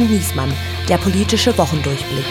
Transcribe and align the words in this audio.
und 0.00 0.10
Niesmann, 0.10 0.52
der 0.88 0.96
politische 0.96 1.56
Wochendurchblick. 1.56 2.24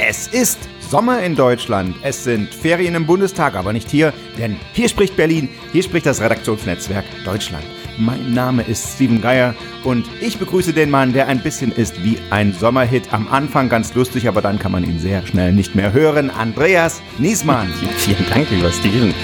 Es 0.00 0.26
ist 0.28 0.58
Sommer 0.80 1.22
in 1.22 1.34
Deutschland. 1.34 1.96
Es 2.02 2.24
sind 2.24 2.52
Ferien 2.52 2.94
im 2.94 3.06
Bundestag, 3.06 3.54
aber 3.54 3.72
nicht 3.72 3.90
hier, 3.90 4.12
denn 4.38 4.56
hier 4.72 4.88
spricht 4.88 5.16
Berlin, 5.16 5.48
hier 5.72 5.82
spricht 5.82 6.06
das 6.06 6.20
Redaktionsnetzwerk 6.20 7.04
Deutschland. 7.24 7.64
Mein 7.98 8.34
Name 8.34 8.62
ist 8.62 8.94
Steven 8.94 9.22
Geier 9.22 9.54
und 9.82 10.04
ich 10.20 10.38
begrüße 10.38 10.74
den 10.74 10.90
Mann, 10.90 11.14
der 11.14 11.28
ein 11.28 11.40
bisschen 11.40 11.72
ist 11.72 12.02
wie 12.04 12.18
ein 12.30 12.52
Sommerhit. 12.52 13.12
Am 13.14 13.26
Anfang 13.28 13.70
ganz 13.70 13.94
lustig, 13.94 14.28
aber 14.28 14.42
dann 14.42 14.58
kann 14.58 14.72
man 14.72 14.84
ihn 14.84 14.98
sehr 14.98 15.26
schnell 15.26 15.52
nicht 15.52 15.74
mehr 15.74 15.94
hören. 15.94 16.28
Andreas 16.28 17.00
Niesmann. 17.18 17.68
Vielen 17.96 18.28
Dank, 18.28 18.50
lieber 18.50 18.70
Steven. 18.70 19.14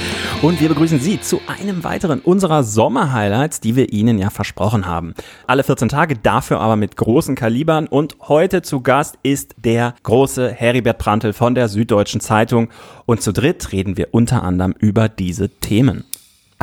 Und 0.41 0.61
wir 0.61 0.71
begrüßen 0.71 0.99
Sie 1.01 1.21
zu 1.21 1.41
einem 1.47 1.85
weiteren 1.85 2.21
unserer 2.21 2.65
Sommerhighlights, 2.65 3.61
die 3.61 3.77
wir 3.77 3.93
Ihnen 3.93 4.19
ja 4.19 4.31
versprochen 4.31 4.87
haben. 4.87 5.15
Alle 5.47 5.65
14 5.65 5.91
Tage, 5.91 6.17
dafür 6.17 6.61
aber 6.61 6.77
mit 6.77 6.97
großen 6.97 7.35
Kalibern. 7.35 7.87
Und 7.87 8.17
heute 8.23 8.63
zu 8.63 8.81
Gast 8.81 9.19
ist 9.23 9.55
der 9.59 9.95
große 10.03 10.51
Heribert 10.51 10.99
Prantl 10.99 11.35
von 11.35 11.55
der 11.55 11.69
Süddeutschen 11.69 12.23
Zeitung. 12.23 12.71
Und 13.05 13.21
zu 13.21 13.33
dritt 13.33 13.73
reden 13.73 13.99
wir 13.99 14.09
unter 14.13 14.43
anderem 14.43 14.75
über 14.79 15.11
diese 15.11 15.51
Themen. 15.51 16.05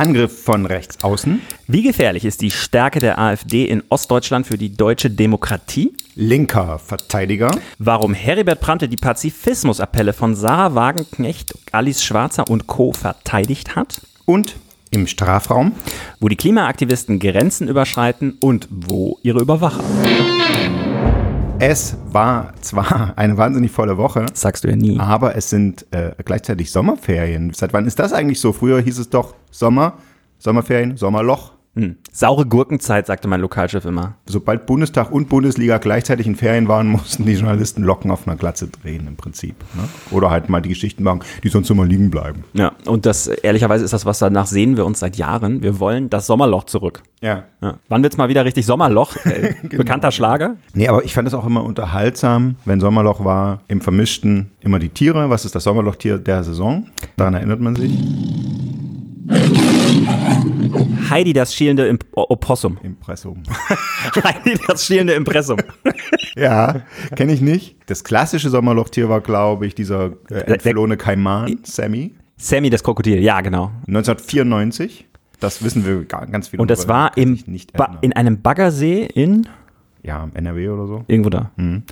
Angriff 0.00 0.44
von 0.44 0.64
rechts 0.64 1.04
außen. 1.04 1.42
Wie 1.66 1.82
gefährlich 1.82 2.24
ist 2.24 2.40
die 2.40 2.50
Stärke 2.50 3.00
der 3.00 3.18
AfD 3.18 3.66
in 3.66 3.82
Ostdeutschland 3.90 4.46
für 4.46 4.56
die 4.56 4.74
deutsche 4.74 5.10
Demokratie? 5.10 5.92
Linker 6.14 6.78
Verteidiger. 6.78 7.50
Warum 7.78 8.14
Heribert 8.14 8.62
Prantl 8.62 8.88
die 8.88 8.96
Pazifismusappelle 8.96 10.14
von 10.14 10.34
Sarah 10.34 10.74
Wagenknecht, 10.74 11.52
Alice 11.72 12.02
Schwarzer 12.02 12.48
und 12.48 12.66
Co. 12.66 12.92
verteidigt 12.94 13.76
hat? 13.76 14.00
Und 14.24 14.56
im 14.90 15.06
Strafraum. 15.06 15.72
Wo 16.18 16.28
die 16.28 16.36
Klimaaktivisten 16.36 17.18
Grenzen 17.18 17.68
überschreiten 17.68 18.38
und 18.40 18.68
wo 18.70 19.18
ihre 19.22 19.40
Überwacher. 19.42 19.84
Es 21.62 21.94
war 22.10 22.54
zwar 22.62 23.12
eine 23.16 23.36
wahnsinnig 23.36 23.70
volle 23.70 23.98
Woche. 23.98 24.24
Das 24.24 24.40
sagst 24.40 24.64
du 24.64 24.68
ja 24.68 24.76
nie. 24.76 24.98
Aber 24.98 25.36
es 25.36 25.50
sind 25.50 25.86
äh, 25.90 26.12
gleichzeitig 26.24 26.72
Sommerferien. 26.72 27.52
Seit 27.52 27.74
wann 27.74 27.84
ist 27.84 27.98
das 27.98 28.14
eigentlich 28.14 28.40
so? 28.40 28.54
Früher 28.54 28.80
hieß 28.80 28.98
es 28.98 29.10
doch 29.10 29.34
Sommer, 29.50 29.98
Sommerferien, 30.38 30.96
Sommerloch. 30.96 31.52
Hm. 31.76 31.96
Saure 32.10 32.46
Gurkenzeit, 32.46 33.06
sagte 33.06 33.28
mein 33.28 33.40
Lokalchef 33.40 33.84
immer. 33.84 34.16
Sobald 34.26 34.66
Bundestag 34.66 35.12
und 35.12 35.28
Bundesliga 35.28 35.78
gleichzeitig 35.78 36.26
in 36.26 36.34
Ferien 36.34 36.66
waren, 36.66 36.88
mussten 36.88 37.24
die 37.24 37.34
Journalisten 37.34 37.84
Locken 37.84 38.10
auf 38.10 38.26
einer 38.26 38.36
Glatze 38.36 38.66
drehen 38.66 39.06
im 39.06 39.16
Prinzip. 39.16 39.54
Ne? 39.74 39.84
Oder 40.10 40.30
halt 40.30 40.48
mal 40.48 40.60
die 40.60 40.68
Geschichten 40.68 41.04
machen, 41.04 41.20
die 41.44 41.48
sonst 41.48 41.70
immer 41.70 41.84
liegen 41.84 42.10
bleiben. 42.10 42.44
Ja, 42.54 42.72
und 42.86 43.06
das 43.06 43.28
ehrlicherweise 43.28 43.84
ist 43.84 43.92
das, 43.92 44.04
was 44.04 44.18
danach 44.18 44.46
sehen 44.46 44.76
wir 44.76 44.84
uns 44.84 44.98
seit 44.98 45.16
Jahren. 45.16 45.62
Wir 45.62 45.78
wollen 45.78 46.10
das 46.10 46.26
Sommerloch 46.26 46.64
zurück. 46.64 47.02
Ja. 47.20 47.44
ja. 47.62 47.76
Wann 47.88 48.02
wird's 48.02 48.16
mal 48.16 48.28
wieder 48.28 48.44
richtig 48.44 48.66
Sommerloch? 48.66 49.16
Äh, 49.30 49.54
genau. 49.62 49.76
Bekannter 49.84 50.10
Schlager? 50.10 50.56
Nee, 50.74 50.88
aber 50.88 51.04
ich 51.04 51.14
fand 51.14 51.28
es 51.28 51.34
auch 51.34 51.46
immer 51.46 51.62
unterhaltsam, 51.62 52.56
wenn 52.64 52.80
Sommerloch 52.80 53.24
war, 53.24 53.60
im 53.68 53.80
Vermischten 53.80 54.50
immer 54.60 54.80
die 54.80 54.88
Tiere. 54.88 55.30
Was 55.30 55.44
ist 55.44 55.54
das 55.54 55.62
Sommerlochtier 55.64 56.18
der 56.18 56.42
Saison? 56.42 56.86
Daran 57.16 57.34
erinnert 57.34 57.60
man 57.60 57.76
sich. 57.76 57.92
Heidi, 61.10 61.32
das 61.32 61.54
schielende 61.54 61.86
Imp 61.86 62.04
Opossum. 62.12 62.78
Impressum. 62.82 63.42
Heidi, 64.24 64.58
das 64.66 64.86
schielende 64.86 65.14
Impressum. 65.14 65.58
ja, 66.36 66.82
kenne 67.16 67.32
ich 67.32 67.40
nicht. 67.40 67.76
Das 67.86 68.04
klassische 68.04 68.50
Sommerlochtier 68.50 69.08
war, 69.08 69.20
glaube 69.20 69.66
ich, 69.66 69.74
dieser 69.74 70.12
äh, 70.30 70.40
entflohene 70.52 70.96
Kaiman, 70.96 71.58
Sammy. 71.64 72.14
Sammy, 72.36 72.70
das 72.70 72.82
Krokodil, 72.82 73.20
ja, 73.20 73.40
genau. 73.40 73.72
1994. 73.86 75.06
Das 75.40 75.64
wissen 75.64 75.86
wir 75.86 76.04
ganz 76.04 76.48
viel. 76.48 76.60
Und 76.60 76.70
das 76.70 76.86
war 76.86 77.16
im 77.16 77.42
in 78.02 78.12
einem 78.12 78.42
Baggersee 78.42 79.06
in 79.06 79.48
ja, 80.02 80.28
NRW 80.34 80.68
oder 80.70 80.86
so. 80.86 81.04
Irgendwo 81.08 81.30
da. 81.30 81.50
Mhm. 81.56 81.82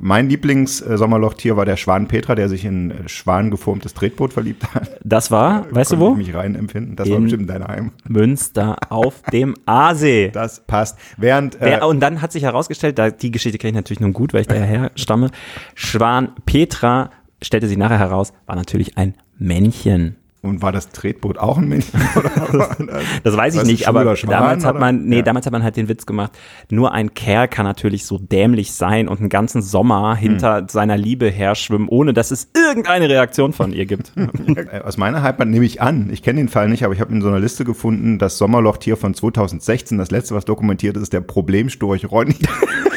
Mein 0.00 0.28
Lieblings-Sommerlochtier 0.28 1.56
war 1.56 1.64
der 1.64 1.76
Schwan 1.76 2.08
Petra, 2.08 2.34
der 2.34 2.48
sich 2.48 2.64
in 2.64 2.90
äh, 2.90 3.08
Schwan 3.08 3.50
geformtes 3.50 3.94
Tretboot 3.94 4.32
verliebt 4.32 4.74
hat. 4.74 4.98
Das 5.04 5.30
war, 5.30 5.66
da 5.68 5.76
weißt 5.76 5.92
du 5.92 5.98
wo? 5.98 6.12
Ich 6.12 6.18
mich 6.18 6.34
rein 6.34 6.54
empfinden. 6.54 6.96
Das 6.96 7.06
in 7.08 7.14
war 7.14 7.20
bestimmt 7.20 7.50
dein 7.50 7.66
Heim. 7.66 7.92
Münster 8.06 8.76
auf 8.88 9.22
dem 9.32 9.54
Aasee. 9.66 10.30
Das 10.38 10.60
passt. 10.66 10.98
Während, 11.16 11.60
äh, 11.60 11.80
und 11.84 12.00
dann 12.00 12.22
hat 12.22 12.30
sich 12.32 12.44
herausgestellt, 12.44 12.98
da, 12.98 13.10
die 13.10 13.32
Geschichte 13.32 13.58
kenne 13.58 13.70
ich 13.70 13.76
natürlich 13.76 14.00
nun 14.00 14.12
gut, 14.12 14.32
weil 14.32 14.42
ich 14.42 14.46
daher 14.46 14.92
stamme. 14.94 15.30
Schwan 15.74 16.30
Petra 16.46 17.10
stellte 17.42 17.66
sich 17.66 17.76
nachher 17.76 17.98
heraus, 17.98 18.32
war 18.46 18.54
natürlich 18.54 18.96
ein 18.96 19.14
Männchen. 19.38 20.17
Und 20.40 20.62
war 20.62 20.70
das 20.70 20.90
Tretboot 20.90 21.36
auch 21.38 21.58
ein 21.58 21.68
Männchen? 21.68 22.00
das 23.24 23.36
weiß 23.36 23.56
ich 23.56 23.64
nicht, 23.64 23.88
aber 23.88 24.14
damals 24.14 24.64
hat 24.64 24.78
man, 24.78 25.04
nee, 25.06 25.16
ja. 25.16 25.22
damals 25.22 25.46
hat 25.46 25.52
man 25.52 25.64
halt 25.64 25.76
den 25.76 25.88
Witz 25.88 26.06
gemacht, 26.06 26.30
nur 26.70 26.92
ein 26.92 27.12
Kerl 27.12 27.48
kann 27.48 27.66
natürlich 27.66 28.06
so 28.06 28.18
dämlich 28.18 28.72
sein 28.72 29.08
und 29.08 29.18
einen 29.18 29.30
ganzen 29.30 29.62
Sommer 29.62 30.14
hinter 30.14 30.58
hm. 30.58 30.68
seiner 30.68 30.96
Liebe 30.96 31.28
her 31.28 31.56
schwimmen, 31.56 31.88
ohne 31.88 32.14
dass 32.14 32.30
es 32.30 32.50
irgendeine 32.54 33.08
Reaktion 33.08 33.52
von 33.52 33.72
ihr 33.72 33.84
gibt. 33.84 34.12
Aus 34.84 34.96
meiner 34.96 35.22
Halbband 35.22 35.50
nehme 35.50 35.64
ich 35.64 35.82
an, 35.82 36.08
ich 36.12 36.22
kenne 36.22 36.38
den 36.38 36.48
Fall 36.48 36.68
nicht, 36.68 36.84
aber 36.84 36.94
ich 36.94 37.00
habe 37.00 37.12
in 37.12 37.20
so 37.20 37.26
einer 37.26 37.40
Liste 37.40 37.64
gefunden, 37.64 38.20
das 38.20 38.38
Sommerlochtier 38.38 38.96
von 38.96 39.14
2016, 39.14 39.98
das 39.98 40.12
letzte, 40.12 40.36
was 40.36 40.44
dokumentiert 40.44 40.96
ist, 40.96 41.02
ist 41.02 41.12
der 41.12 41.20
Problemstorch 41.20 42.08
Ronny. 42.10 42.36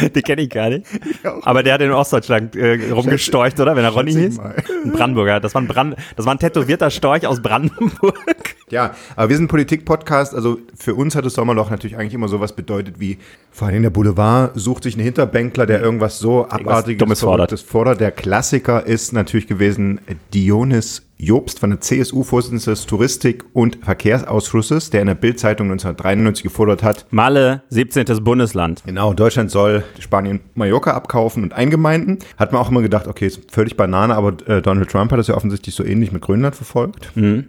Den 0.14 0.22
kenne 0.22 0.42
ich 0.42 0.50
gar 0.50 0.68
nicht. 0.68 0.86
Aber 1.42 1.62
der 1.62 1.74
hat 1.74 1.80
in 1.80 1.92
Ostdeutschland 1.92 2.56
äh, 2.56 2.90
rumgestorcht, 2.90 3.58
oder? 3.60 3.76
Wenn 3.76 3.84
er 3.84 3.90
Ronny 3.90 4.12
hieß. 4.12 4.38
Ein 4.38 4.92
Brandenburger. 4.92 5.40
Das 5.40 5.54
war 5.54 5.62
ein, 5.62 5.68
Brand, 5.68 5.96
das 6.16 6.26
war 6.26 6.34
ein 6.34 6.38
tätowierter 6.38 6.90
Storch 6.90 7.26
aus 7.26 7.40
Brandenburg. 7.40 8.55
Ja, 8.70 8.96
aber 9.14 9.28
wir 9.28 9.36
sind 9.36 9.46
Politik-Podcast. 9.46 10.34
Also 10.34 10.58
für 10.74 10.94
uns 10.96 11.14
hat 11.14 11.24
das 11.24 11.34
Sommerloch 11.34 11.70
natürlich 11.70 11.96
eigentlich 11.96 12.14
immer 12.14 12.28
sowas 12.28 12.54
bedeutet 12.54 12.98
wie, 12.98 13.18
vor 13.52 13.68
allem 13.68 13.82
der 13.82 13.90
Boulevard 13.90 14.58
sucht 14.58 14.82
sich 14.82 14.94
einen 14.94 15.04
Hinterbänkler, 15.04 15.66
der 15.66 15.80
irgendwas 15.80 16.18
so 16.18 16.48
abartiges 16.48 17.20
fordert. 17.20 17.60
fordert. 17.60 18.00
Der 18.00 18.10
Klassiker 18.10 18.84
ist 18.84 19.12
natürlich 19.12 19.46
gewesen 19.46 20.00
Dionys 20.34 21.02
Jobst 21.18 21.60
von 21.60 21.70
der 21.70 21.80
CSU-Vorsitzende 21.80 22.64
des 22.72 22.84
Touristik- 22.84 23.44
und 23.54 23.78
Verkehrsausschusses, 23.82 24.90
der 24.90 25.00
in 25.00 25.06
der 25.06 25.14
Bild-Zeitung 25.14 25.68
1993 25.68 26.42
gefordert 26.42 26.82
hat. 26.82 27.06
Malle, 27.10 27.62
17. 27.70 28.04
Bundesland. 28.22 28.82
Genau, 28.84 29.14
Deutschland 29.14 29.50
soll 29.50 29.84
Spanien 29.98 30.40
Mallorca 30.54 30.90
abkaufen 30.90 31.42
und 31.42 31.54
eingemeinden. 31.54 32.18
Hat 32.36 32.52
man 32.52 32.60
auch 32.60 32.70
immer 32.70 32.82
gedacht, 32.82 33.06
okay, 33.06 33.28
ist 33.28 33.50
völlig 33.50 33.76
Banane, 33.76 34.14
aber 34.14 34.36
äh, 34.46 34.60
Donald 34.60 34.90
Trump 34.90 35.10
hat 35.10 35.18
das 35.18 35.28
ja 35.28 35.36
offensichtlich 35.36 35.74
so 35.74 35.84
ähnlich 35.84 36.12
mit 36.12 36.20
Grönland 36.20 36.54
verfolgt. 36.54 37.16
Mhm. 37.16 37.46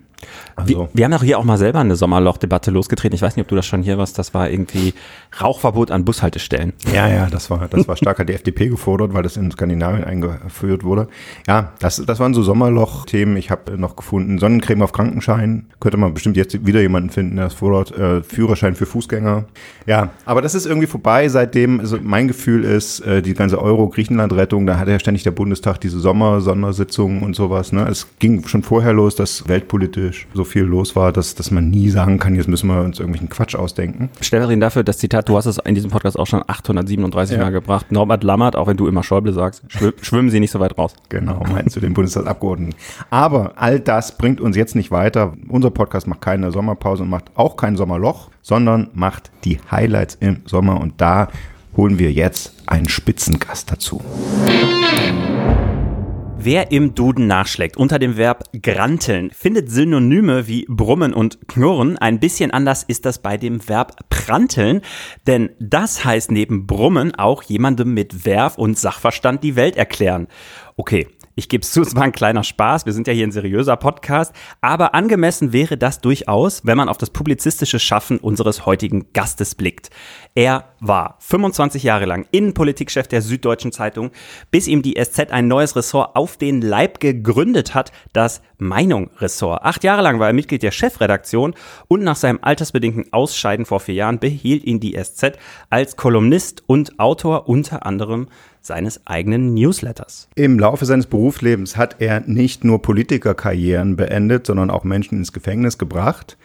Also. 0.55 0.69
Wir, 0.69 0.89
wir, 0.93 1.05
haben 1.05 1.11
doch 1.11 1.23
hier 1.23 1.37
auch 1.37 1.43
mal 1.43 1.57
selber 1.57 1.79
eine 1.79 1.95
Sommerloch-Debatte 1.95 2.71
losgetreten. 2.71 3.15
Ich 3.15 3.21
weiß 3.21 3.35
nicht, 3.35 3.43
ob 3.43 3.49
du 3.49 3.55
das 3.55 3.65
schon 3.65 3.83
hier 3.83 3.97
warst. 3.97 4.17
Das 4.17 4.33
war 4.33 4.49
irgendwie 4.49 4.93
Rauchverbot 5.41 5.91
an 5.91 6.05
Bushaltestellen. 6.05 6.73
Ja, 6.93 7.07
ja, 7.07 7.27
das 7.29 7.49
war, 7.49 7.67
das 7.67 7.87
war 7.87 7.95
stark 7.95 8.19
hat 8.19 8.29
die 8.29 8.33
FDP 8.33 8.67
gefordert, 8.67 9.13
weil 9.13 9.23
das 9.23 9.37
in 9.37 9.51
Skandinavien 9.51 10.03
eingeführt 10.03 10.83
wurde. 10.83 11.07
Ja, 11.47 11.73
das, 11.79 12.03
das 12.05 12.19
waren 12.19 12.33
so 12.33 12.41
Sommerloch-Themen. 12.41 13.37
Ich 13.37 13.51
habe 13.51 13.77
noch 13.77 13.95
gefunden, 13.95 14.39
Sonnencreme 14.39 14.81
auf 14.81 14.91
Krankenschein. 14.91 15.67
Könnte 15.79 15.97
man 15.97 16.13
bestimmt 16.13 16.37
jetzt 16.37 16.65
wieder 16.65 16.81
jemanden 16.81 17.11
finden, 17.11 17.35
der 17.35 17.45
das 17.45 17.53
fordert. 17.53 17.95
Äh, 17.97 18.23
Führerschein 18.23 18.75
für 18.75 18.85
Fußgänger. 18.85 19.45
Ja, 19.85 20.09
aber 20.25 20.41
das 20.41 20.55
ist 20.55 20.65
irgendwie 20.65 20.87
vorbei. 20.87 21.29
Seitdem, 21.29 21.79
also 21.79 21.99
mein 22.01 22.27
Gefühl 22.27 22.63
ist, 22.63 23.01
äh, 23.01 23.21
die 23.21 23.35
ganze 23.35 23.61
Euro-Griechenland-Rettung, 23.61 24.65
da 24.65 24.79
hatte 24.79 24.91
ja 24.91 24.99
ständig 24.99 25.23
der 25.23 25.31
Bundestag 25.31 25.79
diese 25.79 25.99
Sommer-Sondersitzungen 25.99 27.21
und 27.21 27.35
sowas. 27.35 27.71
Ne? 27.71 27.87
Es 27.87 28.07
ging 28.19 28.47
schon 28.47 28.63
vorher 28.63 28.93
los, 28.93 29.15
dass 29.15 29.47
weltpolitisch 29.47 30.06
politisch 30.07 30.27
so 30.33 30.43
viel 30.43 30.63
los 30.63 30.95
war, 30.95 31.11
dass, 31.11 31.35
dass 31.35 31.51
man 31.51 31.69
nie 31.69 31.89
sagen 31.89 32.19
kann, 32.19 32.35
jetzt 32.35 32.47
müssen 32.47 32.67
wir 32.67 32.81
uns 32.81 32.99
irgendwelchen 32.99 33.29
Quatsch 33.29 33.55
ausdenken. 33.55 34.09
Stellvertretend 34.21 34.63
dafür, 34.63 34.83
das 34.83 34.97
Zitat, 34.97 35.27
du 35.29 35.37
hast 35.37 35.45
es 35.45 35.57
in 35.57 35.75
diesem 35.75 35.91
Podcast 35.91 36.17
auch 36.17 36.27
schon 36.27 36.43
837 36.45 37.37
ja. 37.37 37.43
Mal 37.43 37.51
gebracht. 37.51 37.91
Norbert 37.91 38.23
Lammert, 38.23 38.55
auch 38.55 38.67
wenn 38.67 38.77
du 38.77 38.87
immer 38.87 39.03
Schäuble 39.03 39.33
sagst, 39.33 39.63
schwimmen 40.01 40.29
Sie 40.29 40.39
nicht 40.39 40.51
so 40.51 40.59
weit 40.59 40.77
raus. 40.77 40.93
Genau, 41.09 41.43
meinst 41.51 41.75
du 41.75 41.79
den 41.79 41.93
Bundestagsabgeordneten. 41.93 42.75
Aber 43.09 43.53
all 43.55 43.79
das 43.79 44.17
bringt 44.17 44.41
uns 44.41 44.55
jetzt 44.55 44.75
nicht 44.75 44.91
weiter. 44.91 45.33
Unser 45.49 45.71
Podcast 45.71 46.07
macht 46.07 46.21
keine 46.21 46.51
Sommerpause 46.51 47.03
und 47.03 47.09
macht 47.09 47.25
auch 47.35 47.57
kein 47.57 47.75
Sommerloch, 47.75 48.29
sondern 48.41 48.89
macht 48.93 49.31
die 49.43 49.59
Highlights 49.69 50.17
im 50.19 50.41
Sommer 50.45 50.79
und 50.79 51.01
da 51.01 51.27
holen 51.75 51.99
wir 51.99 52.11
jetzt 52.11 52.53
einen 52.65 52.89
Spitzengast 52.89 53.71
dazu. 53.71 54.01
Wer 56.39 56.71
im 56.71 56.93
Duden 56.93 57.25
nachschlägt 57.25 57.77
unter 57.77 57.97
dem 57.97 58.15
Verb 58.15 58.43
granteln, 58.61 59.31
findet 59.31 59.71
Synonyme 59.71 60.47
wie 60.47 60.65
brummen 60.69 61.13
und 61.13 61.47
knurren. 61.47 61.97
Ein 61.97 62.19
bisschen 62.19 62.51
anders 62.51 62.83
ist 62.83 63.05
das 63.05 63.19
bei 63.19 63.37
dem 63.37 63.67
Verb 63.67 64.07
pranteln, 64.09 64.81
denn 65.25 65.49
das 65.59 66.05
heißt 66.05 66.31
neben 66.31 66.67
brummen 66.67 67.15
auch 67.15 67.41
jemandem 67.41 67.93
mit 67.93 68.23
Werf 68.25 68.57
und 68.57 68.77
Sachverstand 68.77 69.43
die 69.43 69.55
Welt 69.55 69.77
erklären. 69.77 70.27
Okay, 70.75 71.07
Ich 71.39 71.49
gebe 71.49 71.61
es 71.61 71.69
zu, 71.69 71.83
es 71.83 71.95
war 71.95 72.01
ein 72.01 72.13
kleiner 72.13 72.43
Spaß. 72.43 72.87
Wir 72.87 72.93
sind 72.93 73.05
ja 73.05 73.13
hier 73.13 73.27
ein 73.27 73.31
seriöser 73.31 73.75
Podcast. 73.75 74.33
Aber 74.59 74.95
angemessen 74.95 75.53
wäre 75.53 75.77
das 75.77 76.01
durchaus, 76.01 76.65
wenn 76.65 76.77
man 76.77 76.89
auf 76.89 76.97
das 76.97 77.11
publizistische 77.11 77.77
Schaffen 77.77 78.17
unseres 78.17 78.65
heutigen 78.65 79.13
Gastes 79.13 79.53
blickt. 79.53 79.91
Er 80.33 80.73
war 80.79 81.17
25 81.19 81.83
Jahre 81.83 82.05
lang 82.05 82.25
Innenpolitikchef 82.31 83.07
der 83.07 83.21
Süddeutschen 83.21 83.71
Zeitung, 83.71 84.09
bis 84.49 84.67
ihm 84.67 84.81
die 84.81 84.95
SZ 84.99 85.31
ein 85.31 85.47
neues 85.47 85.75
Ressort 85.75 86.15
auf 86.15 86.37
den 86.37 86.63
Leib 86.63 86.99
gegründet 86.99 87.75
hat, 87.75 87.91
das 88.13 88.41
Meinung-Ressort. 88.57 89.63
Acht 89.63 89.83
Jahre 89.83 90.01
lang 90.01 90.19
war 90.19 90.27
er 90.27 90.33
Mitglied 90.33 90.63
der 90.63 90.71
Chefredaktion 90.71 91.53
und 91.87 92.03
nach 92.03 92.15
seinem 92.15 92.39
altersbedingten 92.41 93.13
Ausscheiden 93.13 93.67
vor 93.67 93.79
vier 93.79 93.93
Jahren 93.93 94.17
behielt 94.17 94.63
ihn 94.63 94.79
die 94.79 94.97
SZ 94.99 95.37
als 95.69 95.97
Kolumnist 95.97 96.63
und 96.65 96.99
Autor 96.99 97.47
unter 97.47 97.85
anderem 97.85 98.27
seines 98.61 99.05
eigenen 99.05 99.53
Newsletters. 99.53 100.27
Im 100.35 100.59
Laufe 100.59 100.85
seines 100.85 101.07
Berufslebens 101.07 101.77
hat 101.77 101.97
er 101.99 102.21
nicht 102.21 102.63
nur 102.63 102.81
Politikerkarrieren 102.81 103.95
beendet, 103.95 104.47
sondern 104.47 104.69
auch 104.69 104.83
Menschen 104.83 105.17
ins 105.17 105.33
Gefängnis 105.33 105.77
gebracht. 105.77 106.37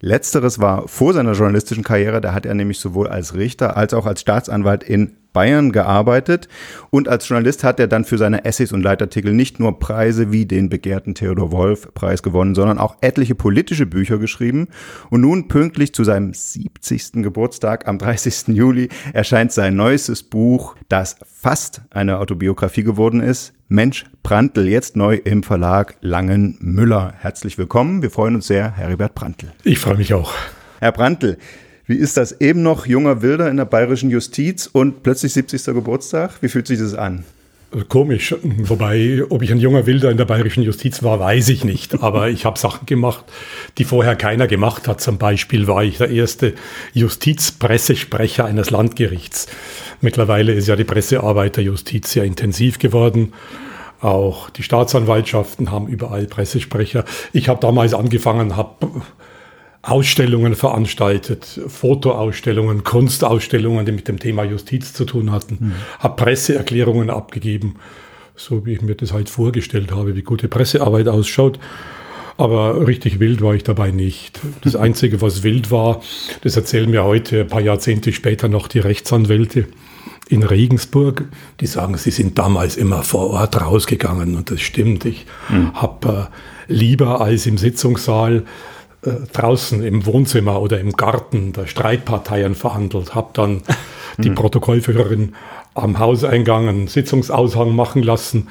Letzteres 0.00 0.60
war 0.60 0.86
vor 0.86 1.12
seiner 1.12 1.32
journalistischen 1.32 1.82
Karriere, 1.82 2.20
da 2.20 2.32
hat 2.32 2.46
er 2.46 2.54
nämlich 2.54 2.78
sowohl 2.78 3.08
als 3.08 3.34
Richter 3.34 3.76
als 3.76 3.94
auch 3.94 4.06
als 4.06 4.20
Staatsanwalt 4.20 4.84
in 4.84 5.16
Bayern 5.38 5.70
gearbeitet 5.70 6.48
und 6.90 7.06
als 7.06 7.28
Journalist 7.28 7.62
hat 7.62 7.78
er 7.78 7.86
dann 7.86 8.04
für 8.04 8.18
seine 8.18 8.44
Essays 8.44 8.72
und 8.72 8.82
Leitartikel 8.82 9.32
nicht 9.32 9.60
nur 9.60 9.78
Preise 9.78 10.32
wie 10.32 10.46
den 10.46 10.68
begehrten 10.68 11.14
Theodor 11.14 11.52
Wolf 11.52 11.94
Preis 11.94 12.24
gewonnen, 12.24 12.56
sondern 12.56 12.78
auch 12.78 12.96
etliche 13.02 13.36
politische 13.36 13.86
Bücher 13.86 14.18
geschrieben 14.18 14.66
und 15.10 15.20
nun 15.20 15.46
pünktlich 15.46 15.94
zu 15.94 16.02
seinem 16.02 16.34
70. 16.34 17.22
Geburtstag 17.22 17.86
am 17.86 17.98
30. 17.98 18.48
Juli 18.48 18.88
erscheint 19.12 19.52
sein 19.52 19.76
neuestes 19.76 20.24
Buch, 20.24 20.74
das 20.88 21.14
fast 21.24 21.82
eine 21.90 22.18
Autobiografie 22.18 22.82
geworden 22.82 23.20
ist, 23.20 23.52
Mensch 23.68 24.06
Prantl, 24.24 24.66
jetzt 24.66 24.96
neu 24.96 25.20
im 25.22 25.44
Verlag 25.44 25.98
Langen 26.00 26.56
Müller. 26.58 27.14
Herzlich 27.16 27.58
willkommen. 27.58 28.02
Wir 28.02 28.10
freuen 28.10 28.34
uns 28.34 28.48
sehr, 28.48 28.72
Heribert 28.72 29.14
Prantl. 29.14 29.52
Ich 29.62 29.78
freue 29.78 29.98
mich 29.98 30.12
auch. 30.14 30.32
Herr 30.80 30.90
Prantl, 30.90 31.38
wie 31.88 31.96
ist 31.96 32.18
das? 32.18 32.40
Eben 32.40 32.62
noch 32.62 32.86
junger 32.86 33.22
Wilder 33.22 33.48
in 33.50 33.56
der 33.56 33.64
bayerischen 33.64 34.10
Justiz 34.10 34.68
und 34.70 35.02
plötzlich 35.02 35.32
70. 35.32 35.64
Geburtstag. 35.64 36.32
Wie 36.42 36.48
fühlt 36.48 36.66
sich 36.66 36.78
das 36.78 36.94
an? 36.94 37.24
Komisch. 37.88 38.34
Wobei, 38.42 39.22
ob 39.28 39.42
ich 39.42 39.50
ein 39.52 39.58
junger 39.58 39.86
Wilder 39.86 40.10
in 40.10 40.18
der 40.18 40.26
bayerischen 40.26 40.62
Justiz 40.62 41.02
war, 41.02 41.18
weiß 41.18 41.48
ich 41.48 41.64
nicht. 41.64 42.02
Aber 42.02 42.28
ich 42.28 42.44
habe 42.44 42.58
Sachen 42.58 42.84
gemacht, 42.84 43.24
die 43.78 43.84
vorher 43.84 44.16
keiner 44.16 44.46
gemacht 44.46 44.86
hat. 44.86 45.00
Zum 45.00 45.16
Beispiel 45.16 45.66
war 45.66 45.82
ich 45.82 45.96
der 45.96 46.10
erste 46.10 46.52
Justizpressesprecher 46.92 48.44
eines 48.44 48.68
Landgerichts. 48.68 49.48
Mittlerweile 50.02 50.52
ist 50.52 50.68
ja 50.68 50.76
die 50.76 50.84
Pressearbeit 50.84 51.56
der 51.56 51.64
Justiz 51.64 52.12
sehr 52.12 52.24
intensiv 52.24 52.78
geworden. 52.78 53.32
Auch 54.00 54.50
die 54.50 54.62
Staatsanwaltschaften 54.62 55.70
haben 55.70 55.88
überall 55.88 56.26
Pressesprecher. 56.26 57.04
Ich 57.32 57.48
habe 57.48 57.60
damals 57.60 57.94
angefangen, 57.94 58.56
habe 58.56 59.02
Ausstellungen 59.82 60.54
veranstaltet, 60.54 61.60
Fotoausstellungen, 61.66 62.84
Kunstausstellungen, 62.84 63.86
die 63.86 63.92
mit 63.92 64.08
dem 64.08 64.18
Thema 64.18 64.44
Justiz 64.44 64.92
zu 64.92 65.04
tun 65.04 65.30
hatten, 65.30 65.58
mhm. 65.60 65.72
habe 66.00 66.16
Presseerklärungen 66.22 67.10
abgegeben, 67.10 67.76
so 68.34 68.66
wie 68.66 68.74
ich 68.74 68.82
mir 68.82 68.94
das 68.94 69.12
halt 69.12 69.30
vorgestellt 69.30 69.92
habe, 69.92 70.16
wie 70.16 70.22
gute 70.22 70.48
Pressearbeit 70.48 71.08
ausschaut. 71.08 71.58
Aber 72.36 72.86
richtig 72.86 73.18
wild 73.18 73.40
war 73.40 73.54
ich 73.54 73.64
dabei 73.64 73.90
nicht. 73.90 74.40
Das 74.62 74.76
Einzige, 74.76 75.20
was 75.20 75.42
wild 75.42 75.70
war, 75.70 76.02
das 76.42 76.56
erzählen 76.56 76.90
mir 76.90 77.04
heute, 77.04 77.42
ein 77.42 77.48
paar 77.48 77.60
Jahrzehnte 77.60 78.12
später 78.12 78.48
noch 78.48 78.68
die 78.68 78.78
Rechtsanwälte 78.78 79.66
in 80.28 80.42
Regensburg, 80.42 81.24
die 81.60 81.66
sagen, 81.66 81.96
sie 81.96 82.10
sind 82.10 82.38
damals 82.38 82.76
immer 82.76 83.02
vor 83.02 83.30
Ort 83.30 83.60
rausgegangen 83.60 84.36
und 84.36 84.50
das 84.50 84.60
stimmt. 84.60 85.04
Ich 85.04 85.26
mhm. 85.48 85.72
habe 85.74 86.30
äh, 86.68 86.72
lieber 86.72 87.20
als 87.20 87.46
im 87.46 87.58
Sitzungssaal 87.58 88.44
äh, 89.02 89.10
draußen 89.32 89.82
im 89.82 90.06
Wohnzimmer 90.06 90.60
oder 90.60 90.80
im 90.80 90.92
Garten 90.92 91.52
der 91.52 91.66
Streitparteien 91.66 92.54
verhandelt, 92.54 93.14
habe 93.14 93.30
dann 93.32 93.62
die 94.18 94.30
mhm. 94.30 94.34
Protokollführerin 94.34 95.34
am 95.74 95.98
Hauseingang 95.98 96.68
einen 96.68 96.88
Sitzungsaushang 96.88 97.74
machen 97.74 98.02
lassen 98.02 98.48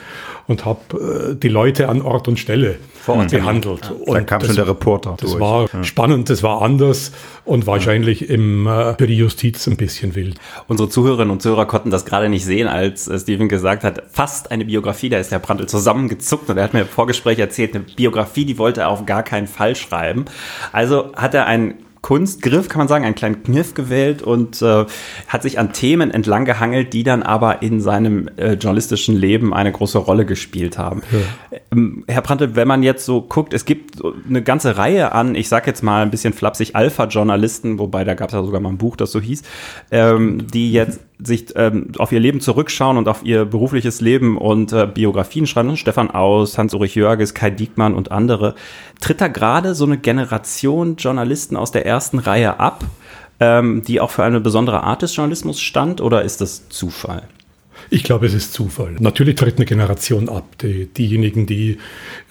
und 0.47 0.65
habe 0.65 1.33
äh, 1.33 1.35
die 1.35 1.49
Leute 1.49 1.89
an 1.89 2.01
Ort 2.01 2.27
und 2.27 2.39
Stelle 2.39 2.77
vor 2.93 3.17
Ort 3.17 3.31
behandelt. 3.31 3.85
Ja. 3.85 3.91
Und 3.91 4.13
Dann 4.13 4.25
kam 4.25 4.39
das, 4.39 4.47
schon 4.47 4.55
der 4.55 4.67
Reporter. 4.67 5.15
Das 5.19 5.31
durch. 5.31 5.41
war 5.41 5.69
ja. 5.71 5.83
spannend, 5.83 6.29
das 6.29 6.41
war 6.41 6.61
anders 6.61 7.11
und 7.43 7.67
wahrscheinlich 7.67 8.29
im, 8.29 8.65
äh, 8.65 8.95
für 8.95 9.07
die 9.07 9.17
Justiz 9.17 9.67
ein 9.67 9.77
bisschen 9.77 10.15
wild. 10.15 10.39
Unsere 10.67 10.89
Zuhörerinnen 10.89 11.31
und 11.31 11.41
Zuhörer 11.41 11.65
konnten 11.65 11.89
das 11.89 12.05
gerade 12.05 12.29
nicht 12.29 12.45
sehen, 12.45 12.67
als 12.67 13.07
äh, 13.07 13.19
Steven 13.19 13.49
gesagt 13.49 13.83
hat, 13.83 14.03
fast 14.09 14.51
eine 14.51 14.65
Biografie, 14.65 15.09
da 15.09 15.17
ist 15.17 15.31
der 15.31 15.39
Brandl 15.39 15.67
zusammengezuckt 15.67 16.49
und 16.49 16.57
er 16.57 16.63
hat 16.63 16.73
mir 16.73 16.81
im 16.81 16.87
Vorgespräch 16.87 17.39
erzählt, 17.39 17.75
eine 17.75 17.83
Biografie, 17.83 18.45
die 18.45 18.57
wollte 18.57 18.81
er 18.81 18.89
auf 18.89 19.05
gar 19.05 19.23
keinen 19.23 19.47
Fall 19.47 19.75
schreiben. 19.75 20.25
Also 20.71 21.11
hat 21.15 21.33
er 21.33 21.45
einen 21.45 21.75
Kunstgriff, 22.01 22.69
kann 22.69 22.79
man 22.79 22.87
sagen, 22.87 23.05
einen 23.05 23.15
kleinen 23.15 23.43
Kniff 23.43 23.73
gewählt 23.73 24.21
und 24.21 24.61
äh, 24.61 24.85
hat 25.27 25.43
sich 25.43 25.59
an 25.59 25.73
Themen 25.73 26.11
entlang 26.11 26.45
gehangelt, 26.45 26.93
die 26.93 27.03
dann 27.03 27.23
aber 27.23 27.61
in 27.61 27.81
seinem 27.81 28.29
äh, 28.37 28.53
journalistischen 28.53 29.15
Leben 29.15 29.53
eine 29.53 29.71
große 29.71 29.97
Rolle 29.97 30.25
gespielt 30.25 30.77
haben. 30.77 31.01
Ja. 31.11 31.57
Ähm, 31.71 32.03
Herr 32.07 32.21
Prantl, 32.21 32.55
wenn 32.55 32.67
man 32.67 32.83
jetzt 32.83 33.05
so 33.05 33.21
guckt, 33.21 33.53
es 33.53 33.65
gibt 33.65 34.01
eine 34.27 34.41
ganze 34.41 34.77
Reihe 34.77 35.11
an, 35.13 35.35
ich 35.35 35.49
sag 35.49 35.67
jetzt 35.67 35.83
mal 35.83 36.01
ein 36.01 36.11
bisschen 36.11 36.33
flapsig, 36.33 36.75
Alpha-Journalisten, 36.75 37.79
wobei 37.79 38.03
da 38.03 38.13
gab 38.13 38.29
es 38.29 38.33
ja 38.33 38.43
sogar 38.43 38.61
mal 38.61 38.69
ein 38.69 38.77
Buch, 38.77 38.95
das 38.95 39.11
so 39.11 39.19
hieß, 39.19 39.43
ähm, 39.91 40.47
die 40.47 40.71
jetzt 40.71 40.99
sich 41.19 41.47
ähm, 41.55 41.91
auf 41.97 42.11
ihr 42.11 42.19
Leben 42.19 42.41
zurückschauen 42.41 42.97
und 42.97 43.07
auf 43.07 43.23
ihr 43.23 43.45
berufliches 43.45 44.01
Leben 44.01 44.37
und 44.37 44.71
äh, 44.71 44.87
Biografien 44.87 45.47
schreiben, 45.47 45.75
Stefan 45.75 46.11
Aus, 46.11 46.57
Hans-Ulrich 46.57 46.95
Jörges, 46.95 47.33
Kai 47.33 47.49
Diekmann 47.49 47.95
und 47.95 48.11
andere, 48.11 48.55
tritt 49.01 49.21
da 49.21 49.27
gerade 49.27 49.73
so 49.73 49.85
eine 49.85 49.97
Generation 49.97 50.95
Journalisten 50.97 51.57
aus 51.57 51.71
der 51.71 51.85
ersten 51.85 52.19
Reihe 52.19 52.59
ab, 52.59 52.83
ähm, 53.39 53.81
die 53.83 53.99
auch 53.99 54.11
für 54.11 54.23
eine 54.23 54.39
besondere 54.39 54.83
Art 54.83 55.01
des 55.01 55.15
Journalismus 55.15 55.59
stand, 55.59 56.01
oder 56.01 56.21
ist 56.21 56.41
das 56.41 56.69
Zufall? 56.69 57.23
Ich 57.89 58.03
glaube, 58.03 58.25
es 58.25 58.33
ist 58.33 58.53
Zufall. 58.53 58.95
Natürlich 58.99 59.35
tritt 59.35 59.57
eine 59.57 59.65
Generation 59.65 60.29
ab. 60.29 60.57
Die, 60.61 60.87
diejenigen, 60.87 61.45
die 61.45 61.77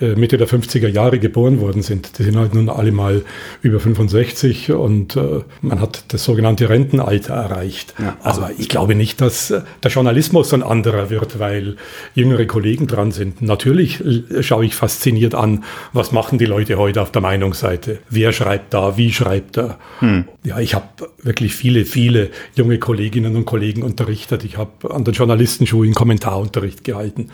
äh, 0.00 0.14
Mitte 0.14 0.36
der 0.36 0.48
50er 0.48 0.88
Jahre 0.88 1.18
geboren 1.18 1.60
worden 1.60 1.82
sind, 1.82 2.18
die 2.18 2.24
sind 2.24 2.36
halt 2.36 2.54
nun 2.54 2.68
alle 2.68 2.92
mal 2.92 3.24
über 3.62 3.80
65 3.80 4.72
und 4.72 5.16
äh, 5.16 5.40
man 5.62 5.80
hat 5.80 6.04
das 6.08 6.24
sogenannte 6.24 6.68
Rentenalter 6.68 7.34
erreicht. 7.34 7.94
Ja, 7.98 8.16
also 8.22 8.42
Aber 8.42 8.52
ich 8.58 8.68
glaube 8.68 8.94
nicht, 8.94 9.20
dass 9.20 9.50
äh, 9.50 9.62
der 9.82 9.90
Journalismus 9.90 10.52
ein 10.52 10.62
anderer 10.62 11.08
wird, 11.10 11.38
weil 11.38 11.76
jüngere 12.14 12.44
Kollegen 12.46 12.86
dran 12.86 13.12
sind. 13.12 13.40
Natürlich 13.40 14.02
schaue 14.40 14.66
ich 14.66 14.74
fasziniert 14.74 15.34
an, 15.34 15.64
was 15.92 16.12
machen 16.12 16.38
die 16.38 16.46
Leute 16.46 16.76
heute 16.76 17.00
auf 17.00 17.12
der 17.12 17.22
Meinungsseite. 17.22 17.98
Wer 18.10 18.32
schreibt 18.32 18.74
da, 18.74 18.96
wie 18.96 19.12
schreibt 19.12 19.56
er. 19.56 19.78
Hm. 20.00 20.24
Ja, 20.44 20.58
ich 20.58 20.74
habe 20.74 20.86
wirklich 21.22 21.54
viele, 21.54 21.84
viele 21.84 22.30
junge 22.54 22.78
Kolleginnen 22.78 23.36
und 23.36 23.46
Kollegen 23.46 23.82
unterrichtet. 23.82 24.44
Ich 24.44 24.58
habe 24.58 24.94
an 24.94 25.04
den 25.04 25.14
Journalisten 25.14 25.45
Journalistenschulen 25.46 25.94
Kommentarunterricht 25.94 26.84
gehalten 26.84 27.30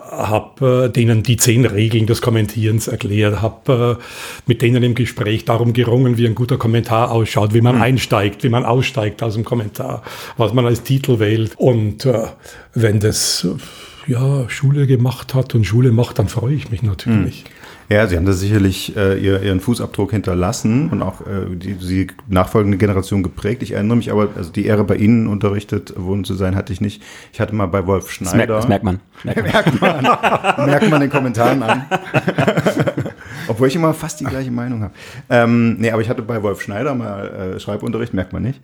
habe 0.00 0.86
äh, 0.86 0.90
denen 0.90 1.22
die 1.22 1.36
zehn 1.36 1.66
Regeln 1.66 2.06
des 2.06 2.22
Kommentierens 2.22 2.88
erklärt, 2.88 3.42
habe 3.42 3.98
äh, 3.98 4.02
mit 4.46 4.62
denen 4.62 4.82
im 4.82 4.94
Gespräch 4.94 5.44
darum 5.44 5.74
gerungen, 5.74 6.16
wie 6.16 6.26
ein 6.26 6.34
guter 6.34 6.56
Kommentar 6.56 7.10
ausschaut, 7.10 7.52
wie 7.52 7.60
man 7.60 7.76
mhm. 7.76 7.82
einsteigt, 7.82 8.42
wie 8.42 8.48
man 8.48 8.64
aussteigt 8.64 9.22
aus 9.22 9.34
dem 9.34 9.44
Kommentar, 9.44 10.02
was 10.38 10.54
man 10.54 10.64
als 10.64 10.82
Titel 10.82 11.18
wählt. 11.18 11.52
Und 11.56 12.06
äh, 12.06 12.24
wenn 12.72 13.00
das 13.00 13.46
ja 14.06 14.48
Schule 14.48 14.86
gemacht 14.86 15.34
hat 15.34 15.54
und 15.54 15.64
Schule 15.64 15.92
macht, 15.92 16.18
dann 16.18 16.28
freue 16.28 16.54
ich 16.54 16.70
mich 16.70 16.82
natürlich. 16.82 17.44
Mhm. 17.44 17.50
Ja, 17.88 18.06
Sie 18.06 18.16
haben 18.16 18.26
da 18.26 18.32
sicherlich 18.32 18.94
äh, 18.96 19.18
Ihren 19.18 19.60
Fußabdruck 19.60 20.10
hinterlassen 20.10 20.90
und 20.90 21.00
auch 21.00 21.22
äh, 21.22 21.56
die, 21.56 21.74
die 21.74 22.06
nachfolgende 22.28 22.76
Generation 22.76 23.22
geprägt. 23.22 23.62
Ich 23.62 23.72
erinnere 23.72 23.96
mich 23.96 24.12
aber, 24.12 24.28
also 24.36 24.52
die 24.52 24.66
Ehre 24.66 24.84
bei 24.84 24.96
Ihnen 24.96 25.26
unterrichtet 25.26 25.94
worden 25.96 26.24
zu 26.24 26.34
sein, 26.34 26.54
hatte 26.54 26.72
ich 26.72 26.82
nicht. 26.82 27.02
Ich 27.32 27.40
hatte 27.40 27.54
mal 27.54 27.66
bei 27.66 27.86
Wolf 27.86 28.10
Schneider. 28.10 28.46
Das 28.46 28.46
merkt, 28.46 28.52
das 28.52 28.68
merkt 28.68 28.84
man. 28.84 29.00
Merkt 29.24 29.80
man, 29.80 30.66
merkt 30.66 30.90
man 30.90 31.00
den 31.00 31.10
Kommentaren 31.10 31.62
an. 31.62 31.86
Obwohl 33.48 33.68
ich 33.68 33.76
immer 33.76 33.94
fast 33.94 34.20
die 34.20 34.24
gleiche 34.24 34.50
Meinung 34.50 34.82
habe. 34.82 34.92
Ähm, 35.30 35.76
nee, 35.78 35.90
aber 35.90 36.02
ich 36.02 36.08
hatte 36.08 36.22
bei 36.22 36.42
Wolf 36.42 36.60
Schneider 36.60 36.94
mal 36.94 37.54
äh, 37.56 37.60
Schreibunterricht, 37.60 38.14
merkt 38.14 38.32
man 38.32 38.42
nicht. 38.42 38.60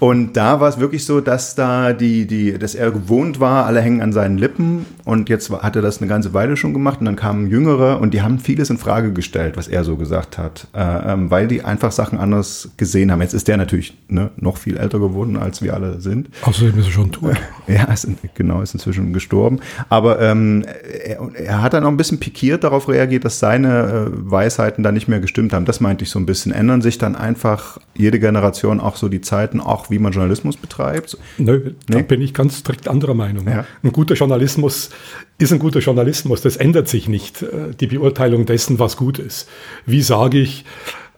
Und 0.00 0.36
da 0.36 0.60
war 0.60 0.68
es 0.68 0.80
wirklich 0.80 1.04
so, 1.04 1.20
dass 1.20 1.54
da 1.54 1.92
die, 1.92 2.26
die, 2.26 2.58
dass 2.58 2.74
er 2.74 2.90
gewohnt 2.90 3.40
war, 3.40 3.66
alle 3.66 3.80
hängen 3.80 4.00
an 4.00 4.12
seinen 4.12 4.38
Lippen 4.38 4.86
und 5.04 5.28
jetzt 5.28 5.50
hat 5.50 5.76
er 5.76 5.82
das 5.82 5.98
eine 5.98 6.08
ganze 6.08 6.34
Weile 6.34 6.56
schon 6.56 6.72
gemacht 6.72 7.00
und 7.00 7.06
dann 7.06 7.16
kamen 7.16 7.48
Jüngere 7.50 8.00
und 8.00 8.14
die 8.14 8.22
haben 8.22 8.38
vieles 8.38 8.70
in 8.70 8.78
Frage 8.78 9.12
gestellt, 9.12 9.56
was 9.56 9.68
er 9.68 9.84
so 9.84 9.96
gesagt 9.96 10.38
hat, 10.38 10.68
äh, 10.74 11.12
ähm, 11.12 11.30
weil 11.30 11.46
die 11.48 11.62
einfach 11.62 11.92
Sachen 11.92 12.18
anders 12.18 12.70
gesehen 12.76 13.12
haben. 13.12 13.20
Jetzt 13.20 13.34
ist 13.34 13.48
der 13.48 13.56
natürlich 13.56 13.96
ne, 14.08 14.30
noch 14.36 14.56
viel 14.56 14.76
älter 14.76 14.98
geworden, 14.98 15.36
als 15.36 15.62
wir 15.62 15.74
alle 15.74 16.00
sind. 16.00 16.28
Außerdem 16.42 16.78
ist 16.78 16.86
er 16.86 16.92
schon 16.92 17.12
tot. 17.12 17.36
ja, 17.66 17.84
ist, 17.84 18.08
genau, 18.34 18.62
ist 18.62 18.74
inzwischen 18.74 19.12
gestorben. 19.12 19.60
Aber 19.88 20.20
ähm, 20.20 20.64
er, 21.04 21.20
er, 21.34 21.62
hat 21.62 21.74
dann 21.74 21.84
auch 21.84 21.88
ein 21.88 21.96
bisschen 21.96 22.18
pikiert 22.18 22.64
darauf 22.64 22.88
reagiert, 22.88 23.24
dass 23.24 23.38
seine 23.38 23.66
seine 23.66 24.05
Weisheiten 24.10 24.82
da 24.82 24.92
nicht 24.92 25.08
mehr 25.08 25.20
gestimmt 25.20 25.52
haben. 25.52 25.64
Das 25.64 25.80
meinte 25.80 26.04
ich 26.04 26.10
so 26.10 26.18
ein 26.18 26.26
bisschen. 26.26 26.52
Ändern 26.52 26.82
sich 26.82 26.98
dann 26.98 27.16
einfach 27.16 27.78
jede 27.94 28.18
Generation 28.18 28.80
auch 28.80 28.96
so 28.96 29.08
die 29.08 29.20
Zeiten, 29.20 29.60
auch 29.60 29.90
wie 29.90 29.98
man 29.98 30.12
Journalismus 30.12 30.56
betreibt? 30.56 31.18
Nö, 31.38 31.60
nee? 31.64 31.72
da 31.86 32.02
bin 32.02 32.22
ich 32.22 32.34
ganz 32.34 32.58
strikt 32.58 32.88
anderer 32.88 33.14
Meinung. 33.14 33.46
Ja. 33.46 33.66
Ein 33.82 33.92
guter 33.92 34.14
Journalismus 34.14 34.90
ist 35.38 35.52
ein 35.52 35.58
guter 35.58 35.80
Journalismus. 35.80 36.40
Das 36.40 36.56
ändert 36.56 36.88
sich 36.88 37.08
nicht, 37.08 37.42
äh, 37.42 37.74
die 37.78 37.86
Beurteilung 37.86 38.46
dessen, 38.46 38.78
was 38.78 38.96
gut 38.96 39.18
ist. 39.18 39.48
Wie 39.84 40.02
sage 40.02 40.38
ich, 40.38 40.64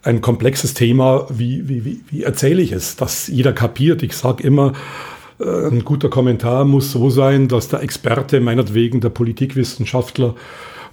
ein 0.02 0.21
komplexes 0.21 0.75
Thema, 0.75 1.26
wie, 1.30 1.68
wie, 1.68 1.85
wie, 1.85 2.00
wie 2.11 2.23
erzähle 2.23 2.62
ich 2.62 2.73
es, 2.73 2.97
dass 2.97 3.26
jeder 3.26 3.52
kapiert? 3.52 4.02
Ich 4.02 4.16
sage 4.16 4.42
immer, 4.42 4.73
äh, 5.40 5.68
ein 5.68 5.85
guter 5.85 6.09
Kommentar 6.09 6.64
muss 6.64 6.92
so 6.92 7.11
sein, 7.11 7.49
dass 7.49 7.68
der 7.68 7.83
Experte, 7.83 8.40
meinetwegen 8.40 9.00
der 9.00 9.11
Politikwissenschaftler 9.11 10.35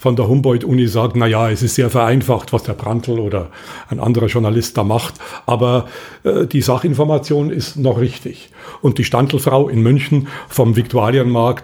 von 0.06 0.16
der 0.16 0.28
Humboldt-Uni 0.28 0.88
sagt, 0.88 1.16
na 1.16 1.26
ja, 1.26 1.50
es 1.50 1.64
ist 1.64 1.74
sehr 1.74 1.90
vereinfacht, 1.90 2.54
was 2.54 2.62
der 2.62 2.74
Brandl 2.74 3.18
oder 3.18 3.50
ein 3.90 4.00
anderer 4.00 4.28
Journalist 4.28 4.78
da 4.78 4.84
macht, 4.84 5.16
aber 5.48 5.88
äh, 6.24 6.46
die 6.46 6.62
Sachinformation 6.62 7.50
ist 7.50 7.76
noch 7.76 8.00
richtig. 8.00 8.52
Und 8.84 9.00
die 9.00 9.04
Standelfrau 9.04 9.68
in 9.68 9.82
München 9.82 10.28
vom 10.48 10.76
Viktualienmarkt, 10.76 11.64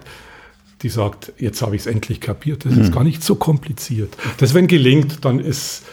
die 0.81 0.89
sagt, 0.89 1.33
jetzt 1.37 1.61
habe 1.61 1.75
ich 1.75 1.83
es 1.83 1.85
endlich 1.85 2.19
kapiert, 2.19 2.65
das 2.65 2.73
hm. 2.73 2.81
ist 2.81 2.91
gar 2.91 3.03
nicht 3.03 3.23
so 3.23 3.35
kompliziert. 3.35 4.17
Das, 4.39 4.55
wenn 4.55 4.65
gelingt, 4.65 5.23
dann 5.23 5.37
ist 5.37 5.83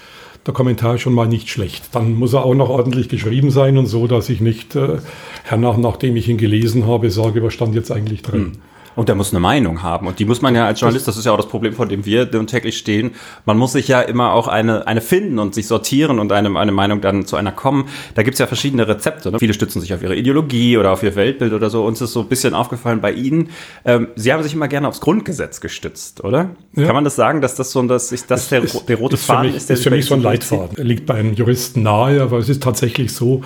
der 0.47 0.55
Kommentar 0.55 0.97
schon 0.97 1.13
mal 1.13 1.29
nicht 1.29 1.51
schlecht. 1.51 1.95
Dann 1.95 2.15
muss 2.15 2.33
er 2.33 2.47
auch 2.47 2.55
noch 2.55 2.71
ordentlich 2.71 3.11
geschrieben 3.11 3.51
sein 3.51 3.77
und 3.77 3.85
so, 3.85 4.07
dass 4.07 4.31
ich 4.31 4.41
nicht 4.41 4.75
äh, 4.75 5.01
hernach, 5.45 5.77
nachdem 5.77 6.17
ich 6.17 6.31
ihn 6.31 6.39
gelesen 6.39 6.87
habe, 6.87 7.11
sage, 7.11 7.43
was 7.43 7.53
stand 7.53 7.75
jetzt 7.75 7.93
eigentlich 7.93 8.23
drin. 8.23 8.41
Mhm. 8.41 8.53
Und 8.99 9.09
der 9.09 9.15
muss 9.15 9.31
eine 9.31 9.39
Meinung 9.39 9.85
haben. 9.85 10.09
Und 10.09 10.19
die 10.19 10.25
muss 10.25 10.43
man 10.43 10.57
ja 10.57 10.67
als 10.67 10.81
Journalist, 10.81 11.07
das 11.07 11.17
ist 11.17 11.25
ja 11.25 11.31
auch 11.31 11.37
das 11.37 11.47
Problem, 11.47 11.73
vor 11.73 11.87
dem 11.87 12.05
wir 12.05 12.29
täglich 12.49 12.77
stehen. 12.77 13.13
Man 13.45 13.57
muss 13.57 13.75
sich 13.75 13.87
ja 13.87 14.01
immer 14.01 14.33
auch 14.33 14.49
eine, 14.49 14.89
eine 14.89 15.01
finden 15.01 15.39
und 15.39 15.55
sich 15.55 15.69
sortieren 15.69 16.19
und 16.19 16.33
eine, 16.33 16.59
eine 16.59 16.73
Meinung 16.73 17.01
dann 17.01 17.25
zu 17.25 17.37
einer 17.37 17.53
kommen. 17.53 17.89
Da 18.17 18.25
gibt's 18.25 18.41
ja 18.41 18.49
verschiedene 18.49 18.89
Rezepte. 18.89 19.31
Ne? 19.31 19.39
Viele 19.39 19.55
stützen 19.55 19.81
sich 19.81 19.95
auf 19.95 20.03
ihre 20.03 20.17
Ideologie 20.17 20.79
oder 20.79 20.91
auf 20.91 21.05
ihr 21.05 21.15
Weltbild 21.15 21.53
oder 21.53 21.71
so. 21.71 21.85
Uns 21.85 22.01
ist 22.01 22.13
so 22.13 22.23
ein 22.23 22.29
bisschen 22.29 22.55
aufgefallen 22.55 23.01
bei 23.01 23.13
Ihnen. 23.13 23.51
Ähm, 23.85 24.09
Sie 24.17 24.33
haben 24.33 24.43
sich 24.43 24.53
immer 24.53 24.67
gerne 24.67 24.89
aufs 24.89 25.01
Grundgesetz 25.01 25.61
gestützt, 25.61 26.25
oder? 26.25 26.51
Ja. 26.75 26.87
Kann 26.87 26.97
man 26.97 27.05
das 27.05 27.15
sagen, 27.15 27.41
dass 27.41 27.55
das 27.55 27.71
so 27.71 27.81
dass 27.85 28.09
sich 28.09 28.27
das 28.27 28.49
der, 28.49 28.63
der 28.63 28.97
rote 28.97 29.15
ist 29.15 29.27
Faden 29.27 29.47
mich, 29.47 29.55
ist? 29.55 29.69
Der 29.69 29.75
ist 29.75 29.85
für 29.85 29.91
mich 29.91 30.07
so 30.07 30.15
ein 30.15 30.23
Leitfaden. 30.23 30.77
Er 30.77 30.83
liegt 30.83 31.07
bei 31.07 31.15
einem 31.15 31.35
Juristen 31.35 31.85
nahe, 31.85 32.21
aber 32.21 32.39
es 32.39 32.49
ist 32.49 32.65
tatsächlich 32.65 33.13
so, 33.13 33.43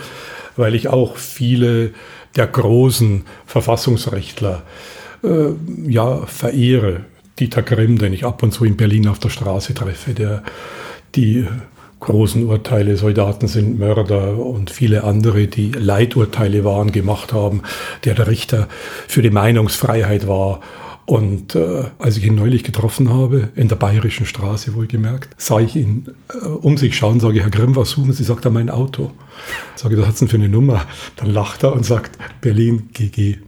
weil 0.56 0.75
ich 0.75 0.88
auch 0.88 1.18
viele 1.18 1.92
der 2.37 2.47
großen 2.47 3.26
Verfassungsrechtler 3.44 4.62
äh, 5.23 5.91
ja, 5.91 6.26
verehre. 6.26 7.05
Dieter 7.38 7.62
Grimm, 7.62 7.99
den 7.99 8.12
ich 8.12 8.25
ab 8.25 8.43
und 8.43 8.52
zu 8.52 8.64
in 8.64 8.76
Berlin 8.76 9.09
auf 9.09 9.19
der 9.19 9.31
Straße 9.31 9.75
treffe, 9.75 10.12
der 10.12 10.43
die 11.14 11.47
großen 12.02 12.47
Urteile, 12.47 12.97
Soldaten 12.97 13.47
sind 13.47 13.79
Mörder 13.79 14.37
und 14.37 14.71
viele 14.71 15.05
andere, 15.05 15.47
die 15.47 15.71
Leiturteile 15.71 16.64
waren, 16.64 16.93
gemacht 16.93 17.33
haben, 17.33 17.62
der 18.05 18.14
der 18.14 18.26
Richter 18.26 18.69
für 19.09 19.23
die 19.23 19.31
Meinungsfreiheit 19.31 20.26
war. 20.26 20.61
Und 21.05 21.55
äh, 21.55 21.85
als 21.99 22.17
ich 22.17 22.25
ihn 22.25 22.35
neulich 22.35 22.64
getroffen 22.64 23.12
habe, 23.12 23.49
in 23.55 23.69
der 23.69 23.76
Bayerischen 23.76 24.26
Straße 24.26 24.75
wohlgemerkt, 24.75 25.31
sah 25.37 25.61
ich 25.61 25.75
ihn 25.75 26.07
äh, 26.33 26.47
um 26.47 26.76
sich 26.76 26.97
schauen, 26.97 27.21
sage, 27.21 27.41
Herr 27.41 27.50
Grimm, 27.50 27.75
was 27.75 27.91
suchen 27.91 28.12
Sie? 28.12 28.25
Sagt 28.25 28.45
er, 28.45 28.50
mein 28.50 28.71
Auto. 28.71 29.11
Sage, 29.75 29.99
was 29.99 30.07
hat 30.07 30.21
denn 30.21 30.29
für 30.29 30.37
eine 30.37 30.49
Nummer? 30.49 30.87
Dann 31.17 31.31
lacht 31.31 31.64
er 31.64 31.73
und 31.73 31.85
sagt, 31.85 32.19
Berlin 32.41 32.88
GG. 32.93 33.38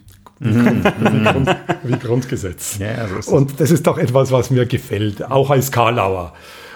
Mhm. 0.44 0.84
wie, 1.00 1.24
Grund, 1.24 1.56
wie, 1.82 1.98
Grundgesetz. 1.98 2.78
Ja, 2.78 3.08
so 3.20 3.32
und 3.32 3.58
das 3.58 3.70
ist 3.70 3.86
doch 3.86 3.98
etwas, 3.98 4.30
was 4.30 4.50
mir 4.50 4.66
gefällt, 4.66 5.24
auch 5.30 5.50
als 5.50 5.72
Karlauer 5.72 6.32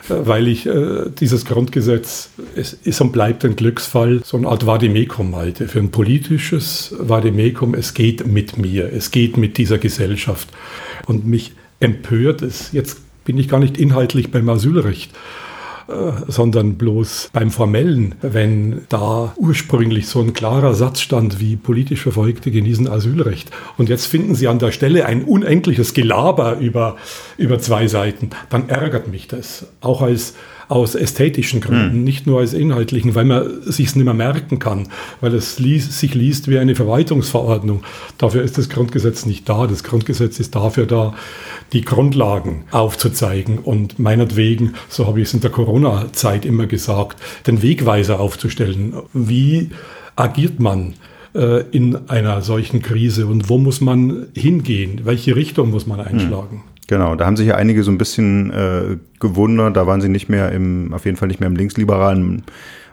weil 0.08 0.48
ich 0.48 0.66
äh, 0.66 1.10
dieses 1.18 1.44
Grundgesetz, 1.44 2.30
es 2.56 2.72
ist 2.72 3.00
und 3.00 3.12
bleibt 3.12 3.44
ein 3.44 3.56
Glücksfall, 3.56 4.22
so 4.24 4.36
eine 4.36 4.48
Art 4.48 4.66
Vademekum 4.66 5.36
halte. 5.36 5.68
Für 5.68 5.78
ein 5.80 5.90
politisches 5.90 6.94
Vademekum, 6.98 7.74
es 7.74 7.94
geht 7.94 8.26
mit 8.26 8.56
mir, 8.56 8.92
es 8.92 9.10
geht 9.10 9.36
mit 9.36 9.58
dieser 9.58 9.78
Gesellschaft. 9.78 10.48
Und 11.06 11.26
mich 11.26 11.52
empört 11.80 12.42
es, 12.42 12.72
jetzt 12.72 13.00
bin 13.24 13.38
ich 13.38 13.48
gar 13.48 13.60
nicht 13.60 13.78
inhaltlich 13.78 14.30
beim 14.30 14.48
Asylrecht, 14.48 15.10
sondern 16.26 16.74
bloß 16.76 17.30
beim 17.32 17.50
Formellen, 17.50 18.14
wenn 18.20 18.82
da 18.88 19.32
ursprünglich 19.36 20.06
so 20.06 20.20
ein 20.20 20.34
klarer 20.34 20.74
Satz 20.74 21.00
stand 21.00 21.40
wie 21.40 21.56
politisch 21.56 22.02
Verfolgte 22.02 22.50
genießen 22.50 22.88
Asylrecht 22.88 23.50
und 23.78 23.88
jetzt 23.88 24.06
finden 24.06 24.34
Sie 24.34 24.48
an 24.48 24.58
der 24.58 24.72
Stelle 24.72 25.06
ein 25.06 25.24
unendliches 25.24 25.94
Gelaber 25.94 26.58
über, 26.58 26.96
über 27.38 27.58
zwei 27.58 27.86
Seiten, 27.88 28.30
dann 28.50 28.68
ärgert 28.68 29.08
mich 29.08 29.28
das. 29.28 29.66
Auch 29.80 30.02
als 30.02 30.34
aus 30.68 30.94
ästhetischen 30.94 31.60
Gründen, 31.60 31.98
mhm. 31.98 32.04
nicht 32.04 32.26
nur 32.26 32.40
als 32.40 32.52
inhaltlichen, 32.52 33.14
weil 33.14 33.24
man 33.24 33.62
sich 33.62 33.94
nicht 33.94 34.04
mehr 34.04 34.14
merken 34.14 34.58
kann, 34.58 34.88
weil 35.20 35.34
es 35.34 35.58
liest, 35.58 35.92
sich 35.92 36.14
liest 36.14 36.48
wie 36.48 36.58
eine 36.58 36.74
Verwaltungsverordnung. 36.74 37.82
Dafür 38.18 38.42
ist 38.42 38.58
das 38.58 38.68
Grundgesetz 38.68 39.26
nicht 39.26 39.48
da. 39.48 39.66
Das 39.66 39.82
Grundgesetz 39.82 40.38
ist 40.38 40.54
dafür 40.54 40.86
da, 40.86 41.14
die 41.72 41.82
Grundlagen 41.82 42.64
aufzuzeigen 42.70 43.58
und 43.58 43.98
meinetwegen, 43.98 44.74
so 44.88 45.06
habe 45.06 45.20
ich 45.20 45.28
es 45.28 45.34
in 45.34 45.40
der 45.40 45.50
Corona-Zeit 45.50 46.44
immer 46.44 46.66
gesagt, 46.66 47.18
den 47.46 47.62
Wegweiser 47.62 48.20
aufzustellen. 48.20 48.94
Wie 49.12 49.70
agiert 50.16 50.60
man? 50.60 50.94
Äh, 51.34 51.64
in 51.72 52.08
einer 52.08 52.40
solchen 52.40 52.80
Krise 52.80 53.26
und 53.26 53.50
wo 53.50 53.58
muss 53.58 53.80
man 53.80 54.28
hingehen? 54.34 55.02
Welche 55.04 55.36
Richtung 55.36 55.70
muss 55.70 55.86
man 55.86 56.00
einschlagen? 56.00 56.64
Genau, 56.88 57.14
da 57.16 57.26
haben 57.26 57.36
sich 57.36 57.46
ja 57.46 57.54
einige 57.54 57.82
so 57.84 57.90
ein 57.90 57.98
bisschen 57.98 58.50
äh, 58.50 58.96
gewundert. 59.20 59.76
Da 59.76 59.86
waren 59.86 60.00
sie 60.00 60.08
nicht 60.08 60.30
mehr 60.30 60.50
im, 60.52 60.94
auf 60.94 61.04
jeden 61.04 61.18
Fall 61.18 61.28
nicht 61.28 61.38
mehr 61.38 61.48
im 61.48 61.54
linksliberalen, 61.54 62.44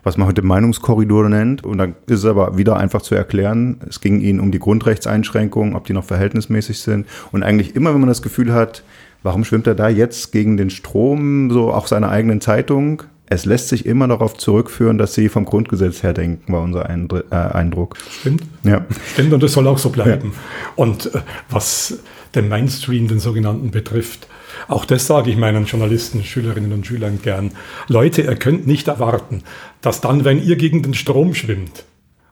was 0.03 0.17
man 0.17 0.27
heute 0.27 0.41
Meinungskorridor 0.41 1.29
nennt. 1.29 1.63
Und 1.63 1.77
dann 1.77 1.95
ist 2.05 2.19
es 2.19 2.25
aber 2.25 2.57
wieder 2.57 2.75
einfach 2.75 3.01
zu 3.01 3.15
erklären. 3.15 3.77
Es 3.87 4.01
ging 4.01 4.19
ihnen 4.19 4.41
um 4.41 4.51
die 4.51 4.59
Grundrechtseinschränkungen, 4.59 5.77
ob 5.77 5.85
die 5.85 5.93
noch 5.93 6.03
verhältnismäßig 6.03 6.79
sind. 6.79 7.07
Und 7.31 7.43
eigentlich 7.43 7.73
immer, 7.77 7.93
wenn 7.93 8.01
man 8.01 8.09
das 8.09 8.21
Gefühl 8.21 8.53
hat, 8.53 8.83
warum 9.23 9.45
schwimmt 9.45 9.65
er 9.65 9.75
da 9.75 9.87
jetzt 9.87 10.33
gegen 10.33 10.57
den 10.57 10.69
Strom, 10.69 11.49
so 11.49 11.71
auch 11.71 11.87
seiner 11.87 12.09
eigenen 12.09 12.41
Zeitung? 12.41 13.01
Es 13.27 13.45
lässt 13.45 13.69
sich 13.69 13.85
immer 13.85 14.09
darauf 14.09 14.35
zurückführen, 14.35 14.97
dass 14.97 15.13
sie 15.13 15.29
vom 15.29 15.45
Grundgesetz 15.45 16.03
her 16.03 16.13
denken, 16.13 16.51
war 16.51 16.61
unser 16.61 16.89
äh, 16.89 17.35
Eindruck. 17.35 17.95
Stimmt. 18.19 18.43
Ja. 18.63 18.85
Stimmt, 19.13 19.31
und 19.33 19.41
das 19.41 19.53
soll 19.53 19.65
auch 19.67 19.77
so 19.77 19.89
bleiben. 19.89 20.33
Ja. 20.33 20.39
Und 20.75 21.15
äh, 21.15 21.21
was 21.49 21.99
den 22.35 22.49
Mainstream, 22.49 23.07
den 23.07 23.19
sogenannten, 23.19 23.71
betrifft. 23.71 24.27
Auch 24.67 24.85
das 24.85 25.07
sage 25.07 25.29
ich 25.29 25.37
meinen 25.37 25.65
Journalisten, 25.65 26.23
Schülerinnen 26.23 26.73
und 26.73 26.85
Schülern 26.85 27.19
gern. 27.21 27.51
Leute, 27.87 28.21
ihr 28.21 28.35
könnt 28.35 28.67
nicht 28.67 28.87
erwarten, 28.87 29.43
dass 29.81 30.01
dann, 30.01 30.25
wenn 30.25 30.43
ihr 30.43 30.55
gegen 30.55 30.83
den 30.83 30.93
Strom 30.93 31.33
schwimmt, 31.33 31.85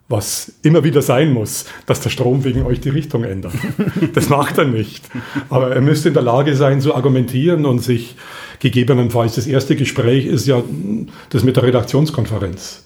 was 0.10 0.52
immer 0.62 0.84
wieder 0.84 1.02
sein 1.02 1.32
muss, 1.32 1.66
dass 1.86 2.02
der 2.02 2.10
Strom 2.10 2.44
wegen 2.44 2.64
euch 2.64 2.80
die 2.80 2.90
Richtung 2.90 3.24
ändert. 3.24 3.54
Das 4.14 4.30
macht 4.30 4.58
er 4.58 4.66
nicht. 4.66 5.04
Aber 5.50 5.74
er 5.74 5.82
müsste 5.82 6.10
in 6.10 6.14
der 6.14 6.24
Lage 6.24 6.56
sein 6.56 6.82
zu 6.82 6.94
argumentieren 6.94 7.66
und 7.66 7.80
sich 7.80 8.16
gegebenenfalls, 8.60 9.36
das 9.36 9.48
erste 9.48 9.76
Gespräch 9.76 10.26
ist 10.26 10.46
ja 10.46 10.62
das 11.30 11.44
mit 11.44 11.56
der 11.56 11.64
Redaktionskonferenz. 11.64 12.84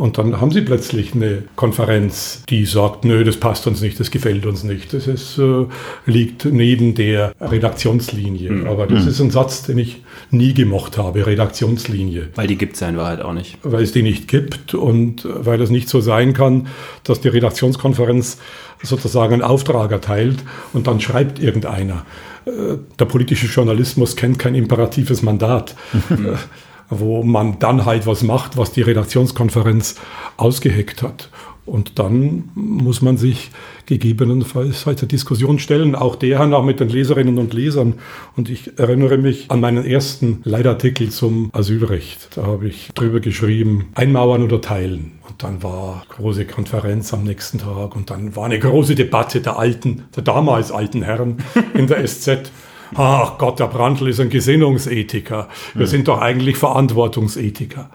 Und 0.00 0.16
dann 0.16 0.40
haben 0.40 0.50
sie 0.50 0.62
plötzlich 0.62 1.14
eine 1.14 1.42
Konferenz, 1.56 2.42
die 2.48 2.64
sagt, 2.64 3.04
nö, 3.04 3.22
das 3.22 3.36
passt 3.36 3.66
uns 3.66 3.82
nicht, 3.82 4.00
das 4.00 4.10
gefällt 4.10 4.46
uns 4.46 4.64
nicht. 4.64 4.94
Das 4.94 5.06
ist, 5.06 5.36
äh, 5.36 5.66
liegt 6.06 6.46
neben 6.46 6.94
der 6.94 7.34
Redaktionslinie. 7.38 8.50
Mhm. 8.50 8.66
Aber 8.66 8.86
das 8.86 9.02
mhm. 9.02 9.08
ist 9.10 9.20
ein 9.20 9.30
Satz, 9.30 9.64
den 9.64 9.76
ich 9.76 10.02
nie 10.30 10.54
gemocht 10.54 10.96
habe, 10.96 11.26
Redaktionslinie. 11.26 12.30
Weil 12.34 12.46
die 12.46 12.56
gibt 12.56 12.76
es 12.76 12.80
ja 12.80 12.88
in 12.88 12.96
Wahrheit 12.96 13.20
auch 13.20 13.34
nicht. 13.34 13.58
Weil 13.62 13.82
es 13.82 13.92
die 13.92 14.02
nicht 14.02 14.26
gibt 14.26 14.72
und 14.72 15.28
weil 15.30 15.60
es 15.60 15.68
nicht 15.68 15.90
so 15.90 16.00
sein 16.00 16.32
kann, 16.32 16.68
dass 17.04 17.20
die 17.20 17.28
Redaktionskonferenz 17.28 18.38
sozusagen 18.82 19.34
einen 19.34 19.42
Auftrag 19.42 19.92
erteilt 19.92 20.38
und 20.72 20.86
dann 20.86 21.02
schreibt 21.02 21.38
irgendeiner. 21.38 22.06
Äh, 22.46 22.78
der 22.98 23.04
politische 23.04 23.48
Journalismus 23.48 24.16
kennt 24.16 24.38
kein 24.38 24.54
imperatives 24.54 25.20
Mandat. 25.20 25.74
Wo 26.90 27.22
man 27.22 27.58
dann 27.60 27.86
halt 27.86 28.06
was 28.06 28.22
macht, 28.22 28.56
was 28.56 28.72
die 28.72 28.82
Redaktionskonferenz 28.82 29.96
ausgeheckt 30.36 31.02
hat. 31.02 31.30
Und 31.66 31.98
dann 32.00 32.48
muss 32.54 33.00
man 33.00 33.16
sich 33.16 33.50
gegebenenfalls 33.86 34.86
halt 34.86 35.02
der 35.02 35.08
Diskussion 35.08 35.60
stellen, 35.60 35.94
auch 35.94 36.16
der 36.16 36.44
noch 36.46 36.64
mit 36.64 36.80
den 36.80 36.88
Leserinnen 36.88 37.38
und 37.38 37.54
Lesern. 37.54 37.94
Und 38.36 38.48
ich 38.48 38.76
erinnere 38.78 39.18
mich 39.18 39.50
an 39.50 39.60
meinen 39.60 39.84
ersten 39.84 40.40
Leitartikel 40.42 41.10
zum 41.10 41.50
Asylrecht. 41.52 42.36
Da 42.36 42.46
habe 42.46 42.66
ich 42.66 42.90
drüber 42.94 43.20
geschrieben, 43.20 43.88
einmauern 43.94 44.42
oder 44.42 44.60
teilen. 44.60 45.12
Und 45.28 45.44
dann 45.44 45.62
war 45.62 46.04
große 46.08 46.44
Konferenz 46.44 47.14
am 47.14 47.22
nächsten 47.22 47.58
Tag 47.58 47.94
und 47.94 48.10
dann 48.10 48.34
war 48.34 48.46
eine 48.46 48.58
große 48.58 48.96
Debatte 48.96 49.40
der 49.40 49.56
alten, 49.56 50.04
der 50.16 50.24
damals 50.24 50.72
alten 50.72 51.02
Herren 51.02 51.38
in 51.74 51.86
der 51.86 52.04
SZ. 52.04 52.50
Ach 52.94 53.38
Gott, 53.38 53.58
der 53.60 53.66
Brandl 53.66 54.08
ist 54.08 54.20
ein 54.20 54.30
Gesinnungsethiker. 54.30 55.48
Wir 55.74 55.86
sind 55.86 56.08
doch 56.08 56.20
eigentlich 56.20 56.56
Verantwortungsethiker. 56.56 57.90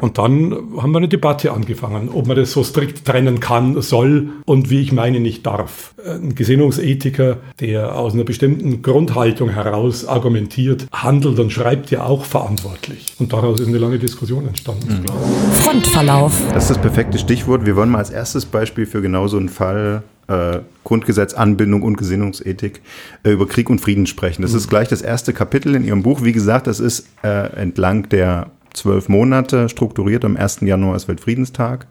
Und 0.00 0.16
dann 0.16 0.54
haben 0.80 0.92
wir 0.92 0.98
eine 0.98 1.08
Debatte 1.08 1.52
angefangen, 1.52 2.08
ob 2.12 2.26
man 2.26 2.36
das 2.36 2.52
so 2.52 2.64
strikt 2.64 3.04
trennen 3.04 3.38
kann, 3.38 3.82
soll 3.82 4.30
und 4.46 4.70
wie 4.70 4.80
ich 4.80 4.92
meine 4.92 5.20
nicht 5.20 5.44
darf. 5.44 5.94
Ein 6.04 6.34
Gesinnungsethiker, 6.34 7.36
der 7.60 7.96
aus 7.96 8.14
einer 8.14 8.24
bestimmten 8.24 8.80
Grundhaltung 8.80 9.50
heraus 9.50 10.06
argumentiert, 10.06 10.86
handelt 10.90 11.38
und 11.38 11.52
schreibt 11.52 11.90
ja 11.90 12.04
auch 12.04 12.24
verantwortlich. 12.24 13.14
Und 13.18 13.34
daraus 13.34 13.60
ist 13.60 13.68
eine 13.68 13.78
lange 13.78 13.98
Diskussion 13.98 14.48
entstanden. 14.48 15.02
Mhm. 15.02 15.52
Frontverlauf. 15.52 16.32
Das 16.54 16.64
ist 16.64 16.70
das 16.70 16.78
perfekte 16.78 17.18
Stichwort. 17.18 17.66
Wir 17.66 17.76
wollen 17.76 17.90
mal 17.90 17.98
als 17.98 18.10
erstes 18.10 18.46
Beispiel 18.46 18.86
für 18.86 19.02
genau 19.02 19.28
so 19.28 19.36
einen 19.36 19.50
Fall 19.50 20.02
äh, 20.30 20.60
Grundgesetz, 20.84 21.34
Anbindung 21.34 21.82
und 21.82 21.96
Gesinnungsethik 21.96 22.80
äh, 23.24 23.30
über 23.30 23.46
Krieg 23.46 23.68
und 23.68 23.80
Frieden 23.80 24.06
sprechen. 24.06 24.42
Das 24.42 24.52
mhm. 24.52 24.58
ist 24.58 24.68
gleich 24.68 24.88
das 24.88 25.02
erste 25.02 25.32
Kapitel 25.32 25.74
in 25.74 25.84
Ihrem 25.84 26.02
Buch. 26.02 26.22
Wie 26.22 26.32
gesagt, 26.32 26.66
das 26.66 26.80
ist 26.80 27.06
äh, 27.22 27.52
entlang 27.56 28.08
der 28.08 28.50
zwölf 28.72 29.08
Monate 29.08 29.68
strukturiert. 29.68 30.24
Am 30.24 30.36
1. 30.36 30.60
Januar 30.62 30.96
ist 30.96 31.08
Weltfriedenstag. 31.08 31.86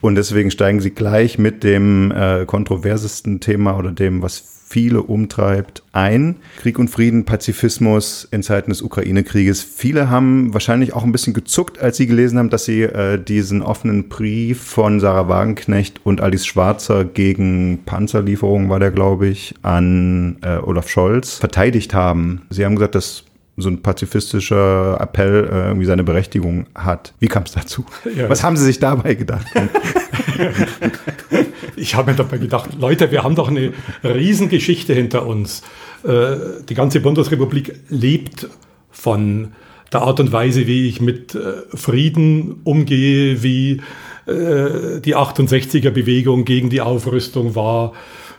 Und 0.00 0.14
deswegen 0.14 0.50
steigen 0.50 0.80
Sie 0.80 0.90
gleich 0.90 1.38
mit 1.38 1.62
dem 1.64 2.10
äh, 2.12 2.44
kontroversesten 2.46 3.40
Thema 3.40 3.76
oder 3.76 3.92
dem, 3.92 4.22
was 4.22 4.59
viele 4.70 5.02
umtreibt, 5.02 5.82
ein. 5.92 6.36
Krieg 6.58 6.78
und 6.78 6.88
Frieden, 6.88 7.24
Pazifismus 7.24 8.28
in 8.30 8.44
Zeiten 8.44 8.70
des 8.70 8.82
Ukraine-Krieges. 8.82 9.64
Viele 9.64 10.10
haben 10.10 10.54
wahrscheinlich 10.54 10.92
auch 10.92 11.02
ein 11.02 11.10
bisschen 11.10 11.34
gezuckt, 11.34 11.80
als 11.80 11.96
sie 11.96 12.06
gelesen 12.06 12.38
haben, 12.38 12.50
dass 12.50 12.66
sie 12.66 12.82
äh, 12.82 13.20
diesen 13.20 13.62
offenen 13.62 14.08
Brief 14.08 14.62
von 14.62 15.00
Sarah 15.00 15.28
Wagenknecht 15.28 16.00
und 16.04 16.20
Alice 16.20 16.46
Schwarzer 16.46 17.04
gegen 17.04 17.80
Panzerlieferungen, 17.84 18.68
war 18.68 18.78
der, 18.78 18.92
glaube 18.92 19.26
ich, 19.26 19.56
an 19.62 20.36
äh, 20.42 20.58
Olaf 20.58 20.88
Scholz 20.88 21.38
verteidigt 21.38 21.92
haben. 21.92 22.42
Sie 22.50 22.64
haben 22.64 22.76
gesagt, 22.76 22.94
das 22.94 23.24
so 23.56 23.68
ein 23.68 23.82
pazifistischer 23.82 24.98
Appell 25.00 25.48
äh, 25.50 25.66
irgendwie 25.66 25.86
seine 25.86 26.04
Berechtigung 26.04 26.66
hat. 26.76 27.12
Wie 27.18 27.26
kam 27.26 27.42
es 27.42 27.50
dazu? 27.52 27.84
Ja. 28.16 28.28
Was 28.30 28.44
haben 28.44 28.56
Sie 28.56 28.64
sich 28.64 28.78
dabei 28.78 29.14
gedacht? 29.14 29.46
ich 31.76 31.94
habe 31.94 32.10
mir 32.10 32.16
dabei 32.16 32.38
gedacht, 32.38 32.70
Leute, 32.78 33.10
wir 33.10 33.22
haben 33.22 33.34
doch 33.34 33.48
eine 33.48 33.72
Riesengeschichte 34.02 34.94
hinter 34.94 35.26
uns. 35.26 35.62
Äh, 36.04 36.62
die 36.68 36.74
ganze 36.74 37.00
Bundesrepublik 37.00 37.74
lebt 37.88 38.48
von 38.90 39.52
der 39.92 40.02
Art 40.02 40.20
und 40.20 40.32
Weise, 40.32 40.66
wie 40.66 40.88
ich 40.88 41.00
mit 41.00 41.34
äh, 41.34 41.62
Frieden 41.74 42.60
umgehe, 42.64 43.42
wie 43.42 43.80
äh, 44.26 45.00
die 45.00 45.16
68er-Bewegung 45.16 46.44
gegen 46.44 46.70
die 46.70 46.80
Aufrüstung 46.80 47.54
war 47.54 47.92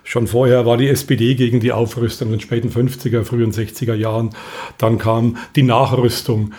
Schon 0.04 0.28
vorher 0.28 0.66
war 0.66 0.78
die 0.78 0.88
SPD 0.88 1.36
gegen 1.36 1.60
die 1.60 1.72
Aufrüstung 1.72 2.30
in 2.30 2.34
den 2.34 2.40
späten 2.42 2.70
50er, 2.70 3.24
frühen 3.24 3.52
60er 3.52 3.94
Jahren. 3.94 4.32
Dann 4.78 4.98
kam 4.98 5.38
die 5.56 5.64
Nachrüstung. 5.64 6.54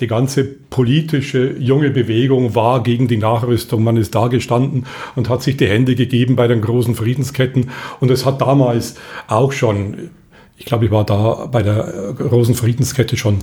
Die 0.00 0.06
ganze 0.06 0.44
politische 0.44 1.56
junge 1.58 1.90
Bewegung 1.90 2.54
war 2.54 2.82
gegen 2.82 3.08
die 3.08 3.16
Nachrüstung. 3.16 3.82
Man 3.82 3.96
ist 3.96 4.14
da 4.14 4.28
gestanden 4.28 4.84
und 5.14 5.30
hat 5.30 5.42
sich 5.42 5.56
die 5.56 5.66
Hände 5.66 5.94
gegeben 5.94 6.36
bei 6.36 6.48
den 6.48 6.60
großen 6.60 6.94
Friedensketten. 6.94 7.70
Und 8.00 8.10
es 8.10 8.26
hat 8.26 8.42
damals 8.42 8.96
auch 9.26 9.52
schon, 9.52 10.10
ich 10.58 10.66
glaube, 10.66 10.84
ich 10.84 10.90
war 10.90 11.04
da 11.04 11.46
bei 11.50 11.62
der 11.62 12.14
großen 12.18 12.54
Friedenskette 12.54 13.16
schon, 13.16 13.38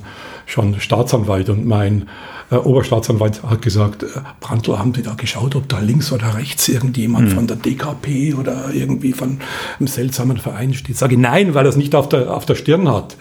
schon 0.45 0.79
Staatsanwalt 0.79 1.49
und 1.49 1.65
mein 1.65 2.07
äh, 2.51 2.55
Oberstaatsanwalt 2.55 3.41
hat 3.43 3.61
gesagt, 3.63 4.03
äh, 4.03 4.07
Brandl, 4.39 4.77
haben 4.77 4.93
Sie 4.93 5.01
da 5.01 5.15
geschaut, 5.15 5.55
ob 5.55 5.67
da 5.69 5.79
links 5.79 6.11
oder 6.11 6.35
rechts 6.35 6.69
irgendjemand 6.69 7.29
mhm. 7.29 7.35
von 7.35 7.47
der 7.47 7.57
DKP 7.57 8.35
oder 8.35 8.69
irgendwie 8.71 9.13
von 9.13 9.39
einem 9.79 9.87
seltsamen 9.87 10.37
Verein 10.37 10.73
steht? 10.75 10.97
Sage 10.97 11.15
ich, 11.15 11.19
nein, 11.19 11.55
weil 11.55 11.65
er 11.65 11.69
es 11.69 11.77
nicht 11.77 11.95
auf 11.95 12.09
der, 12.09 12.31
auf 12.31 12.45
der 12.45 12.55
Stirn 12.55 12.87
hat. 12.87 13.17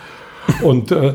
Und 0.62 0.90
äh, 0.90 1.14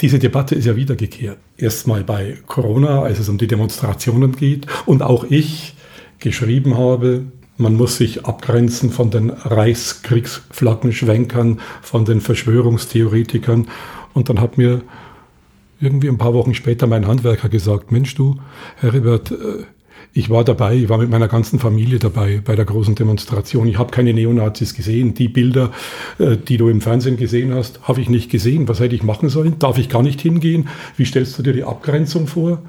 diese 0.00 0.18
Debatte 0.18 0.54
ist 0.54 0.64
ja 0.64 0.76
wiedergekehrt. 0.76 1.36
Erstmal 1.56 2.04
bei 2.04 2.38
Corona, 2.46 3.02
als 3.02 3.18
es 3.18 3.28
um 3.28 3.36
die 3.38 3.46
Demonstrationen 3.46 4.34
geht 4.36 4.66
und 4.86 5.02
auch 5.02 5.24
ich 5.24 5.74
geschrieben 6.18 6.78
habe, 6.78 7.24
man 7.56 7.74
muss 7.74 7.98
sich 7.98 8.24
abgrenzen 8.24 8.90
von 8.90 9.10
den 9.10 9.30
Reichskriegsflaggenschwenkern, 9.30 11.60
von 11.82 12.06
den 12.06 12.22
Verschwörungstheoretikern. 12.22 13.68
Und 14.14 14.30
dann 14.30 14.40
hat 14.40 14.56
mir 14.56 14.80
irgendwie 15.78 16.08
ein 16.08 16.18
paar 16.18 16.34
Wochen 16.34 16.54
später 16.54 16.86
mein 16.86 17.06
Handwerker 17.06 17.50
gesagt, 17.50 17.92
Mensch 17.92 18.14
du, 18.14 18.40
Herbert, 18.76 19.32
äh, 19.32 19.64
ich 20.12 20.28
war 20.28 20.44
dabei, 20.44 20.74
ich 20.74 20.88
war 20.88 20.98
mit 20.98 21.10
meiner 21.10 21.28
ganzen 21.28 21.58
Familie 21.58 21.98
dabei 21.98 22.40
bei 22.44 22.56
der 22.56 22.64
großen 22.64 22.94
Demonstration. 22.94 23.68
Ich 23.68 23.78
habe 23.78 23.92
keine 23.92 24.12
Neonazis 24.12 24.74
gesehen. 24.74 25.14
Die 25.14 25.28
Bilder, 25.28 25.70
äh, 26.18 26.36
die 26.36 26.56
du 26.56 26.68
im 26.68 26.80
Fernsehen 26.80 27.16
gesehen 27.16 27.54
hast, 27.54 27.80
habe 27.82 28.00
ich 28.00 28.08
nicht 28.08 28.30
gesehen. 28.30 28.68
Was 28.68 28.80
hätte 28.80 28.96
ich 28.96 29.02
machen 29.02 29.28
sollen? 29.28 29.58
Darf 29.58 29.78
ich 29.78 29.88
gar 29.88 30.02
nicht 30.02 30.20
hingehen? 30.20 30.68
Wie 30.96 31.04
stellst 31.04 31.38
du 31.38 31.42
dir 31.42 31.52
die 31.52 31.64
Abgrenzung 31.64 32.26
vor? 32.26 32.60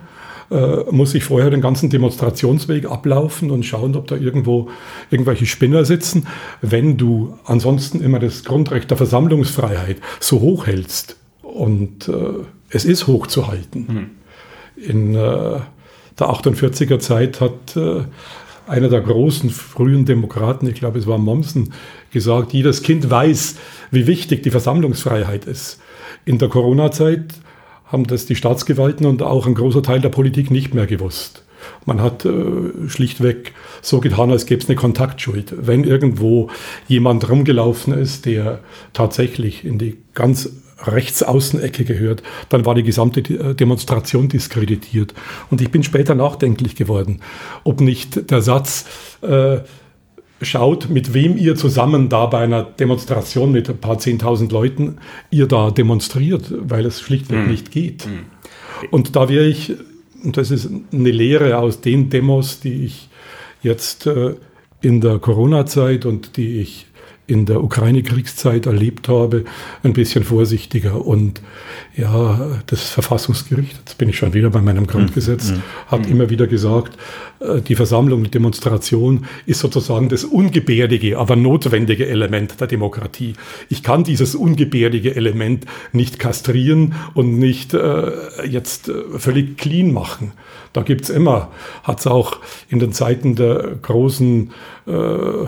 Äh, 0.52 0.84
muss 0.92 1.16
ich 1.16 1.24
vorher 1.24 1.50
den 1.50 1.62
ganzen 1.62 1.90
Demonstrationsweg 1.90 2.86
ablaufen 2.86 3.50
und 3.50 3.66
schauen, 3.66 3.96
ob 3.96 4.08
da 4.08 4.18
irgendwo 4.18 4.70
irgendwelche 5.10 5.48
Spinner 5.48 5.84
sitzen? 5.86 6.28
Wenn 6.62 6.98
du 6.98 7.38
ansonsten 7.46 8.02
immer 8.02 8.20
das 8.20 8.44
Grundrecht 8.44 8.92
der 8.92 8.98
Versammlungsfreiheit 8.98 9.98
so 10.20 10.42
hoch 10.42 10.68
hältst 10.68 11.16
und 11.42 12.08
äh, 12.08 12.44
es 12.70 12.86
ist 12.86 13.08
hochzuhalten. 13.08 13.88
Mhm. 13.88 14.84
In 14.84 15.16
äh, 15.16 15.60
der 16.20 16.28
48er 16.28 17.00
Zeit 17.00 17.42
hat 17.42 17.76
äh, 17.76 18.04
einer 18.68 18.90
der 18.90 19.02
großen 19.02 19.50
frühen 19.50 20.06
Demokraten, 20.06 20.68
ich 20.68 20.76
glaube 20.76 21.00
es 21.00 21.08
war 21.08 21.18
Mommsen, 21.18 21.74
gesagt, 22.12 22.54
jedes 22.54 22.84
Kind 22.84 23.10
weiß, 23.10 23.58
wie 23.92 24.08
wichtig 24.08 24.44
die 24.44 24.52
Versammlungsfreiheit 24.52 25.46
ist. 25.46 25.80
In 26.26 26.38
der 26.38 26.50
Corona-Zeit 26.50 27.34
haben 27.86 28.06
das 28.06 28.26
die 28.26 28.36
Staatsgewalten 28.36 29.06
und 29.06 29.22
auch 29.22 29.48
ein 29.48 29.56
großer 29.56 29.84
Teil 29.84 30.00
der 30.00 30.10
Politik 30.10 30.52
nicht 30.52 30.74
mehr 30.74 30.88
gewusst. 30.88 31.44
Man 31.86 32.02
hat 32.02 32.26
äh, 32.26 32.88
schlichtweg 32.88 33.54
so 33.82 34.00
getan, 34.00 34.32
als 34.32 34.46
gäbe 34.46 34.62
es 34.62 34.70
eine 34.70 34.76
Kontaktschuld. 34.76 35.54
Wenn 35.58 35.84
irgendwo 35.84 36.50
jemand 36.88 37.30
rumgelaufen 37.30 37.94
ist, 37.94 38.26
der 38.26 38.60
tatsächlich 38.94 39.66
in 39.66 39.78
die 39.78 39.98
ganz 40.14 40.50
Rechtsaußenecke 40.86 41.86
gehört, 41.86 42.24
dann 42.50 42.66
war 42.66 42.76
die 42.76 42.84
gesamte 42.84 43.22
äh, 43.22 43.56
Demonstration 43.56 44.30
diskreditiert. 44.30 45.14
Und 45.50 45.62
ich 45.62 45.72
bin 45.72 45.84
später 45.84 46.16
nachdenklich 46.16 46.76
geworden, 46.76 47.22
ob 47.64 47.82
nicht 47.82 48.32
der 48.32 48.42
Satz, 48.42 48.86
äh, 49.22 49.60
schaut, 50.42 50.90
mit 50.90 51.14
wem 51.14 51.38
ihr 51.38 51.56
zusammen 51.56 52.10
da 52.10 52.26
bei 52.26 52.40
einer 52.40 52.64
Demonstration 52.64 53.52
mit 53.52 53.70
ein 53.70 53.78
paar 53.78 54.00
zehntausend 54.00 54.52
Leuten 54.52 54.98
ihr 55.30 55.48
da 55.48 55.72
demonstriert, 55.72 56.52
weil 56.58 56.86
es 56.86 57.00
schlichtweg 57.00 57.44
mhm. 57.44 57.52
nicht 57.52 57.72
geht. 57.72 58.08
Mhm. 58.08 58.26
Und 58.90 59.16
da 59.16 59.30
wäre 59.30 59.46
ich, 59.46 59.76
und 60.24 60.38
das 60.38 60.52
ist 60.52 60.70
eine 60.92 61.12
Lehre 61.12 61.58
aus 61.58 61.82
den 61.82 62.10
Demos, 62.10 62.60
die 62.60 62.86
ich 62.86 63.10
jetzt 63.62 64.08
äh, 64.08 64.36
in 64.82 65.02
der 65.02 65.20
Corona-Zeit 65.20 66.06
und 66.06 66.38
die 66.38 66.60
ich 66.60 66.88
in 67.32 67.46
der 67.46 67.64
Ukraine-Kriegszeit 67.64 68.66
erlebt 68.66 69.08
habe, 69.08 69.46
ein 69.84 69.94
bisschen 69.94 70.26
vorsichtiger. 70.26 71.06
Und 71.06 71.42
ja, 71.96 72.60
das 72.68 72.90
Verfassungsgericht, 72.90 73.78
jetzt 73.78 73.98
bin 73.98 74.10
ich 74.10 74.18
schon 74.18 74.34
wieder 74.34 74.50
bei 74.50 74.62
meinem 74.62 74.86
Grundgesetz, 74.86 75.52
mhm. 75.52 75.62
hat 75.88 76.06
mhm. 76.06 76.12
immer 76.12 76.30
wieder 76.30 76.46
gesagt, 76.48 76.98
äh, 77.40 77.62
die 77.62 77.76
Versammlung, 77.76 78.26
die 78.26 78.32
Demonstration 78.32 79.26
ist 79.46 79.62
sozusagen 79.62 80.10
das 80.10 80.26
ungebärdige, 80.26 81.18
aber 81.18 81.38
notwendige 81.38 82.06
Element 82.08 82.60
der 82.60 82.68
Demokratie. 82.68 83.34
Ich 83.70 83.82
kann 83.82 84.04
dieses 84.04 84.36
ungebärdige 84.36 85.16
Element 85.16 85.66
nicht 85.94 86.20
kastrieren 86.20 86.96
und 87.14 87.40
nicht 87.40 87.74
äh, 87.74 88.12
jetzt 88.46 88.90
äh, 88.90 88.94
völlig 89.18 89.58
clean 89.58 89.94
machen. 89.94 90.34
Da 90.74 90.82
gibt 90.82 91.04
es 91.04 91.10
immer, 91.10 91.52
hat 91.84 92.00
es 92.00 92.08
auch 92.08 92.40
in 92.70 92.80
den 92.80 92.92
Zeiten 92.92 93.36
der 93.36 93.78
großen 93.82 94.52
äh, 94.88 95.46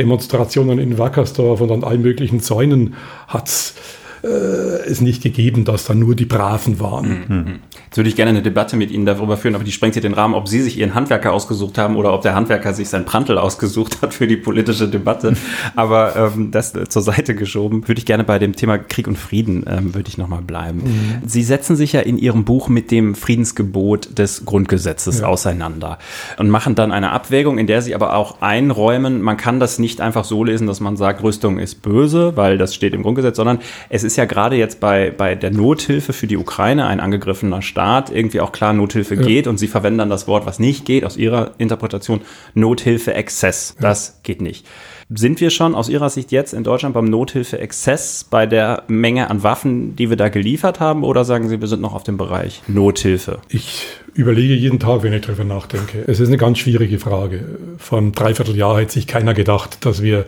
Demonstrationen 0.00 0.78
in 0.78 0.96
Wackersdorf 0.96 1.60
und 1.60 1.70
an 1.70 1.84
allen 1.84 2.00
möglichen 2.00 2.40
Zäunen 2.40 2.94
hat 3.28 3.74
äh, 4.22 4.26
es 4.26 5.00
nicht 5.00 5.22
gegeben, 5.22 5.64
dass 5.64 5.84
da 5.84 5.94
nur 5.94 6.14
die 6.14 6.24
Braven 6.24 6.80
waren. 6.80 7.08
Mhm. 7.28 7.58
Jetzt 7.86 7.96
würde 7.96 8.08
ich 8.08 8.16
gerne 8.16 8.30
eine 8.30 8.42
Debatte 8.42 8.76
mit 8.76 8.90
Ihnen 8.90 9.06
darüber 9.06 9.36
führen, 9.36 9.54
aber 9.54 9.64
die 9.64 9.72
sprengt 9.72 9.94
hier 9.94 10.02
den 10.02 10.14
Rahmen, 10.14 10.34
ob 10.34 10.48
Sie 10.48 10.60
sich 10.60 10.78
Ihren 10.78 10.94
Handwerker 10.94 11.32
ausgesucht 11.32 11.78
haben 11.78 11.96
oder 11.96 12.12
ob 12.12 12.22
der 12.22 12.34
Handwerker 12.34 12.72
sich 12.72 12.88
sein 12.88 13.04
Prantl 13.04 13.38
ausgesucht 13.38 14.02
hat 14.02 14.14
für 14.14 14.26
die 14.26 14.36
politische 14.36 14.88
Debatte. 14.88 15.36
aber 15.76 16.14
ähm, 16.16 16.50
das 16.50 16.72
zur 16.88 17.02
Seite 17.02 17.34
geschoben, 17.34 17.86
würde 17.88 17.98
ich 17.98 18.06
gerne 18.06 18.24
bei 18.24 18.38
dem 18.38 18.54
Thema 18.54 18.78
Krieg 18.78 19.08
und 19.08 19.16
Frieden 19.16 19.64
ähm, 19.66 19.94
würde 19.94 20.08
ich 20.08 20.18
nochmal 20.18 20.42
bleiben. 20.42 20.82
Mhm. 20.84 21.28
Sie 21.28 21.42
setzen 21.42 21.76
sich 21.76 21.92
ja 21.92 22.00
in 22.00 22.18
Ihrem 22.18 22.44
Buch 22.44 22.68
mit 22.68 22.90
dem 22.90 23.14
Friedensgebot 23.14 24.18
des 24.18 24.44
Grundgesetzes 24.44 25.20
ja. 25.20 25.26
auseinander 25.26 25.98
und 26.38 26.50
machen 26.50 26.74
dann 26.74 26.92
eine 26.92 27.10
Abwägung, 27.10 27.58
in 27.58 27.66
der 27.66 27.82
Sie 27.82 27.94
aber 27.94 28.14
auch 28.14 28.40
einräumen, 28.40 29.22
man 29.22 29.36
kann 29.36 29.60
das 29.60 29.78
nicht 29.78 30.00
einfach 30.00 30.24
so 30.24 30.44
lesen, 30.44 30.66
dass 30.66 30.80
man 30.80 30.96
sagt, 30.96 31.22
Rüstung 31.22 31.58
ist 31.58 31.82
böse, 31.82 32.36
weil 32.36 32.58
das 32.58 32.74
steht 32.74 32.94
im 32.94 33.02
Grundgesetz, 33.02 33.36
sondern 33.36 33.58
es 33.88 34.04
ist 34.04 34.09
ist 34.10 34.16
ja 34.16 34.24
gerade 34.24 34.56
jetzt 34.56 34.80
bei, 34.80 35.12
bei 35.16 35.36
der 35.36 35.52
Nothilfe 35.52 36.12
für 36.12 36.26
die 36.26 36.36
Ukraine, 36.36 36.86
ein 36.86 36.98
angegriffener 36.98 37.62
Staat, 37.62 38.10
irgendwie 38.10 38.40
auch 38.40 38.50
klar, 38.50 38.72
Nothilfe 38.72 39.14
ja. 39.14 39.22
geht 39.22 39.46
und 39.46 39.58
Sie 39.58 39.68
verwenden 39.68 39.98
dann 39.98 40.10
das 40.10 40.26
Wort, 40.26 40.46
was 40.46 40.58
nicht 40.58 40.84
geht, 40.84 41.04
aus 41.04 41.16
Ihrer 41.16 41.52
Interpretation, 41.58 42.20
Nothilfe-Exzess. 42.54 43.76
Ja. 43.76 43.88
Das 43.88 44.20
geht 44.24 44.42
nicht. 44.42 44.66
Sind 45.12 45.40
wir 45.40 45.50
schon 45.50 45.74
aus 45.74 45.88
Ihrer 45.88 46.10
Sicht 46.10 46.32
jetzt 46.32 46.52
in 46.52 46.64
Deutschland 46.64 46.94
beim 46.94 47.04
Nothilfe-Exzess 47.04 48.26
bei 48.28 48.46
der 48.46 48.82
Menge 48.88 49.30
an 49.30 49.44
Waffen, 49.44 49.94
die 49.94 50.08
wir 50.08 50.16
da 50.16 50.28
geliefert 50.28 50.80
haben? 50.80 51.04
Oder 51.04 51.24
sagen 51.24 51.48
Sie, 51.48 51.60
wir 51.60 51.68
sind 51.68 51.80
noch 51.80 51.94
auf 51.94 52.02
dem 52.02 52.16
Bereich 52.16 52.62
Nothilfe? 52.66 53.38
Ich 53.48 53.86
überlege 54.14 54.54
jeden 54.54 54.80
Tag, 54.80 55.04
wenn 55.04 55.12
ich 55.12 55.22
darüber 55.22 55.44
nachdenke. 55.44 56.04
Es 56.06 56.18
ist 56.18 56.28
eine 56.28 56.36
ganz 56.36 56.58
schwierige 56.58 56.98
Frage. 56.98 57.44
Vor 57.78 57.98
einem 57.98 58.12
Dreivierteljahr 58.12 58.78
hätte 58.80 58.92
sich 58.92 59.06
keiner 59.06 59.34
gedacht, 59.34 59.84
dass 59.84 60.02
wir 60.02 60.26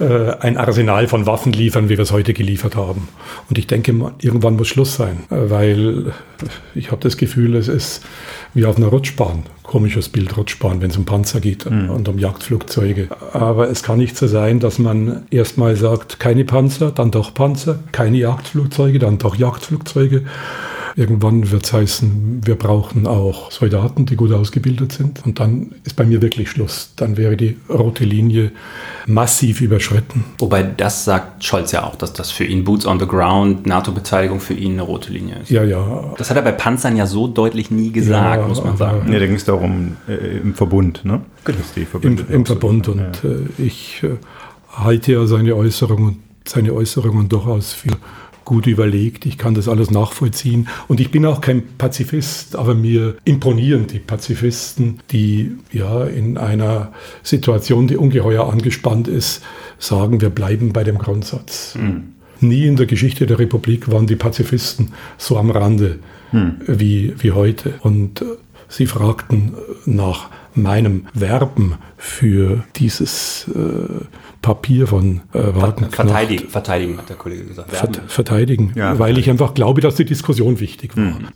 äh, 0.00 0.36
ein 0.40 0.56
Arsenal 0.56 1.08
von 1.08 1.26
Waffen 1.26 1.52
liefern, 1.52 1.88
wie 1.88 1.96
wir 1.96 2.00
es 2.00 2.12
heute 2.12 2.32
geliefert 2.34 2.76
haben. 2.76 3.08
Und 3.48 3.58
ich 3.58 3.66
denke, 3.66 3.92
irgendwann 4.20 4.56
muss 4.56 4.68
Schluss 4.68 4.94
sein, 4.94 5.24
weil 5.28 6.12
ich 6.74 6.90
habe 6.90 7.02
das 7.02 7.16
Gefühl, 7.16 7.56
es 7.56 7.68
ist 7.68 8.04
wie 8.54 8.64
auf 8.64 8.76
einer 8.76 8.86
Rutschbahn. 8.86 9.44
Komisches 9.62 10.08
Bild 10.08 10.36
Rutschbahn, 10.36 10.80
wenn 10.80 10.90
es 10.90 10.96
um 10.96 11.04
Panzer 11.04 11.40
geht 11.40 11.70
mhm. 11.70 11.90
und 11.90 12.08
um 12.08 12.18
Jagdflugzeuge. 12.18 13.08
Aber 13.32 13.68
es 13.68 13.82
kann 13.82 13.98
nicht 13.98 14.16
so 14.16 14.26
sein, 14.26 14.60
dass 14.60 14.78
man 14.78 15.26
erstmal 15.30 15.76
sagt, 15.76 16.18
keine 16.18 16.44
Panzer, 16.44 16.90
dann 16.90 17.10
doch 17.10 17.34
Panzer, 17.34 17.80
keine 17.92 18.16
Jagdflugzeuge, 18.18 18.98
dann 18.98 19.18
doch 19.18 19.36
Jagdflugzeuge. 19.36 20.22
Irgendwann 20.98 21.52
wird 21.52 21.64
es 21.64 21.72
heißen, 21.72 22.40
wir 22.44 22.56
brauchen 22.56 23.06
auch 23.06 23.52
Soldaten, 23.52 24.04
die 24.04 24.16
gut 24.16 24.32
ausgebildet 24.32 24.90
sind. 24.90 25.24
Und 25.24 25.38
dann 25.38 25.76
ist 25.84 25.94
bei 25.94 26.04
mir 26.04 26.20
wirklich 26.22 26.50
Schluss. 26.50 26.90
Dann 26.96 27.16
wäre 27.16 27.36
die 27.36 27.56
rote 27.68 28.02
Linie 28.04 28.50
massiv 29.06 29.60
überschritten. 29.60 30.24
Wobei 30.38 30.64
das 30.64 31.04
sagt 31.04 31.44
Scholz 31.44 31.70
ja 31.70 31.84
auch, 31.84 31.94
dass 31.94 32.14
das 32.14 32.32
für 32.32 32.42
ihn 32.42 32.64
Boots 32.64 32.84
on 32.84 32.98
the 32.98 33.06
Ground, 33.06 33.64
NATO-Beteiligung 33.64 34.40
für 34.40 34.54
ihn 34.54 34.72
eine 34.72 34.82
rote 34.82 35.12
Linie 35.12 35.36
ist. 35.40 35.50
Ja, 35.50 35.62
ja. 35.62 36.14
Das 36.18 36.30
hat 36.30 36.36
er 36.36 36.42
bei 36.42 36.50
Panzern 36.50 36.96
ja 36.96 37.06
so 37.06 37.28
deutlich 37.28 37.70
nie 37.70 37.92
gesagt, 37.92 38.40
ja, 38.40 38.48
muss 38.48 38.64
man 38.64 38.76
sagen. 38.76 39.12
Ja, 39.12 39.20
da 39.20 39.26
ging 39.26 39.36
es 39.36 39.44
darum, 39.44 39.98
äh, 40.08 40.38
im 40.38 40.54
Verbund, 40.54 41.04
ne? 41.04 41.20
Genau. 41.44 41.58
Im, 42.02 42.18
im 42.28 42.44
Verbund. 42.44 42.88
Und 42.88 42.98
ja. 42.98 43.30
äh, 43.30 43.62
ich 43.64 44.02
äh, 44.02 44.16
halte 44.76 45.12
ja 45.12 45.26
seine 45.26 45.54
Äußerungen, 45.54 46.24
seine 46.48 46.72
Äußerungen 46.72 47.28
durchaus 47.28 47.72
für 47.72 47.90
gut 48.48 48.66
überlegt. 48.66 49.26
Ich 49.26 49.36
kann 49.36 49.54
das 49.54 49.68
alles 49.68 49.90
nachvollziehen. 49.90 50.68
Und 50.88 51.00
ich 51.00 51.10
bin 51.10 51.26
auch 51.26 51.42
kein 51.42 51.62
Pazifist, 51.76 52.56
aber 52.56 52.74
mir 52.74 53.16
imponieren 53.26 53.86
die 53.88 53.98
Pazifisten, 53.98 55.00
die 55.10 55.52
ja 55.70 56.04
in 56.04 56.38
einer 56.38 56.92
Situation, 57.22 57.88
die 57.88 57.98
ungeheuer 57.98 58.50
angespannt 58.50 59.06
ist, 59.06 59.42
sagen, 59.78 60.22
wir 60.22 60.30
bleiben 60.30 60.72
bei 60.72 60.82
dem 60.82 60.96
Grundsatz. 60.96 61.74
Mhm. 61.74 62.14
Nie 62.40 62.64
in 62.64 62.76
der 62.76 62.86
Geschichte 62.86 63.26
der 63.26 63.38
Republik 63.38 63.90
waren 63.90 64.06
die 64.06 64.16
Pazifisten 64.16 64.92
so 65.18 65.36
am 65.36 65.50
Rande 65.50 65.98
mhm. 66.32 66.56
wie, 66.66 67.14
wie 67.18 67.32
heute. 67.32 67.74
Und 67.82 68.22
äh, 68.22 68.24
sie 68.68 68.86
fragten 68.86 69.54
nach 69.86 70.28
meinem 70.54 71.06
Werben 71.14 71.76
für 71.96 72.64
dieses 72.76 73.48
äh, 73.48 74.04
Papier 74.42 74.86
von 74.86 75.20
äh, 75.32 75.38
Wagenknecht. 75.54 75.94
Verteidigen, 75.94 76.48
verteidigen, 76.48 76.98
hat 76.98 77.08
der 77.08 77.16
Kollege 77.16 77.44
gesagt. 77.44 77.70
Vert, 77.70 78.02
verteidigen, 78.06 78.72
ja, 78.74 78.98
weil 78.98 79.18
ich 79.18 79.30
einfach 79.30 79.54
glaube, 79.54 79.80
dass 79.80 79.96
die 79.96 80.04
Diskussion 80.04 80.60
wichtig 80.60 80.96
war. 80.96 81.04
Mhm. 81.04 81.28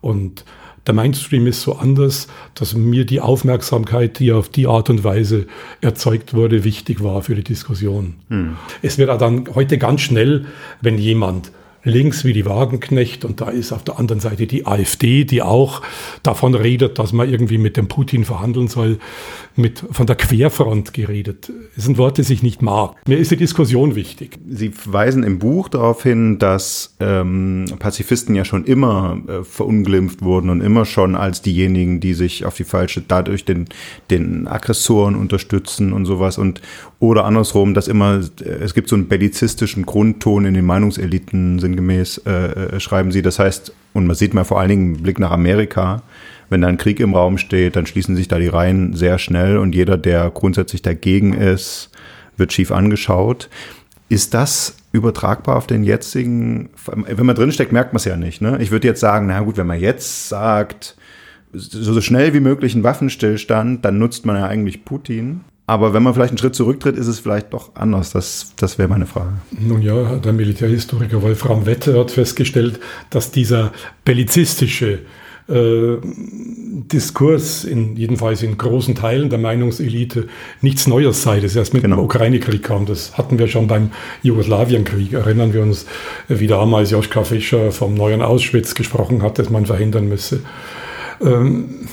Und 0.00 0.44
der 0.86 0.94
Mainstream 0.94 1.46
ist 1.46 1.60
so 1.60 1.76
anders, 1.76 2.28
dass 2.54 2.74
mir 2.74 3.04
die 3.04 3.20
Aufmerksamkeit, 3.20 4.18
die 4.18 4.32
auf 4.32 4.48
die 4.48 4.66
Art 4.66 4.88
und 4.88 5.04
Weise 5.04 5.46
erzeugt 5.80 6.32
wurde, 6.32 6.64
wichtig 6.64 7.02
war 7.02 7.22
für 7.22 7.34
die 7.34 7.44
Diskussion. 7.44 8.14
Mhm. 8.28 8.56
Es 8.80 8.96
wird 8.96 9.20
dann 9.20 9.54
heute 9.54 9.76
ganz 9.76 10.00
schnell, 10.00 10.46
wenn 10.80 10.96
jemand 10.96 11.52
links 11.84 12.24
wie 12.24 12.32
die 12.32 12.44
Wagenknecht 12.44 13.24
und 13.24 13.40
da 13.40 13.48
ist 13.48 13.72
auf 13.72 13.84
der 13.84 13.98
anderen 13.98 14.20
Seite 14.20 14.46
die 14.46 14.66
AfD, 14.66 15.24
die 15.24 15.42
auch 15.42 15.82
davon 16.22 16.54
redet, 16.54 16.98
dass 16.98 17.12
man 17.12 17.28
irgendwie 17.30 17.58
mit 17.58 17.76
dem 17.76 17.88
Putin 17.88 18.24
verhandeln 18.24 18.68
soll, 18.68 18.98
mit 19.54 19.84
von 19.90 20.06
der 20.06 20.16
Querfront 20.16 20.92
geredet. 20.92 21.50
Das 21.74 21.84
sind 21.84 21.98
Worte, 21.98 22.22
die 22.22 22.32
ich 22.32 22.42
nicht 22.42 22.62
mag. 22.62 22.94
Mir 23.06 23.18
ist 23.18 23.30
die 23.30 23.36
Diskussion 23.36 23.94
wichtig. 23.94 24.38
Sie 24.48 24.72
weisen 24.84 25.22
im 25.22 25.38
Buch 25.38 25.68
darauf 25.68 26.02
hin, 26.02 26.38
dass 26.38 26.96
ähm, 27.00 27.66
Pazifisten 27.78 28.34
ja 28.34 28.44
schon 28.44 28.64
immer 28.64 29.20
äh, 29.28 29.44
verunglimpft 29.44 30.22
wurden 30.22 30.50
und 30.50 30.60
immer 30.60 30.84
schon 30.84 31.14
als 31.14 31.42
diejenigen, 31.42 32.00
die 32.00 32.14
sich 32.14 32.44
auf 32.44 32.56
die 32.56 32.64
falsche, 32.64 33.02
dadurch 33.06 33.44
den, 33.44 33.68
den 34.10 34.46
Aggressoren 34.46 35.16
unterstützen 35.16 35.92
und 35.92 36.06
sowas 36.06 36.38
und 36.38 36.60
oder 37.00 37.24
andersrum, 37.24 37.74
dass 37.74 37.88
immer, 37.88 38.20
äh, 38.40 38.44
es 38.44 38.74
gibt 38.74 38.88
so 38.88 38.96
einen 38.96 39.08
bellizistischen 39.08 39.86
Grundton 39.86 40.44
in 40.44 40.54
den 40.54 40.64
Meinungseliten, 40.64 41.58
sinngemäß 41.58 42.22
äh, 42.26 42.30
äh, 42.30 42.80
schreiben 42.80 43.12
sie. 43.12 43.22
Das 43.22 43.38
heißt, 43.38 43.72
und 43.92 44.06
man 44.06 44.16
sieht 44.16 44.34
mal 44.34 44.44
vor 44.44 44.60
allen 44.60 44.68
Dingen 44.68 44.94
einen 44.94 45.02
Blick 45.02 45.18
nach 45.18 45.30
Amerika, 45.30 46.02
wenn 46.50 46.62
da 46.62 46.68
ein 46.68 46.78
Krieg 46.78 47.00
im 47.00 47.14
Raum 47.14 47.38
steht, 47.38 47.76
dann 47.76 47.86
schließen 47.86 48.16
sich 48.16 48.26
da 48.26 48.38
die 48.38 48.48
Reihen 48.48 48.94
sehr 48.94 49.18
schnell 49.18 49.58
und 49.58 49.74
jeder, 49.74 49.98
der 49.98 50.30
grundsätzlich 50.30 50.82
dagegen 50.82 51.34
ist, 51.34 51.90
wird 52.36 52.52
schief 52.52 52.72
angeschaut. 52.72 53.50
Ist 54.08 54.32
das 54.32 54.76
übertragbar 54.92 55.56
auf 55.56 55.66
den 55.66 55.84
jetzigen, 55.84 56.70
wenn 56.86 57.26
man 57.26 57.36
drinsteckt, 57.36 57.72
merkt 57.72 57.92
man 57.92 57.98
es 57.98 58.06
ja 58.06 58.16
nicht. 58.16 58.40
Ne? 58.40 58.56
Ich 58.60 58.70
würde 58.70 58.88
jetzt 58.88 59.00
sagen, 59.00 59.26
na 59.26 59.40
gut, 59.40 59.58
wenn 59.58 59.66
man 59.66 59.78
jetzt 59.78 60.30
sagt, 60.30 60.96
so 61.52 62.00
schnell 62.00 62.32
wie 62.32 62.40
möglich 62.40 62.74
ein 62.74 62.82
Waffenstillstand, 62.82 63.84
dann 63.84 63.98
nutzt 63.98 64.24
man 64.24 64.36
ja 64.36 64.46
eigentlich 64.46 64.86
Putin. 64.86 65.42
Aber 65.68 65.92
wenn 65.92 66.02
man 66.02 66.14
vielleicht 66.14 66.30
einen 66.30 66.38
Schritt 66.38 66.54
zurücktritt, 66.54 66.96
ist 66.96 67.08
es 67.08 67.20
vielleicht 67.20 67.52
doch 67.52 67.74
anders. 67.74 68.10
Das, 68.10 68.52
das 68.56 68.78
wäre 68.78 68.88
meine 68.88 69.04
Frage. 69.04 69.34
Nun 69.50 69.82
ja, 69.82 70.16
der 70.16 70.32
Militärhistoriker 70.32 71.20
Wolfram 71.20 71.66
Wette 71.66 72.00
hat 72.00 72.10
festgestellt, 72.10 72.80
dass 73.10 73.32
dieser 73.32 73.72
bellizistische 74.02 75.00
äh, 75.46 75.96
Diskurs, 76.90 77.64
in, 77.64 77.96
jedenfalls 77.96 78.42
in 78.42 78.56
großen 78.56 78.94
Teilen 78.94 79.28
der 79.28 79.38
Meinungselite, 79.38 80.28
nichts 80.62 80.86
Neues 80.86 81.22
sei. 81.22 81.40
Das 81.40 81.54
erst 81.54 81.74
mit 81.74 81.82
genau. 81.82 81.96
dem 81.96 82.04
Ukraine-Krieg 82.06 82.62
kam. 82.62 82.86
Das 82.86 83.18
hatten 83.18 83.38
wir 83.38 83.46
schon 83.46 83.66
beim 83.66 83.90
Jugoslawienkrieg. 84.22 85.12
Erinnern 85.12 85.52
wir 85.52 85.60
uns, 85.60 85.84
wie 86.28 86.46
damals 86.46 86.92
Joschka 86.92 87.24
Fischer 87.24 87.72
vom 87.72 87.92
neuen 87.92 88.22
Auschwitz 88.22 88.74
gesprochen 88.74 89.22
hat, 89.22 89.38
das 89.38 89.50
man 89.50 89.66
verhindern 89.66 90.08
müsse. 90.08 90.40
Ähm, 91.20 91.88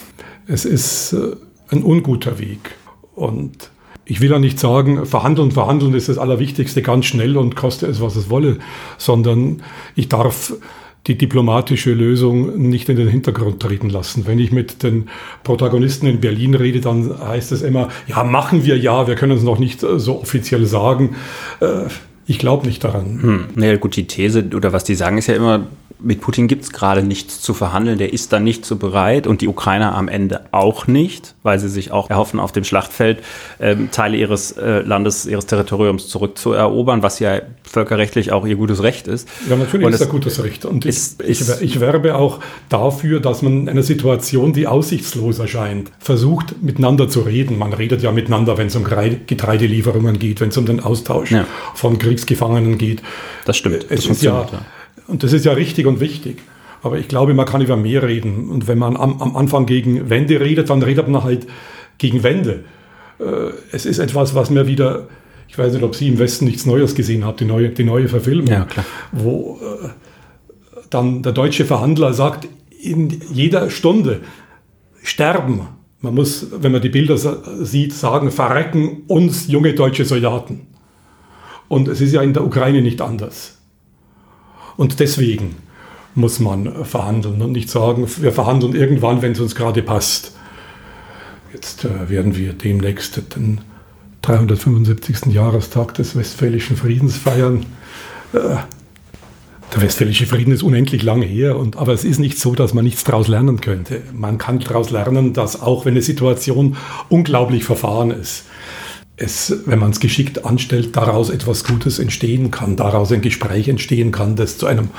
es 0.48 0.64
ist 0.64 1.12
äh, 1.12 1.36
ein 1.72 1.84
unguter 1.84 2.40
Weg. 2.40 2.78
Und 3.16 3.72
ich 4.06 4.22
will 4.22 4.30
ja 4.30 4.40
nicht 4.40 4.60
sagen, 4.60 5.06
verhandeln, 5.06 5.52
verhandeln 5.52 5.94
ist 5.94 6.10
das 6.10 6.18
Allerwichtigste 6.18 6.82
ganz 6.82 7.06
schnell 7.06 7.38
und 7.38 7.56
koste 7.56 7.88
es, 7.88 8.02
was 8.02 8.16
es 8.16 8.30
wolle, 8.30 8.60
sondern 8.98 9.64
ich 9.96 10.10
darf 10.10 10.54
die 11.08 11.18
diplomatische 11.18 11.94
Lösung 11.94 12.70
nicht 12.70 12.90
in 12.90 12.96
den 12.96 13.08
Hintergrund 13.08 13.62
treten 13.62 13.90
lassen. 13.90 14.26
Wenn 14.26 14.40
ich 14.40 14.52
mit 14.52 14.82
den 14.82 15.08
Protagonisten 15.44 16.08
in 16.08 16.20
Berlin 16.20 16.56
rede, 16.56 16.82
dann 16.82 17.20
heißt 17.20 17.52
es 17.52 17.62
immer, 17.62 17.90
ja, 18.08 18.24
machen 18.24 18.66
wir 18.66 18.78
ja, 18.78 19.08
wir 19.08 19.16
können 19.16 19.38
es 19.38 19.44
noch 19.44 19.60
nicht 19.60 19.82
so 19.82 20.22
offiziell 20.22 20.66
sagen. 20.66 21.16
Äh, 21.60 21.88
ich 22.28 22.40
glaube 22.40 22.66
nicht 22.66 22.84
daran. 22.84 23.22
Hm. 23.22 23.46
Naja, 23.56 23.78
gut, 23.78 23.96
die 23.96 24.08
These 24.08 24.50
oder 24.56 24.74
was 24.74 24.84
die 24.84 24.96
sagen, 24.96 25.20
ist 25.20 25.28
ja 25.28 25.36
immer, 25.36 25.68
mit 26.00 26.22
Putin 26.22 26.48
gibt 26.48 26.64
es 26.64 26.72
gerade 26.72 27.04
nichts 27.04 27.42
zu 27.42 27.54
verhandeln, 27.54 27.98
der 27.98 28.14
ist 28.14 28.34
da 28.34 28.40
nicht 28.40 28.66
so 28.66 28.76
bereit 28.76 29.28
und 29.28 29.42
die 29.42 29.48
Ukrainer 29.48 29.96
am 29.96 30.08
Ende 30.08 30.42
auch 30.52 30.88
nicht, 30.88 31.36
weil 31.44 31.60
sie 31.60 31.70
sich 31.70 31.92
auch 31.92 32.10
erhoffen, 32.10 32.40
auf 32.40 32.52
dem 32.52 32.64
Schlachtfeld 32.64 33.24
ähm, 33.60 33.90
Teile 33.92 34.18
ihres 34.18 34.52
äh, 34.54 34.80
Landes, 34.82 35.26
ihres 35.26 35.46
Territoriums 35.46 36.08
zurückzuerobern, 36.08 37.04
was 37.04 37.20
ja 37.20 37.42
völkerrechtlich 37.64 38.32
auch 38.32 38.46
ihr 38.46 38.56
gutes 38.56 38.84
Recht 38.84 39.08
ist. 39.08 39.28
Ja, 39.50 39.56
natürlich 39.56 39.86
und 39.88 39.94
ist 39.94 40.02
das 40.02 40.10
gutes 40.10 40.44
Recht. 40.44 40.66
Und 40.66 40.86
ist, 40.86 41.22
ich, 41.22 41.42
ich, 41.42 41.62
ich 41.62 41.80
werbe 41.80 42.16
auch 42.16 42.40
dafür, 42.70 43.20
dass 43.20 43.42
man 43.42 43.62
in 43.62 43.70
einer 43.70 43.84
Situation, 43.84 44.54
die 44.54 44.68
aussichtslos 44.68 45.40
erscheint, 45.40 45.92
versucht, 46.00 46.62
miteinander 46.62 47.10
zu 47.10 47.22
reden. 47.22 47.58
Man 47.58 47.74
redet 47.74 48.02
ja 48.02 48.12
miteinander, 48.12 48.58
wenn 48.58 48.68
es 48.68 48.76
um 48.76 48.84
Getreidelieferungen 48.84 50.20
geht, 50.20 50.42
wenn 50.42 50.50
es 50.50 50.58
um 50.58 50.66
den 50.66 50.80
Austausch 50.80 51.32
ja. 51.32 51.46
von 51.74 51.98
Kriegsgefangenen 51.98 52.78
geht. 52.78 53.02
Das 53.46 53.58
stimmt. 53.58 53.86
Es 53.90 54.02
das 54.02 54.06
ist 54.06 54.24
ja, 54.24 54.42
ja 54.52 54.60
und 55.08 55.24
das 55.24 55.34
ist 55.34 55.46
ja 55.46 55.54
richtig 55.54 55.86
und 55.86 56.00
wichtig. 56.00 56.38
Aber 56.82 57.00
ich 57.00 57.08
glaube, 57.08 57.34
man 57.34 57.46
kann 57.46 57.62
über 57.62 57.78
mehr 57.78 58.04
reden. 58.04 58.50
Und 58.50 58.68
wenn 58.68 58.78
man 58.78 58.96
am, 58.96 59.22
am 59.22 59.36
Anfang 59.36 59.66
gegen 59.66 60.10
Wände 60.10 60.40
redet, 60.40 60.70
dann 60.70 60.84
redet 60.84 61.08
man 61.08 61.24
halt 61.24 61.48
gegen 61.98 62.24
Wände. 62.24 62.64
Äh, 63.20 63.52
es 63.72 63.86
ist 63.86 64.00
etwas, 64.00 64.36
was 64.36 64.50
mir 64.50 64.68
wieder, 64.68 65.08
ich 65.48 65.58
weiß 65.58 65.74
nicht, 65.74 65.84
ob 65.84 65.96
Sie 65.96 66.08
im 66.08 66.20
Westen 66.20 66.46
nichts 66.46 66.66
Neues 66.66 66.96
gesehen 66.96 67.26
haben, 67.26 67.38
die 67.38 67.46
neue, 67.46 67.70
die 67.70 67.84
neue 67.84 68.08
Verfilmung, 68.08 68.48
ja, 68.48 68.68
wo 69.12 69.60
äh, 69.62 69.90
dann 70.90 71.24
der 71.24 71.32
deutsche 71.32 71.66
Verhandler 71.66 72.14
sagt, 72.14 72.48
in 72.82 73.20
jeder 73.32 73.70
Stunde 73.70 74.22
sterben. 75.02 75.68
Man 76.02 76.14
muss, 76.14 76.48
wenn 76.52 76.72
man 76.72 76.82
die 76.82 76.90
Bilder 76.90 77.18
sieht, 77.18 77.94
sagen, 77.94 78.30
verrecken 78.30 79.04
uns 79.08 79.48
junge 79.48 79.74
deutsche 79.74 80.06
Soldaten. 80.06 80.68
Und 81.68 81.88
es 81.88 82.00
ist 82.00 82.14
ja 82.14 82.22
in 82.22 82.34
der 82.34 82.46
Ukraine 82.46 82.84
nicht 82.84 83.02
anders. 83.02 83.55
Und 84.78 85.00
deswegen 85.00 85.56
muss 86.16 86.40
man 86.40 86.86
verhandeln 86.86 87.42
und 87.42 87.52
nicht 87.52 87.70
sagen, 87.70 88.08
wir 88.22 88.32
verhandeln 88.32 88.76
irgendwann, 88.76 89.22
wenn 89.22 89.34
es 89.34 89.40
uns 89.40 89.56
gerade 89.56 89.82
passt. 89.82 90.34
Jetzt 91.54 91.86
äh, 91.86 92.10
werden 92.10 92.36
wir 92.36 92.54
demnächst 92.54 93.22
den 93.36 93.62
375. 94.22 95.34
Jahrestag 95.34 95.94
des 95.94 96.16
Westfälischen 96.16 96.78
Friedens 96.78 97.18
feiern. 97.18 97.66
Äh, 98.34 98.58
Der 99.74 99.82
Westfälische 99.82 100.26
Frieden 100.26 100.54
ist 100.54 100.64
unendlich 100.64 101.04
lange 101.04 101.26
her, 101.26 101.58
und, 101.58 101.76
aber 101.76 101.92
es 101.94 102.04
ist 102.04 102.20
nicht 102.20 102.40
so, 102.40 102.56
dass 102.56 102.74
man 102.74 102.86
nichts 102.86 103.04
daraus 103.04 103.28
lernen 103.28 103.60
könnte. 103.62 104.02
Man 104.14 104.38
kann 104.38 104.60
daraus 104.60 104.90
lernen, 104.90 105.34
dass 105.34 105.62
auch 105.62 105.86
wenn 105.86 105.94
eine 105.94 106.02
Situation 106.02 106.78
unglaublich 107.10 107.66
verfahren 107.66 108.12
ist, 108.12 108.46
es, 109.18 109.64
wenn 109.66 109.80
man 109.80 109.92
es 109.92 110.00
geschickt 110.00 110.46
anstellt, 110.46 110.96
daraus 110.96 111.30
etwas 111.30 111.64
Gutes 111.64 112.00
entstehen 112.00 112.52
kann, 112.52 112.76
daraus 112.76 113.12
ein 113.12 113.22
Gespräch 113.22 113.68
entstehen 113.68 114.12
kann, 114.12 114.36
das 114.36 114.58
zu 114.58 114.66
einem 114.66 114.90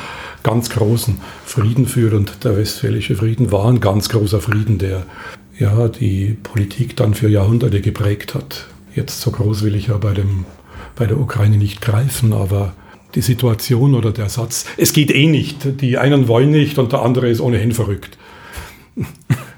ganz 0.43 0.71
großen 0.71 1.21
Frieden 1.45 1.87
führt. 1.87 2.15
Und 2.15 2.45
der 2.45 2.57
Westfälische 2.57 3.17
Frieden 3.17 3.53
war 3.53 3.67
ein 3.69 3.81
ganz 3.81 4.09
großer 4.09 4.41
Frieden, 4.41 4.79
der 4.79 5.05
ja 5.59 5.89
die 5.89 6.37
Politik 6.43 6.97
dann 6.97 7.15
für 7.15 7.29
Jahrhunderte 7.29 7.81
geprägt 7.81 8.35
hat. 8.35 8.67
Jetzt 8.95 9.21
so 9.21 9.31
groß 9.31 9.63
will 9.63 9.75
ich 9.75 9.89
ja 9.89 9.99
bei, 9.99 10.15
dem, 10.15 10.47
bei 10.95 11.07
der 11.07 11.21
Ukraine 11.21 11.59
nicht 11.59 11.83
greifen, 11.83 12.33
aber 12.33 12.75
die 13.15 13.21
Situation 13.21 13.95
oder 13.95 14.13
der 14.13 14.29
Satz, 14.29 14.67
es 14.77 14.93
geht 14.93 15.11
eh 15.11 15.27
nicht, 15.27 15.81
die 15.81 15.99
einen 15.99 16.29
wollen 16.29 16.51
nicht 16.51 16.79
und 16.79 16.93
der 16.93 17.03
andere 17.03 17.29
ist 17.29 17.41
ohnehin 17.41 17.73
verrückt. 17.73 18.17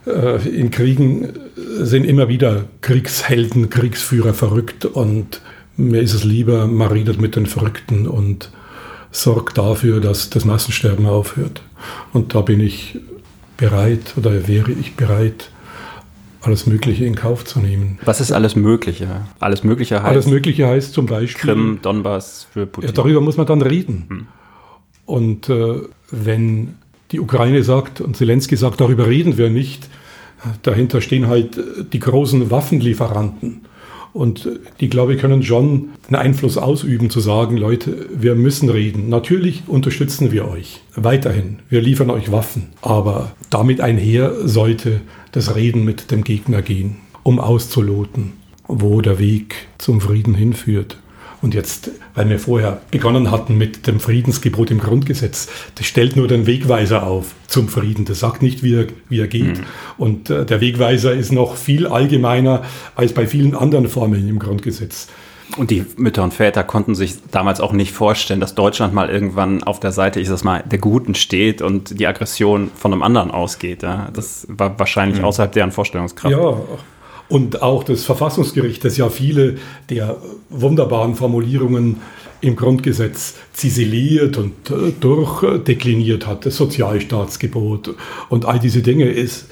Äh, 0.09 0.49
in 0.49 0.71
Kriegen 0.71 1.29
sind 1.57 2.05
immer 2.05 2.29
wieder 2.29 2.65
Kriegshelden, 2.81 3.71
Kriegsführer 3.71 4.35
verrückt 4.35 4.85
und 4.85 5.41
mir 5.77 6.01
ist 6.01 6.15
es 6.15 6.25
lieber, 6.25 6.67
man 6.67 6.89
redet 6.89 7.21
mit 7.21 7.37
den 7.37 7.47
Verrückten 7.47 8.09
und 8.09 8.51
sorgt 9.11 9.59
dafür, 9.59 10.01
dass 10.01 10.31
das 10.31 10.45
Massensterben 10.45 11.07
aufhört. 11.07 11.63
Und 12.13 12.35
da 12.35 12.41
bin 12.41 12.61
ich 12.61 12.99
bereit 13.57 14.15
oder 14.17 14.49
wäre 14.49 14.73
ich 14.73 14.97
bereit, 14.97 15.51
alles 16.41 16.67
Mögliche 16.67 17.05
in 17.05 17.15
Kauf 17.15 17.45
zu 17.45 17.61
nehmen. 17.61 17.99
Was 18.05 18.21
ist 18.21 18.33
alles 18.33 18.57
Mögliche? 18.57 19.23
Alles 19.41 19.65
Mögliche 19.65 19.97
heißt? 19.97 20.07
Alles 20.07 20.27
Mögliche 20.27 20.67
heißt 20.67 20.93
zum 20.93 21.07
Beispiel. 21.07 21.53
Krim, 21.53 21.79
Donbass 21.83 22.47
für 22.53 22.67
Putin. 22.67 22.89
Ja, 22.89 22.95
darüber 22.95 23.21
muss 23.21 23.37
man 23.37 23.47
dann 23.47 23.61
reden. 23.61 24.05
Hm. 24.09 24.27
Und 25.05 25.49
äh, 25.49 25.81
wenn 26.11 26.75
die 27.11 27.21
Ukraine 27.21 27.63
sagt 27.63 28.01
und 28.01 28.17
Zelensky 28.17 28.57
sagt, 28.57 28.81
darüber 28.81 29.07
reden 29.07 29.37
wir 29.37 29.51
nicht, 29.51 29.89
dahinter 30.63 31.01
stehen 31.01 31.29
halt 31.29 31.59
die 31.93 31.99
großen 31.99 32.51
Waffenlieferanten. 32.51 33.63
Und 34.13 34.49
die, 34.81 34.89
glaube 34.89 35.15
ich, 35.15 35.21
können 35.21 35.43
schon 35.43 35.91
einen 36.09 36.17
Einfluss 36.17 36.57
ausüben, 36.57 37.11
zu 37.11 37.21
sagen, 37.21 37.57
Leute, 37.57 38.07
wir 38.11 38.35
müssen 38.35 38.69
reden. 38.69 39.09
Natürlich 39.09 39.65
unterstützen 39.67 40.33
wir 40.33 40.49
euch 40.49 40.81
weiterhin. 40.97 41.59
Wir 41.69 41.83
liefern 41.83 42.11
euch 42.11 42.33
Waffen. 42.33 42.69
Aber 42.81 43.33
damit 43.51 43.81
einher 43.81 44.49
sollte 44.49 45.03
das 45.33 45.55
Reden 45.55 45.85
mit 45.85 46.11
dem 46.11 46.25
Gegner 46.25 46.63
gehen, 46.63 46.97
um 47.23 47.39
auszuloten, 47.39 48.33
wo 48.67 49.01
der 49.03 49.19
Weg 49.19 49.55
zum 49.77 50.01
Frieden 50.01 50.35
hinführt. 50.35 50.97
Und 51.41 51.55
jetzt, 51.55 51.91
weil 52.15 52.29
wir 52.29 52.39
vorher 52.39 52.81
begonnen 52.91 53.31
hatten 53.31 53.57
mit 53.57 53.87
dem 53.87 54.01
Friedensgebot 54.01 54.71
im 54.71 54.79
Grundgesetz, 54.79 55.49
das 55.77 55.87
stellt 55.87 56.17
nur 56.17 56.27
den 56.27 56.47
Wegweiser 56.47 57.07
auf 57.07 57.35
zum 57.47 57.69
Frieden. 57.69 58.05
Das 58.05 58.21
sagt 58.21 58.43
nicht, 58.43 58.63
wie 58.63 58.75
er, 58.75 58.87
wie 59.09 59.21
er 59.21 59.29
geht. 59.29 59.59
Mhm. 59.59 59.65
Und 59.99 60.31
äh, 60.31 60.45
der 60.45 60.61
Wegweiser 60.61 61.13
ist 61.13 61.33
noch 61.33 61.57
viel 61.57 61.87
allgemeiner 61.87 62.65
als 62.97 63.13
bei 63.13 63.27
vielen 63.27 63.55
anderen 63.55 63.89
Formeln 63.89 64.29
im 64.29 64.39
Grundgesetz. 64.39 65.09
Und 65.57 65.71
die 65.71 65.87
Mütter 65.97 66.23
und 66.23 66.35
Väter 66.35 66.63
konnten 66.63 66.95
sich 66.95 67.15
damals 67.31 67.61
auch 67.61 67.73
nicht 67.73 67.93
vorstellen, 67.93 68.41
dass 68.41 68.55
Deutschland 68.55 68.93
mal 68.93 69.09
irgendwann 69.09 69.63
auf 69.63 69.81
der 69.81 69.93
Seite, 69.93 70.21
ich 70.21 70.29
sag 70.29 70.45
mal, 70.45 70.63
der 70.63 70.79
Guten 70.79 71.15
steht 71.15 71.63
und 71.63 71.99
die 71.99 72.07
Aggression 72.07 72.71
von 72.75 72.93
einem 72.93 73.03
anderen 73.03 73.31
ausgeht. 73.31 73.83
Ja? 73.83 74.11
Das 74.13 74.47
war 74.51 74.79
wahrscheinlich 74.79 75.21
mhm. 75.21 75.25
außerhalb 75.25 75.53
deren 75.53 75.73
Vorstellungskraft. 75.73 76.33
Ja, 76.33 76.61
und 77.29 77.63
auch 77.63 77.85
das 77.85 78.05
Verfassungsgericht, 78.05 78.85
das 78.85 78.97
ja 78.97 79.09
viele 79.09 79.57
der 79.91 80.17
wunderbaren 80.49 81.15
Formulierungen 81.15 82.01
im 82.41 82.57
Grundgesetz 82.57 83.35
ziseliert 83.53 84.37
und 84.37 84.71
äh, 84.71 84.93
durchdekliniert 85.01 86.27
hat, 86.27 86.47
das 86.47 86.57
Sozialstaatsgebot 86.57 87.95
und 88.29 88.45
all 88.45 88.59
diese 88.61 88.83
Dinge 88.83 89.07
ist, 89.11 89.47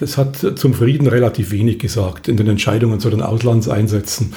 das 0.00 0.16
hat 0.16 0.58
zum 0.58 0.72
Frieden 0.72 1.06
relativ 1.06 1.50
wenig 1.50 1.78
gesagt 1.78 2.26
in 2.26 2.38
den 2.38 2.48
Entscheidungen 2.48 3.00
zu 3.00 3.10
den 3.10 3.20
Auslandseinsätzen. 3.20 4.32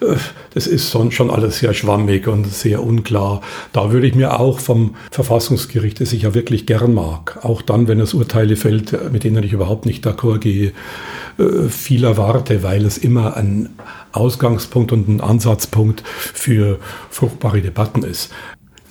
Äh, 0.00 0.14
das 0.54 0.66
ist 0.66 0.92
schon 0.92 1.30
alles 1.30 1.58
sehr 1.58 1.74
schwammig 1.74 2.28
und 2.28 2.46
sehr 2.46 2.82
unklar. 2.82 3.40
Da 3.72 3.90
würde 3.90 4.06
ich 4.06 4.14
mir 4.14 4.38
auch 4.38 4.60
vom 4.60 4.94
Verfassungsgericht, 5.10 6.00
das 6.00 6.12
ich 6.12 6.22
ja 6.22 6.34
wirklich 6.34 6.66
gern 6.66 6.94
mag, 6.94 7.44
auch 7.44 7.62
dann, 7.62 7.88
wenn 7.88 7.98
es 7.98 8.14
Urteile 8.14 8.54
fällt, 8.54 9.12
mit 9.12 9.24
denen 9.24 9.42
ich 9.42 9.52
überhaupt 9.52 9.86
nicht 9.86 10.06
d'accord 10.06 10.38
gehe, 10.38 10.72
äh, 11.38 11.68
viel 11.68 12.04
erwarte, 12.04 12.62
weil 12.62 12.84
es 12.84 12.96
immer 12.96 13.36
ein 13.36 13.70
Ausgangspunkt 14.12 14.92
und 14.92 15.08
ein 15.08 15.20
Ansatzpunkt 15.20 16.04
für 16.06 16.78
fruchtbare 17.10 17.60
Debatten 17.60 18.04
ist. 18.04 18.30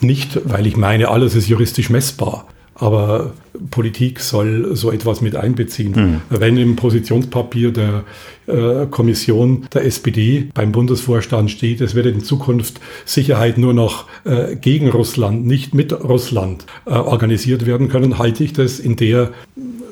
Nicht, 0.01 0.41
weil 0.43 0.67
ich 0.67 0.75
meine, 0.75 1.07
alles 1.07 1.35
ist 1.35 1.47
juristisch 1.47 1.89
messbar. 1.89 2.47
Aber 2.79 3.33
Politik 3.71 4.19
soll 4.19 4.75
so 4.75 4.91
etwas 4.91 5.21
mit 5.21 5.35
einbeziehen. 5.35 5.93
Mhm. 5.95 6.21
Wenn 6.29 6.57
im 6.57 6.75
Positionspapier 6.75 7.71
der 7.71 8.03
äh, 8.45 8.85
Kommission 8.85 9.67
der 9.73 9.85
SPD 9.85 10.49
beim 10.53 10.71
Bundesvorstand 10.71 11.49
steht, 11.49 11.81
es 11.81 11.95
wird 11.95 12.05
in 12.05 12.23
Zukunft 12.23 12.79
Sicherheit 13.05 13.57
nur 13.57 13.73
noch 13.73 14.05
äh, 14.25 14.55
gegen 14.55 14.89
Russland, 14.89 15.45
nicht 15.45 15.73
mit 15.73 15.91
Russland 15.91 16.65
äh, 16.85 16.91
organisiert 16.91 17.65
werden 17.65 17.89
können, 17.89 18.19
halte 18.19 18.43
ich 18.43 18.53
das 18.53 18.79
in 18.79 18.95
der 18.95 19.31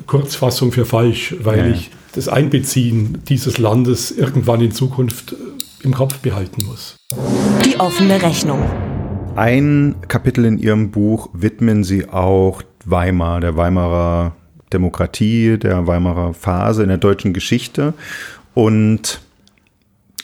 Kurzfassung 0.06 0.70
für 0.70 0.84
falsch, 0.84 1.34
weil 1.42 1.58
ja. 1.58 1.74
ich 1.74 1.90
das 2.14 2.28
Einbeziehen 2.28 3.18
dieses 3.28 3.58
Landes 3.58 4.10
irgendwann 4.10 4.60
in 4.60 4.70
Zukunft 4.70 5.34
im 5.82 5.92
Kopf 5.92 6.18
behalten 6.18 6.64
muss. 6.64 6.96
Die 7.64 7.78
offene 7.78 8.22
Rechnung. 8.22 8.62
Ein 9.34 9.96
Kapitel 10.08 10.46
in 10.46 10.58
Ihrem 10.58 10.90
Buch 10.90 11.28
widmen 11.34 11.84
Sie 11.84 12.08
auch 12.08 12.62
Weimar, 12.86 13.40
der 13.40 13.56
Weimarer 13.56 14.34
Demokratie, 14.72 15.58
der 15.58 15.86
Weimarer 15.86 16.34
Phase 16.34 16.82
in 16.82 16.88
der 16.88 16.98
deutschen 16.98 17.32
Geschichte. 17.32 17.94
Und 18.54 19.20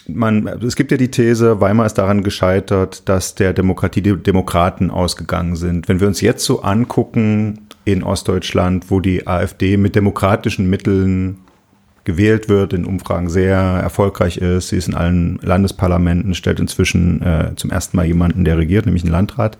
man, 0.07 0.47
es 0.47 0.75
gibt 0.75 0.91
ja 0.91 0.97
die 0.97 1.11
These, 1.11 1.61
Weimar 1.61 1.85
ist 1.85 1.95
daran 1.95 2.23
gescheitert, 2.23 3.07
dass 3.07 3.35
der 3.35 3.53
Demokratie 3.53 4.01
die 4.01 4.17
Demokraten 4.17 4.91
ausgegangen 4.91 5.55
sind. 5.55 5.87
Wenn 5.87 5.99
wir 5.99 6.07
uns 6.07 6.21
jetzt 6.21 6.43
so 6.43 6.61
angucken 6.61 7.67
in 7.85 8.03
Ostdeutschland, 8.03 8.89
wo 8.89 8.99
die 8.99 9.27
AfD 9.27 9.77
mit 9.77 9.95
demokratischen 9.95 10.69
Mitteln 10.69 11.39
gewählt 12.05 12.49
wird, 12.49 12.73
in 12.73 12.85
Umfragen 12.85 13.29
sehr 13.29 13.57
erfolgreich 13.57 14.37
ist, 14.37 14.69
sie 14.69 14.77
ist 14.77 14.89
in 14.89 14.93
allen 14.93 15.39
Landesparlamenten, 15.41 16.33
stellt 16.33 16.59
inzwischen 16.59 17.21
äh, 17.21 17.51
zum 17.55 17.71
ersten 17.71 17.95
Mal 17.95 18.05
jemanden, 18.05 18.43
der 18.43 18.57
regiert, 18.57 18.85
nämlich 18.85 19.03
einen 19.03 19.13
Landrat. 19.13 19.57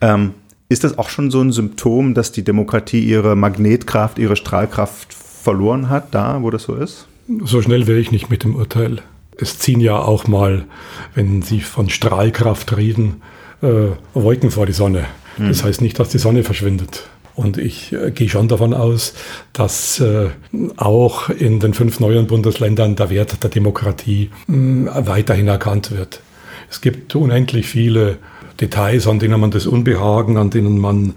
Ähm, 0.00 0.34
ist 0.72 0.84
das 0.84 0.98
auch 0.98 1.08
schon 1.08 1.30
so 1.30 1.40
ein 1.40 1.52
Symptom, 1.52 2.14
dass 2.14 2.32
die 2.32 2.42
Demokratie 2.42 3.00
ihre 3.00 3.36
Magnetkraft, 3.36 4.18
ihre 4.18 4.36
Strahlkraft 4.36 5.12
verloren 5.14 5.88
hat, 5.88 6.14
da, 6.14 6.42
wo 6.42 6.50
das 6.50 6.64
so 6.64 6.74
ist? 6.74 7.06
So 7.44 7.62
schnell 7.62 7.86
wäre 7.86 7.98
ich 7.98 8.10
nicht 8.10 8.30
mit 8.30 8.44
dem 8.44 8.56
Urteil. 8.56 9.02
Es 9.36 9.58
ziehen 9.58 9.80
ja 9.80 9.98
auch 9.98 10.26
mal, 10.26 10.64
wenn 11.14 11.42
Sie 11.42 11.60
von 11.60 11.88
Strahlkraft 11.88 12.76
reden, 12.76 13.22
äh, 13.62 13.88
Wolken 14.14 14.50
vor 14.50 14.66
die 14.66 14.72
Sonne. 14.72 15.06
Hm. 15.36 15.48
Das 15.48 15.64
heißt 15.64 15.80
nicht, 15.80 15.98
dass 15.98 16.10
die 16.10 16.18
Sonne 16.18 16.44
verschwindet. 16.44 17.04
Und 17.34 17.56
ich 17.56 17.92
äh, 17.92 18.10
gehe 18.10 18.28
schon 18.28 18.48
davon 18.48 18.74
aus, 18.74 19.14
dass 19.52 20.00
äh, 20.00 20.28
auch 20.76 21.30
in 21.30 21.60
den 21.60 21.72
fünf 21.72 21.98
neuen 22.00 22.26
Bundesländern 22.26 22.96
der 22.96 23.10
Wert 23.10 23.42
der 23.42 23.50
Demokratie 23.50 24.30
mh, 24.46 24.92
hm, 24.94 25.06
weiterhin 25.06 25.48
erkannt 25.48 25.90
wird. 25.90 26.20
Es 26.70 26.80
gibt 26.80 27.14
unendlich 27.14 27.66
viele 27.66 28.18
Details, 28.60 29.06
an 29.06 29.18
denen 29.18 29.40
man 29.40 29.50
das 29.50 29.66
Unbehagen, 29.66 30.36
an 30.36 30.50
denen 30.50 30.78
man 30.78 31.14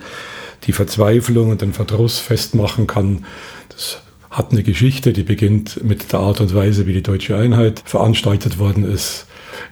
die 0.64 0.74
Verzweiflung 0.74 1.50
und 1.50 1.62
den 1.62 1.74
Verdruss 1.74 2.20
festmachen 2.20 2.88
kann. 2.88 3.26
Das 3.70 4.02
hat 4.30 4.52
eine 4.52 4.64
Geschichte, 4.64 5.14
die 5.14 5.24
beginnt 5.24 5.84
mit 5.84 6.12
der 6.12 6.20
Art 6.20 6.42
und 6.42 6.54
Weise, 6.54 6.88
wie 6.88 6.94
die 6.94 7.04
deutsche 7.04 7.38
Einheit 7.38 7.82
veranstaltet 7.86 8.60
worden 8.60 8.84
ist. 8.84 9.28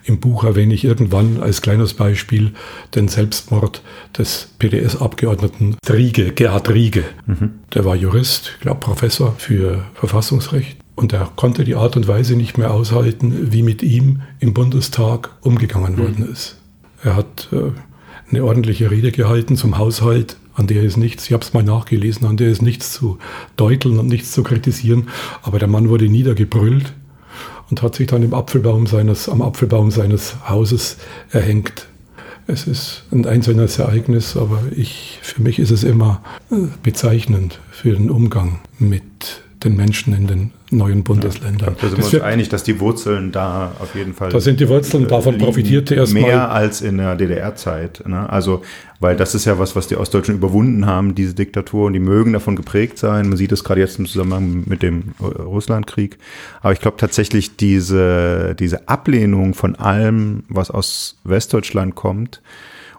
Im 0.05 0.19
Buch 0.19 0.45
erwähne 0.45 0.73
ich 0.73 0.85
irgendwann 0.85 1.41
als 1.41 1.61
kleines 1.61 1.93
Beispiel 1.93 2.53
den 2.95 3.09
Selbstmord 3.09 3.81
des 4.17 4.49
PDS-Abgeordneten 4.59 5.75
Riege, 5.89 6.31
Gerhard 6.31 6.69
Riege. 6.69 7.03
Mhm. 7.25 7.59
Der 7.73 7.83
war 7.83 7.95
Jurist, 7.95 8.53
ich 8.55 8.61
glaube 8.61 8.79
Professor 8.79 9.35
für 9.37 9.83
Verfassungsrecht. 9.93 10.77
Und 10.95 11.11
er 11.11 11.31
konnte 11.35 11.63
die 11.63 11.75
Art 11.75 11.97
und 11.97 12.07
Weise 12.07 12.35
nicht 12.35 12.57
mehr 12.57 12.71
aushalten, 12.71 13.51
wie 13.51 13.63
mit 13.63 13.81
ihm 13.81 14.21
im 14.39 14.53
Bundestag 14.53 15.31
umgegangen 15.41 15.95
mhm. 15.95 15.99
worden 15.99 16.31
ist. 16.31 16.57
Er 17.03 17.15
hat 17.15 17.49
äh, 17.51 17.71
eine 18.29 18.43
ordentliche 18.43 18.89
Rede 18.89 19.11
gehalten 19.11 19.57
zum 19.57 19.77
Haushalt, 19.77 20.37
an 20.55 20.67
der 20.67 20.83
ist 20.83 20.97
nichts, 20.97 21.25
ich 21.25 21.33
habe 21.33 21.43
es 21.43 21.53
mal 21.53 21.63
nachgelesen, 21.63 22.27
an 22.27 22.37
der 22.37 22.49
ist 22.49 22.61
nichts 22.61 22.91
zu 22.91 23.17
deuteln 23.55 23.97
und 23.99 24.07
nichts 24.07 24.31
zu 24.31 24.43
kritisieren, 24.43 25.09
aber 25.41 25.59
der 25.59 25.67
Mann 25.67 25.89
wurde 25.89 26.07
niedergebrüllt 26.07 26.93
und 27.69 27.81
hat 27.81 27.95
sich 27.95 28.07
dann 28.07 28.23
im 28.23 28.33
Apfelbaum 28.33 28.87
seines, 28.87 29.27
am 29.27 29.41
Apfelbaum 29.41 29.91
seines 29.91 30.35
Hauses 30.47 30.97
erhängt. 31.31 31.87
Es 32.45 32.67
ist 32.67 33.03
ein 33.11 33.25
einzelnes 33.25 33.79
Ereignis, 33.79 34.35
aber 34.35 34.61
ich, 34.75 35.19
für 35.21 35.41
mich 35.41 35.59
ist 35.59 35.71
es 35.71 35.83
immer 35.83 36.21
äh, 36.51 36.55
bezeichnend 36.83 37.59
für 37.71 37.93
den 37.93 38.09
Umgang 38.09 38.59
mit 38.79 39.03
den 39.63 39.75
Menschen 39.75 40.13
in 40.13 40.27
den 40.27 40.51
neuen 40.77 41.03
Bundesländern. 41.03 41.75
Ja, 41.75 41.75
da 41.81 41.87
sind 41.87 41.97
wir 41.97 42.05
uns 42.05 42.21
einig, 42.21 42.49
dass 42.49 42.63
die 42.63 42.79
Wurzeln 42.79 43.31
da 43.31 43.73
auf 43.79 43.95
jeden 43.95 44.13
Fall. 44.13 44.29
Da 44.29 44.39
sind 44.39 44.59
die 44.59 44.67
Wurzeln, 44.69 45.07
davon 45.07 45.37
profitierte 45.37 45.95
erstmal. 45.95 46.23
Mehr 46.23 46.51
als 46.51 46.81
in 46.81 46.97
der 46.97 47.15
DDR-Zeit. 47.15 48.03
Ne? 48.07 48.29
Also, 48.29 48.61
weil 48.99 49.15
das 49.15 49.35
ist 49.35 49.45
ja 49.45 49.59
was, 49.59 49.75
was 49.75 49.87
die 49.87 49.95
Ostdeutschen 49.95 50.35
überwunden 50.35 50.85
haben, 50.85 51.15
diese 51.15 51.33
Diktatur, 51.33 51.87
und 51.87 51.93
die 51.93 51.99
mögen 51.99 52.33
davon 52.33 52.55
geprägt 52.55 52.97
sein. 52.97 53.29
Man 53.29 53.37
sieht 53.37 53.51
es 53.51 53.63
gerade 53.63 53.81
jetzt 53.81 53.99
im 53.99 54.05
Zusammenhang 54.05 54.63
mit 54.65 54.81
dem 54.81 55.13
Russlandkrieg. 55.19 56.17
Aber 56.61 56.73
ich 56.73 56.79
glaube 56.79 56.97
tatsächlich, 56.97 57.55
diese, 57.57 58.55
diese 58.57 58.87
Ablehnung 58.87 59.53
von 59.53 59.75
allem, 59.75 60.43
was 60.49 60.71
aus 60.71 61.17
Westdeutschland 61.23 61.95
kommt, 61.95 62.41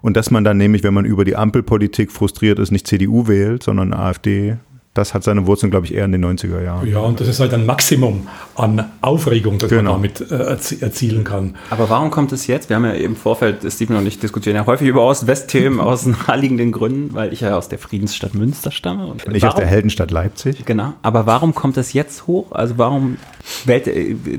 und 0.05 0.19
dass 0.19 0.31
man 0.31 0.45
dann 0.45 0.59
nämlich, 0.59 0.83
wenn 0.83 0.93
man 0.93 1.07
über 1.07 1.25
die 1.25 1.35
Ampelpolitik 1.35 2.13
frustriert 2.13 2.59
ist, 2.59 2.71
nicht 2.71 2.87
CDU 2.87 3.27
wählt, 3.27 3.63
sondern 3.63 3.95
AfD, 3.95 4.59
das 4.95 5.13
hat 5.13 5.25
seine 5.25 5.47
Wurzeln, 5.49 5.71
glaube 5.71 5.87
ich, 5.87 5.95
eher 5.95 6.05
in 6.05 6.13
den 6.13 6.25
90er 6.25 6.63
Jahren. 6.63 6.89
Ja, 6.89 7.01
und 7.01 7.19
das 7.19 7.27
ist 7.27 7.41
halt 7.41 7.53
ein 7.53 7.67
Maximum 7.67 8.29
an 8.55 8.93
Aufregung, 9.01 9.59
das 9.59 9.69
genau. 9.69 9.99
man 9.99 10.03
damit 10.03 10.31
äh, 10.31 10.83
erzielen 10.85 11.25
kann. 11.25 11.57
Aber 11.69 11.91
warum 11.91 12.13
kommt 12.13 12.31
es 12.33 12.47
jetzt? 12.47 12.69
Wir 12.69 12.77
haben 12.77 12.85
ja 12.85 12.93
im 12.93 13.17
Vorfeld, 13.17 13.61
Steven 13.71 13.97
und 13.97 14.07
ich 14.07 14.21
diskutieren 14.21 14.55
ja 14.55 14.67
häufig 14.67 14.87
über 14.87 15.03
Ost-West-Themen 15.03 15.81
aus 15.81 16.07
naheliegenden 16.07 16.71
Gründen, 16.71 17.13
weil 17.13 17.33
ich 17.33 17.41
ja 17.41 17.57
aus 17.57 17.69
der 17.69 17.81
Friedensstadt 17.81 18.35
Münster 18.35 18.71
stamme. 18.71 19.07
Und, 19.07 19.27
und 19.27 19.35
ich 19.35 19.43
warum, 19.43 19.55
aus 19.55 19.61
der 19.61 19.67
Heldenstadt 19.67 20.13
Leipzig. 20.13 20.65
Genau. 20.65 20.95
Aber 21.03 21.27
warum 21.27 21.57
kommt 21.57 21.77
es 21.77 21.93
jetzt 21.93 22.29
hoch? 22.29 22.53
Also 22.53 22.79
warum 22.79 23.17
wählt, 23.65 23.87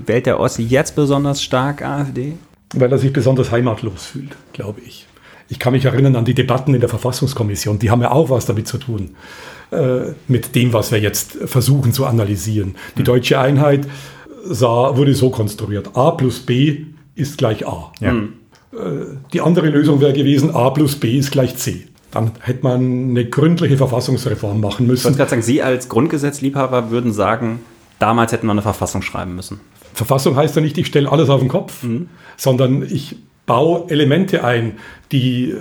wählt 0.07 0.25
der 0.25 0.39
Ossi 0.39 0.63
jetzt 0.63 0.95
besonders 0.95 1.43
stark 1.43 1.83
AfD? 1.83 2.33
Weil 2.73 2.91
er 2.91 2.97
sich 2.97 3.11
besonders 3.11 3.51
heimatlos 3.51 4.05
fühlt, 4.05 4.37
glaube 4.53 4.79
ich. 4.85 5.05
Ich 5.49 5.59
kann 5.59 5.73
mich 5.73 5.85
erinnern 5.85 6.15
an 6.15 6.25
die 6.25 6.33
Debatten 6.33 6.73
in 6.73 6.79
der 6.79 6.89
Verfassungskommission, 6.89 7.77
die 7.77 7.91
haben 7.91 8.01
ja 8.01 8.11
auch 8.11 8.29
was 8.29 8.45
damit 8.45 8.67
zu 8.67 8.77
tun, 8.79 9.11
äh, 9.11 9.54
mit 10.27 10.55
dem, 10.55 10.73
was 10.73 10.91
wir 10.91 10.99
jetzt 10.99 11.37
versuchen 11.45 11.91
zu 11.91 12.05
analysieren. 12.05 12.75
Die 12.95 12.99
hm. 12.99 13.05
deutsche 13.05 13.39
Einheit 13.39 13.87
sah, 14.45 14.95
wurde 14.95 15.13
so 15.13 15.29
konstruiert, 15.29 15.89
a 15.95 16.11
plus 16.11 16.39
b 16.39 16.85
ist 17.15 17.37
gleich 17.37 17.67
a. 17.67 17.91
Ja. 17.99 18.11
Hm. 18.11 18.33
Äh, 18.73 18.77
die 19.33 19.41
andere 19.41 19.69
Lösung 19.69 20.01
wäre 20.01 20.13
gewesen, 20.13 20.53
a 20.53 20.69
plus 20.69 20.95
b 20.95 21.17
ist 21.17 21.31
gleich 21.31 21.57
c. 21.57 21.87
Dann 22.11 22.31
hätte 22.39 22.63
man 22.63 23.09
eine 23.09 23.25
gründliche 23.25 23.77
Verfassungsreform 23.77 24.61
machen 24.61 24.87
müssen. 24.87 24.99
Ich 24.99 25.05
wollte 25.05 25.17
gerade 25.17 25.29
sagen, 25.31 25.41
Sie 25.41 25.61
als 25.61 25.89
Grundgesetzliebhaber 25.89 26.89
würden 26.89 27.11
sagen, 27.11 27.59
damals 27.99 28.31
hätten 28.31 28.47
wir 28.47 28.51
eine 28.51 28.61
Verfassung 28.61 29.01
schreiben 29.01 29.35
müssen. 29.35 29.59
Verfassung 29.93 30.35
heißt 30.35 30.55
ja 30.55 30.61
nicht, 30.61 30.77
ich 30.77 30.87
stelle 30.87 31.11
alles 31.11 31.29
auf 31.29 31.41
den 31.41 31.49
Kopf, 31.49 31.83
mhm. 31.83 32.07
sondern 32.37 32.83
ich 32.83 33.17
baue 33.45 33.89
Elemente 33.89 34.43
ein, 34.43 34.77
die 35.11 35.51
äh, 35.51 35.55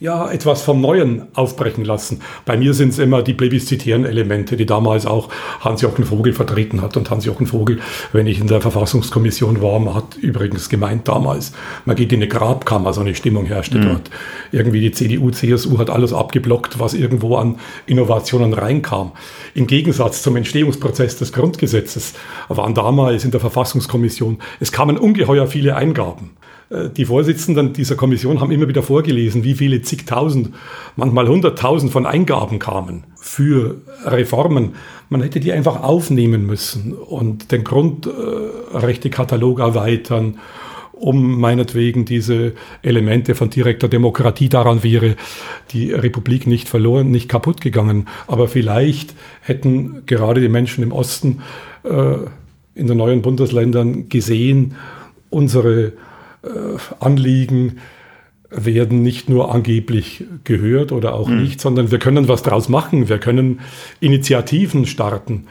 ja, 0.00 0.28
etwas 0.30 0.62
vom 0.62 0.80
Neuen 0.80 1.22
aufbrechen 1.34 1.84
lassen. 1.84 2.20
Bei 2.44 2.56
mir 2.56 2.74
sind 2.74 2.88
es 2.88 2.98
immer 2.98 3.22
die 3.22 3.32
plebiszitären 3.32 4.04
Elemente, 4.04 4.56
die 4.56 4.66
damals 4.66 5.06
auch 5.06 5.28
Hans-Jochen 5.60 6.04
Vogel 6.04 6.32
vertreten 6.32 6.82
hat. 6.82 6.96
Und 6.96 7.10
Hans-Jochen 7.10 7.46
Vogel, 7.46 7.78
wenn 8.12 8.26
ich 8.26 8.40
in 8.40 8.48
der 8.48 8.60
Verfassungskommission 8.60 9.62
war, 9.62 9.94
hat 9.94 10.16
übrigens 10.16 10.68
gemeint 10.68 11.06
damals, 11.06 11.52
man 11.84 11.94
geht 11.94 12.12
in 12.12 12.18
eine 12.18 12.28
Grabkammer, 12.28 12.92
so 12.92 13.02
eine 13.02 13.14
Stimmung 13.14 13.46
herrschte 13.46 13.78
mhm. 13.78 13.84
dort. 13.84 14.10
Irgendwie 14.50 14.80
die 14.80 14.90
CDU, 14.90 15.30
CSU 15.30 15.78
hat 15.78 15.90
alles 15.90 16.12
abgeblockt, 16.12 16.80
was 16.80 16.94
irgendwo 16.94 17.36
an 17.36 17.60
Innovationen 17.86 18.52
reinkam. 18.52 19.12
Im 19.54 19.68
Gegensatz 19.68 20.22
zum 20.22 20.34
Entstehungsprozess 20.34 21.18
des 21.18 21.32
Grundgesetzes 21.32 22.14
waren 22.48 22.74
damals 22.74 23.24
in 23.24 23.30
der 23.30 23.40
Verfassungskommission, 23.40 24.38
es 24.58 24.72
kamen 24.72 24.98
ungeheuer 24.98 25.46
viele 25.46 25.76
Eingaben. 25.76 26.30
Äh, 26.74 26.90
die 26.90 27.04
Vorsitzenden 27.04 27.72
dieser 27.72 27.96
Kommission 27.96 28.40
haben 28.40 28.50
immer 28.50 28.68
wieder 28.68 28.82
vorgelesen, 28.82 29.44
wie 29.44 29.54
viele 29.54 29.82
zigtausend, 29.82 30.50
manchmal 30.96 31.28
hunderttausend 31.28 31.92
von 31.92 32.06
Eingaben 32.06 32.58
kamen 32.58 33.04
für 33.16 33.76
Reformen. 34.04 34.74
Man 35.08 35.22
hätte 35.22 35.40
die 35.40 35.52
einfach 35.52 35.82
aufnehmen 35.82 36.46
müssen 36.46 36.92
und 36.92 37.52
den 37.52 37.64
Grundrechtekatalog 37.64 39.60
erweitern, 39.60 40.38
um 40.92 41.40
meinetwegen 41.40 42.04
diese 42.04 42.52
Elemente 42.82 43.34
von 43.34 43.50
direkter 43.50 43.88
Demokratie 43.88 44.48
daran 44.48 44.82
wäre 44.82 45.16
die 45.72 45.92
Republik 45.92 46.46
nicht 46.46 46.68
verloren, 46.68 47.10
nicht 47.10 47.28
kaputt 47.28 47.60
gegangen. 47.60 48.06
Aber 48.26 48.48
vielleicht 48.48 49.14
hätten 49.40 50.06
gerade 50.06 50.40
die 50.40 50.48
Menschen 50.48 50.84
im 50.84 50.92
Osten 50.92 51.42
äh, 51.82 52.16
in 52.74 52.86
den 52.86 52.96
neuen 52.96 53.22
Bundesländern 53.22 54.08
gesehen, 54.08 54.76
unsere 55.30 55.86
äh, 55.86 55.92
Anliegen 57.00 57.78
werden 58.50 59.02
nicht 59.02 59.28
nur 59.28 59.52
angeblich 59.54 60.24
gehört 60.44 60.92
oder 60.92 61.14
auch 61.14 61.28
mhm. 61.28 61.42
nicht, 61.42 61.60
sondern 61.60 61.90
wir 61.90 61.98
können 61.98 62.28
was 62.28 62.42
draus 62.42 62.68
machen. 62.68 63.08
Wir 63.08 63.18
können 63.18 63.60
Initiativen 64.00 64.86
starten, 64.86 65.46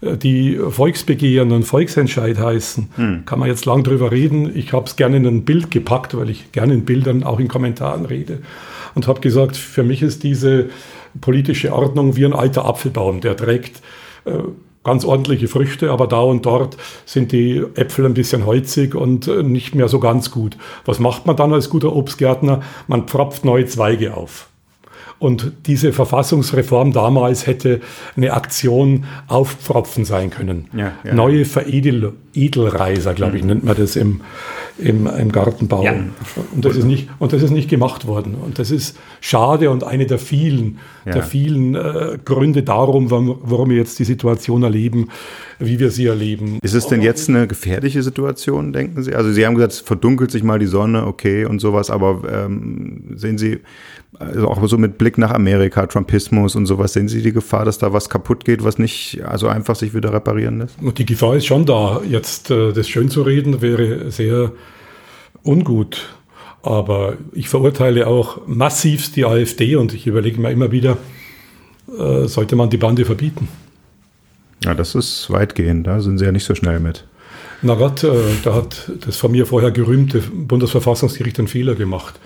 äh, 0.00 0.16
die 0.16 0.56
Volksbegehren 0.56 1.52
und 1.52 1.64
Volksentscheid 1.64 2.38
heißen. 2.38 2.90
Mhm. 2.96 3.24
Kann 3.24 3.38
man 3.38 3.48
jetzt 3.48 3.66
lang 3.66 3.82
drüber 3.82 4.12
reden. 4.12 4.56
Ich 4.56 4.72
habe 4.72 4.86
es 4.86 4.96
gerne 4.96 5.16
in 5.16 5.26
ein 5.26 5.44
Bild 5.44 5.70
gepackt, 5.70 6.16
weil 6.16 6.30
ich 6.30 6.52
gerne 6.52 6.74
in 6.74 6.84
Bildern 6.84 7.24
auch 7.24 7.40
in 7.40 7.48
Kommentaren 7.48 8.06
rede 8.06 8.38
und 8.94 9.08
habe 9.08 9.20
gesagt, 9.20 9.56
für 9.56 9.82
mich 9.82 10.02
ist 10.02 10.22
diese 10.22 10.70
politische 11.20 11.72
Ordnung 11.72 12.16
wie 12.16 12.24
ein 12.24 12.32
alter 12.32 12.64
Apfelbaum, 12.64 13.20
der 13.20 13.36
trägt 13.36 13.82
äh, 14.24 14.32
ganz 14.84 15.04
ordentliche 15.04 15.48
Früchte, 15.48 15.90
aber 15.90 16.06
da 16.06 16.20
und 16.20 16.46
dort 16.46 16.76
sind 17.06 17.32
die 17.32 17.64
Äpfel 17.74 18.06
ein 18.06 18.14
bisschen 18.14 18.46
holzig 18.46 18.94
und 18.94 19.26
äh, 19.26 19.42
nicht 19.42 19.74
mehr 19.74 19.88
so 19.88 19.98
ganz 19.98 20.30
gut. 20.30 20.56
Was 20.84 21.00
macht 21.00 21.26
man 21.26 21.36
dann 21.36 21.52
als 21.52 21.70
guter 21.70 21.94
Obstgärtner? 21.96 22.60
Man 22.86 23.08
pfropft 23.08 23.44
neue 23.44 23.66
Zweige 23.66 24.16
auf. 24.16 24.48
Und 25.18 25.52
diese 25.66 25.92
Verfassungsreform 25.92 26.92
damals 26.92 27.46
hätte 27.46 27.80
eine 28.16 28.32
Aktion 28.32 29.04
aufpfropfen 29.28 30.04
sein 30.04 30.30
können. 30.30 30.66
Ja, 30.76 30.92
ja. 31.04 31.14
Neue 31.14 31.44
Veredelreiser, 31.44 33.14
glaube 33.14 33.36
ich, 33.36 33.42
mhm. 33.42 33.48
nennt 33.48 33.64
man 33.64 33.76
das 33.76 33.96
im, 33.96 34.20
im, 34.76 35.06
im 35.06 35.32
Gartenbau. 35.32 35.82
Ja. 35.82 35.94
Und, 36.52 36.64
das 36.64 36.76
ist 36.76 36.84
nicht, 36.84 37.08
und 37.18 37.32
das 37.32 37.42
ist 37.42 37.52
nicht 37.52 37.70
gemacht 37.70 38.06
worden. 38.06 38.34
Und 38.34 38.58
das 38.58 38.70
ist 38.70 38.98
schade 39.20 39.70
und 39.70 39.84
eine 39.84 40.06
der 40.06 40.18
vielen, 40.18 40.78
der 41.06 41.22
vielen 41.22 41.74
äh, 41.74 42.18
Gründe 42.24 42.62
darum, 42.62 43.10
warum, 43.10 43.38
warum 43.42 43.70
wir 43.70 43.76
jetzt 43.76 43.98
die 43.98 44.04
Situation 44.04 44.62
erleben, 44.62 45.08
wie 45.58 45.78
wir 45.78 45.90
sie 45.90 46.06
erleben. 46.06 46.58
Ist 46.62 46.74
es 46.74 46.86
denn 46.86 47.02
jetzt 47.02 47.28
eine 47.28 47.46
gefährliche 47.46 48.02
Situation, 48.02 48.72
denken 48.72 49.02
Sie? 49.02 49.14
Also 49.14 49.32
Sie 49.32 49.46
haben 49.46 49.54
gesagt, 49.54 49.74
es 49.74 49.80
verdunkelt 49.80 50.30
sich 50.30 50.42
mal 50.42 50.58
die 50.58 50.66
Sonne, 50.66 51.06
okay 51.06 51.44
und 51.44 51.60
sowas, 51.60 51.90
aber 51.90 52.22
ähm, 52.30 53.04
sehen 53.14 53.38
Sie, 53.38 53.60
also 54.18 54.48
auch 54.48 54.66
so 54.66 54.78
mit 54.78 54.98
Blick 54.98 55.18
nach 55.18 55.30
Amerika, 55.30 55.86
Trumpismus 55.86 56.54
und 56.56 56.66
sowas, 56.66 56.92
sehen 56.92 57.08
Sie 57.08 57.22
die 57.22 57.32
Gefahr, 57.32 57.64
dass 57.64 57.78
da 57.78 57.92
was 57.92 58.08
kaputt 58.08 58.44
geht, 58.44 58.64
was 58.64 58.78
nicht 58.78 59.22
also 59.24 59.48
einfach 59.48 59.76
sich 59.76 59.94
wieder 59.94 60.12
reparieren 60.12 60.58
lässt? 60.58 60.76
Die 60.98 61.06
Gefahr 61.06 61.36
ist 61.36 61.46
schon 61.46 61.66
da. 61.66 62.00
Jetzt 62.08 62.50
äh, 62.50 62.72
das 62.72 62.88
schön 62.88 63.08
zu 63.08 63.22
reden 63.22 63.60
wäre 63.60 64.10
sehr 64.10 64.52
ungut. 65.42 66.08
Aber 66.62 67.18
ich 67.32 67.48
verurteile 67.48 68.06
auch 68.06 68.40
massivst 68.46 69.16
die 69.16 69.26
AfD 69.26 69.76
und 69.76 69.92
ich 69.92 70.06
überlege 70.06 70.40
mir 70.40 70.50
immer 70.50 70.72
wieder, 70.72 70.96
äh, 71.98 72.26
sollte 72.26 72.56
man 72.56 72.70
die 72.70 72.78
Bande 72.78 73.04
verbieten? 73.04 73.48
Ja, 74.64 74.72
das 74.72 74.94
ist 74.94 75.30
weitgehend, 75.30 75.86
da 75.86 76.00
sind 76.00 76.18
Sie 76.18 76.24
ja 76.24 76.32
nicht 76.32 76.44
so 76.44 76.54
schnell 76.54 76.80
mit. 76.80 77.04
Na 77.60 77.74
Gott, 77.74 78.02
äh, 78.04 78.12
da 78.42 78.54
hat 78.54 78.90
das 79.04 79.18
von 79.18 79.32
mir 79.32 79.46
vorher 79.46 79.70
gerühmte 79.70 80.20
Bundesverfassungsgericht 80.20 81.38
einen 81.38 81.48
Fehler 81.48 81.74
gemacht. 81.74 82.18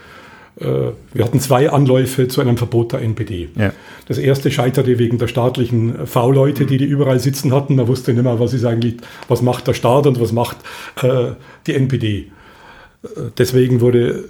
Äh, 0.61 0.93
wir 1.13 1.25
hatten 1.25 1.41
zwei 1.41 1.71
Anläufe 1.71 2.29
zu 2.29 2.41
einem 2.41 2.57
Verbot 2.57 2.93
der 2.93 3.03
NPD. 3.03 3.49
Ja. 3.57 3.73
Das 4.07 4.19
erste 4.19 4.51
scheiterte 4.51 4.99
wegen 4.99 5.19
der 5.19 5.29
staatlichen 5.29 6.07
V-Leute, 6.07 6.67
die 6.67 6.79
die 6.79 6.85
überall 6.85 7.21
sitzen 7.21 7.53
hatten. 7.53 7.77
Man 7.77 7.89
wusste 7.89 8.13
nicht 8.13 8.23
mehr, 8.23 8.41
was 8.41 8.55
ist 8.55 8.65
eigentlich, 8.65 8.97
was 9.29 9.43
macht 9.43 9.67
der 9.67 9.75
Staat 9.75 10.07
und 10.07 10.21
was 10.21 10.33
macht 10.33 10.57
äh, 11.03 11.33
die 11.67 11.75
NPD. 11.75 12.19
Äh, 12.19 13.07
deswegen 13.37 13.81
wurde 13.81 14.25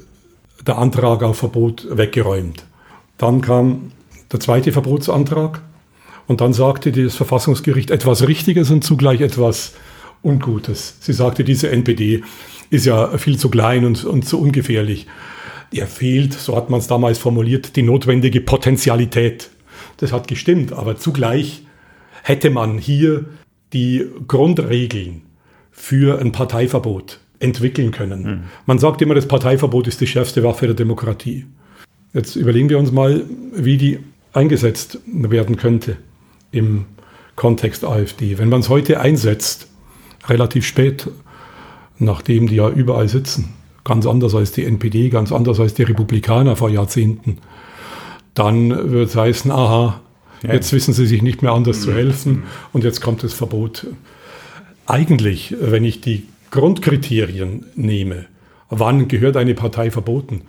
der 0.67 0.79
Antrag 0.79 1.23
auf 1.23 1.39
Verbot 1.39 1.87
weggeräumt. 1.91 2.65
Dann 3.17 3.41
kam 3.41 3.93
der 4.33 4.41
zweite 4.41 4.73
Verbotsantrag 4.73 5.63
und 6.27 6.41
dann 6.41 6.53
sagte 6.53 6.93
das 6.93 7.15
Verfassungsgericht 7.15 7.91
etwas 7.91 8.27
Richtiges 8.29 8.71
und 8.71 8.85
zugleich 8.85 9.21
etwas 9.23 9.73
Ungutes. 10.23 10.97
Sie 11.01 11.13
sagte, 11.13 11.45
diese 11.45 11.71
NPD 11.71 12.23
ist 12.71 12.85
ja 12.85 13.17
viel 13.17 13.39
zu 13.39 13.49
klein 13.49 13.87
und, 13.87 14.05
und 14.05 14.27
zu 14.27 14.41
ungefährlich 14.41 15.07
der 15.73 15.87
fehlt, 15.87 16.33
so 16.33 16.57
hat 16.57 16.71
man 16.71 16.81
es 16.81 16.87
damals 16.87 17.19
formuliert, 17.19 17.77
die 17.77 17.83
notwendige 17.83 18.41
Potentialität. 18.41 19.51
Das 19.99 20.13
hat 20.13 20.29
gestimmt, 20.29 20.73
aber 20.73 20.97
zugleich 20.97 21.63
hätte 22.23 22.51
man 22.51 22.79
hier 22.79 23.27
die 23.73 24.07
Grundregeln 24.27 25.23
für 25.71 26.21
ein 26.21 26.33
Parteiverbot 26.33 27.21
entwickeln 27.41 27.91
können. 27.91 28.23
Mhm. 28.23 28.43
Man 28.67 28.79
sagt 28.79 29.01
immer, 29.03 29.15
das 29.15 29.29
Parteiverbot 29.29 29.87
ist 29.87 30.01
die 30.01 30.07
schärfste 30.07 30.43
Waffe 30.43 30.67
der 30.67 30.75
Demokratie. 30.75 31.47
Jetzt 32.13 32.37
überlegen 32.37 32.69
wir 32.69 32.79
uns 32.79 32.91
mal, 32.91 33.25
wie 33.53 33.77
die 33.77 33.99
eingesetzt 34.33 34.99
werden 35.07 35.57
könnte 35.57 35.97
im 36.51 36.87
Kontext 37.37 37.85
AfD. 37.85 38.39
Wenn 38.39 38.49
man 38.49 38.61
es 38.61 38.69
heute 38.69 39.01
einsetzt, 39.01 39.69
relativ 40.27 40.67
spät, 40.67 41.09
nachdem 41.99 42.49
die 42.49 42.57
ja 42.57 42.69
überall 42.69 43.09
sitzen, 43.09 43.55
ganz 43.89 44.07
anders 44.07 44.35
als 44.35 44.53
die 44.53 44.65
NPD, 44.65 45.09
ganz 45.09 45.33
anders 45.33 45.59
als 45.59 45.75
die 45.75 45.83
Republikaner 45.83 46.55
vor 46.55 46.71
Jahrzehnten, 46.71 47.39
dann 48.35 48.93
wird 48.93 49.09
es 49.09 49.17
heißen, 49.17 49.51
aha, 49.51 50.01
Ja. 50.43 50.55
Jetzt 50.55 50.73
wissen 50.73 50.95
sie 50.95 51.07
sich 51.07 51.23
nicht 51.23 51.43
mehr 51.43 51.53
anders 51.53 51.81
mhm. 51.81 51.83
zu 51.83 51.93
helfen 51.93 52.43
und 52.73 52.85
jetzt 52.85 53.01
kommt 53.01 53.25
das 53.25 53.33
Verbot. 53.33 53.89
Eigentlich, 54.87 55.57
wenn 55.61 55.85
ich 55.85 56.01
die 56.01 56.27
Grundkriterien 56.53 57.67
nehme, 57.75 58.27
wann 58.71 59.09
gehört 59.09 59.37
eine 59.37 59.55
Partei 59.55 59.91
verboten? 59.91 60.43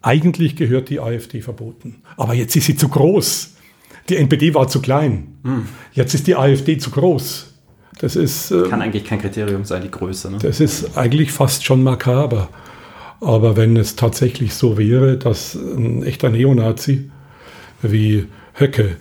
Eigentlich 0.00 0.56
gehört 0.56 0.88
die 0.88 1.00
AfD 1.00 1.42
verboten. 1.42 2.02
Aber 2.16 2.32
jetzt 2.32 2.56
ist 2.56 2.64
sie 2.64 2.76
zu 2.76 2.88
groß. 2.88 3.56
Die 4.08 4.16
NPD 4.16 4.54
war 4.54 4.68
zu 4.68 4.80
klein. 4.80 5.38
Mhm. 5.42 5.68
Jetzt 5.92 6.14
ist 6.14 6.26
die 6.26 6.36
AfD 6.36 6.78
zu 6.78 6.90
groß. 6.90 7.49
Das 7.98 8.16
ist, 8.16 8.50
äh, 8.50 8.62
Kann 8.68 8.82
eigentlich 8.82 9.04
kein 9.04 9.20
Kriterium 9.20 9.64
sein, 9.64 9.82
die 9.82 9.90
Größe. 9.90 10.30
Ne? 10.30 10.38
Das 10.40 10.60
ist 10.60 10.96
eigentlich 10.96 11.32
fast 11.32 11.64
schon 11.64 11.82
makaber. 11.82 12.48
Aber 13.20 13.56
wenn 13.56 13.76
es 13.76 13.96
tatsächlich 13.96 14.54
so 14.54 14.78
wäre, 14.78 15.18
dass 15.18 15.54
ein 15.54 16.02
echter 16.02 16.30
Neonazi 16.30 17.10
wie 17.82 18.26
Höcke 18.54 18.96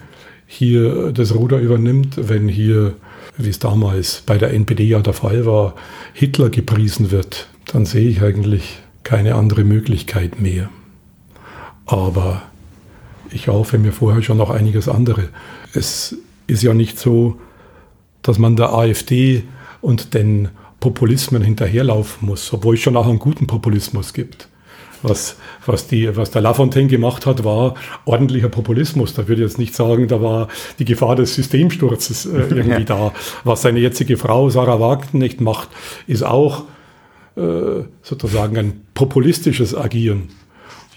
hier 0.46 1.12
das 1.12 1.34
Ruder 1.34 1.60
übernimmt, 1.60 2.28
wenn 2.30 2.50
hier, 2.50 2.96
wie 3.38 3.50
es 3.50 3.60
damals 3.60 4.24
bei 4.26 4.38
der 4.38 4.54
NPD 4.54 4.84
ja 4.84 5.00
der 5.00 5.14
Fall 5.14 5.46
war, 5.46 5.76
Hitler 6.14 6.50
gepriesen 6.50 7.12
wird, 7.12 7.48
dann 7.68 7.86
sehe 7.86 8.10
ich 8.10 8.22
eigentlich 8.22 8.80
keine 9.04 9.36
andere 9.36 9.64
Möglichkeit 9.64 10.42
mehr. 10.42 10.70
Aber 11.86 12.42
ich 13.32 13.48
hoffe 13.48 13.78
mir 13.78 13.92
vorher 13.92 14.22
schon 14.22 14.38
noch 14.38 14.50
einiges 14.50 14.90
andere. 14.90 15.30
Es 15.74 16.16
ist 16.48 16.64
ja 16.64 16.74
nicht 16.74 17.00
so, 17.00 17.40
dass 18.30 18.38
man 18.38 18.56
der 18.56 18.72
AfD 18.74 19.42
und 19.82 20.14
den 20.14 20.50
Populismen 20.80 21.42
hinterherlaufen 21.42 22.28
muss, 22.28 22.54
obwohl 22.54 22.76
es 22.76 22.82
schon 22.82 22.96
auch 22.96 23.08
einen 23.08 23.18
guten 23.18 23.48
Populismus 23.48 24.14
gibt. 24.14 24.48
Was, 25.02 25.38
was, 25.66 25.88
die, 25.88 26.16
was 26.16 26.30
der 26.30 26.44
Lafontaine 26.44 26.90
gemacht 26.90 27.26
hat, 27.26 27.44
war 27.44 27.74
ordentlicher 28.06 28.50
Populismus. 28.50 29.16
Da 29.16 29.28
würde 29.28 29.42
ich 29.42 29.50
jetzt 29.50 29.58
nicht 29.58 29.74
sagen, 29.74 30.08
da 30.08 30.22
war 30.22 30.48
die 30.78 30.86
Gefahr 30.86 31.16
des 31.16 31.34
Systemsturzes 31.34 32.28
äh, 32.28 32.38
irgendwie 32.50 32.82
ja. 32.82 32.84
da. 32.84 33.14
Was 33.46 33.64
seine 33.64 33.80
jetzige 33.80 34.18
Frau 34.18 34.52
Sarah 34.52 34.80
Wagenknecht 34.80 35.42
macht, 35.42 35.70
ist 36.06 36.24
auch 36.24 36.66
äh, 37.36 37.84
sozusagen 38.04 38.58
ein 38.58 38.82
populistisches 38.94 39.76
Agieren. 39.76 40.30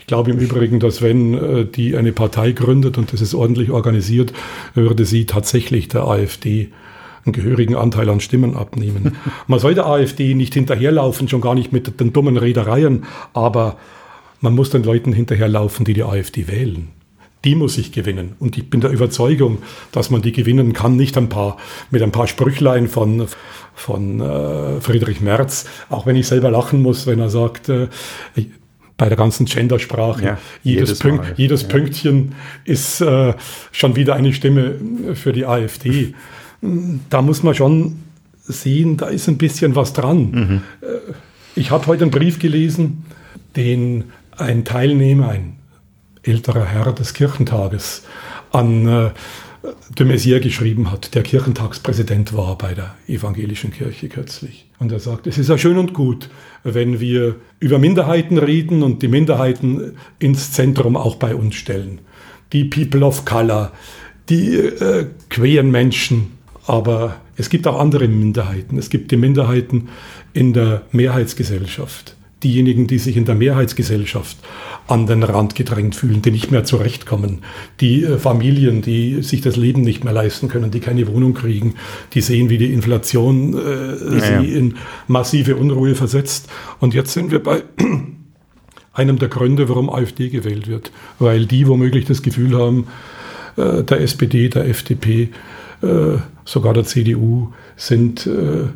Ich 0.01 0.07
glaube 0.07 0.33
im 0.33 0.39
Übrigen, 0.39 0.81
dass 0.81 1.01
wenn 1.01 1.33
äh, 1.33 1.65
die 1.65 1.97
eine 1.97 2.13
Partei 2.13 2.53
gründet 2.53 2.99
und 2.99 3.15
das 3.15 3.23
ist 3.23 3.33
ordentlich 3.33 3.71
organisiert, 3.71 4.35
würde 4.75 5.07
sie 5.07 5.25
tatsächlich 5.25 5.89
der 5.89 6.07
AfD 6.07 6.73
einen 7.25 7.33
gehörigen 7.33 7.77
Anteil 7.77 8.09
an 8.09 8.21
Stimmen 8.21 8.57
abnehmen. 8.57 9.17
Man 9.47 9.59
soll 9.59 9.75
der 9.75 9.87
AfD 9.87 10.35
nicht 10.35 10.55
hinterherlaufen, 10.55 11.29
schon 11.29 11.41
gar 11.41 11.55
nicht 11.55 11.73
mit 11.73 12.01
den 12.01 12.13
dummen 12.13 12.37
Redereien, 12.37 13.05
aber 13.33 13.77
man 14.41 14.57
muss 14.57 14.71
den 14.71 14.83
Leuten 14.83 15.13
hinterherlaufen, 15.13 15.85
die 15.85 15.95
die 15.95 16.03
AfD 16.03 16.49
wählen. 16.49 16.89
Die 17.45 17.55
muss 17.55 17.79
ich 17.79 17.93
gewinnen. 17.93 18.35
Und 18.39 18.59
ich 18.59 18.69
bin 18.69 18.81
der 18.81 18.91
Überzeugung, 18.91 19.59
dass 19.93 20.11
man 20.11 20.21
die 20.21 20.33
gewinnen 20.33 20.73
kann, 20.73 20.97
nicht 20.97 21.17
ein 21.17 21.29
paar, 21.29 21.57
mit 21.91 22.03
ein 22.03 22.13
paar 22.13 22.27
Sprüchlein 22.27 22.89
von, 22.89 23.27
von 23.75 24.21
äh, 24.21 24.81
Friedrich 24.81 25.21
Merz, 25.21 25.67
auch 25.91 26.07
wenn 26.07 26.17
ich 26.17 26.27
selber 26.27 26.51
lachen 26.51 26.83
muss, 26.83 27.07
wenn 27.07 27.21
er 27.21 27.31
sagt, 27.31 27.69
äh, 27.69 27.89
bei 28.97 29.09
der 29.09 29.17
ganzen 29.17 29.47
Gendersprache, 29.47 30.25
ja, 30.25 30.39
jedes, 30.63 30.91
jedes, 30.91 30.99
Pünkt, 30.99 31.39
jedes 31.39 31.63
ja. 31.63 31.69
Pünktchen 31.69 32.35
ist 32.65 33.01
äh, 33.01 33.35
schon 33.73 33.97
wieder 33.97 34.15
eine 34.15 34.33
Stimme 34.33 34.77
für 35.15 35.33
die 35.33 35.47
AfD 35.47 36.15
da 37.11 37.23
muss 37.23 37.43
man 37.43 37.55
schon 37.55 37.99
sehen, 38.45 38.97
da 38.97 39.09
ist 39.09 39.29
ein 39.29 39.39
bisschen 39.39 39.75
was 39.75 39.93
dran. 39.93 40.31
Mhm. 40.31 40.61
Ich 41.55 41.71
habe 41.71 41.87
heute 41.87 42.03
einen 42.03 42.11
Brief 42.11 42.39
gelesen, 42.39 43.05
den 43.57 44.05
ein 44.37 44.65
Teilnehmer, 44.65 45.29
ein 45.29 45.57
älterer 46.23 46.65
Herr 46.65 46.93
des 46.93 47.15
Kirchentages, 47.15 48.03
an 48.53 48.87
äh, 48.87 49.11
de 49.97 50.07
Maizière 50.07 50.41
geschrieben 50.41 50.91
hat, 50.91 51.15
der 51.15 51.23
Kirchentagspräsident 51.23 52.37
war 52.37 52.59
bei 52.59 52.75
der 52.75 52.95
evangelischen 53.07 53.73
Kirche 53.73 54.09
kürzlich. 54.09 54.67
Und 54.79 54.91
er 54.91 54.99
sagt, 54.99 55.27
es 55.27 55.39
ist 55.39 55.49
ja 55.49 55.59
schön 55.59 55.79
und 55.79 55.95
gut, 55.95 56.29
wenn 56.65 57.01
wir 57.01 57.37
über 57.61 57.79
Minderheiten 57.79 58.39
reden 58.39 58.83
und 58.83 59.03
die 59.03 59.09
Minderheiten 59.09 59.97
ins 60.19 60.53
Zentrum 60.53 60.97
auch 60.97 61.17
bei 61.17 61.35
uns 61.35 61.55
stellen. 61.55 62.01
Die 62.53 62.65
People 62.65 63.05
of 63.05 63.25
Color, 63.25 63.73
die 64.29 64.55
äh, 64.57 65.07
queeren 65.29 65.71
Menschen, 65.71 66.33
aber 66.67 67.17
es 67.37 67.51
gibt 67.51 67.67
auch 67.67 67.79
andere 67.79 68.09
Minderheiten. 68.09 68.79
Es 68.79 68.91
gibt 68.91 69.11
die 69.11 69.17
Minderheiten 69.17 69.89
in 70.33 70.53
der 70.53 70.83
Mehrheitsgesellschaft. 70.93 72.17
Diejenigen, 72.43 72.89
die 72.89 72.99
sich 72.99 73.17
in 73.17 73.25
der 73.25 73.37
Mehrheitsgesellschaft 73.37 74.37
an 74.89 75.07
den 75.07 75.23
Rand 75.23 75.55
gedrängt 75.55 75.95
fühlen, 75.95 76.23
die 76.23 76.33
nicht 76.33 76.51
mehr 76.51 76.65
zurechtkommen. 76.65 77.43
Die 77.81 78.03
äh, 78.03 78.19
Familien, 78.19 78.83
die 78.83 79.23
sich 79.23 79.41
das 79.41 79.57
Leben 79.57 79.83
nicht 79.83 80.03
mehr 80.03 80.13
leisten 80.13 80.49
können, 80.49 80.73
die 80.73 80.81
keine 80.81 81.07
Wohnung 81.07 81.35
kriegen, 81.35 81.75
die 82.15 82.21
sehen, 82.21 82.51
wie 82.51 82.59
die 82.59 82.73
Inflation 82.73 83.55
äh, 83.55 84.19
ja, 84.19 84.43
sie 84.43 84.53
in 84.53 84.75
massive 85.07 85.55
Unruhe 85.57 85.95
versetzt. 85.95 86.49
Und 86.81 86.95
jetzt 86.95 87.13
sind 87.13 87.31
wir 87.31 87.41
bei 87.41 87.63
einem 88.93 89.19
der 89.21 89.29
Gründe, 89.29 89.69
warum 89.69 89.89
AfD 89.89 90.29
gewählt 90.29 90.67
wird. 90.67 90.91
Weil 91.21 91.47
die 91.47 91.69
womöglich 91.69 92.07
das 92.07 92.23
Gefühl 92.23 92.59
haben, 92.59 92.89
äh, 93.57 93.85
der 93.85 94.01
SPD, 94.01 94.49
der 94.49 94.67
FDP, 94.67 95.31
sogar 96.45 96.75
der 96.75 96.85
CDU, 96.85 97.53
sind 97.77 98.27
äh, 98.27 98.69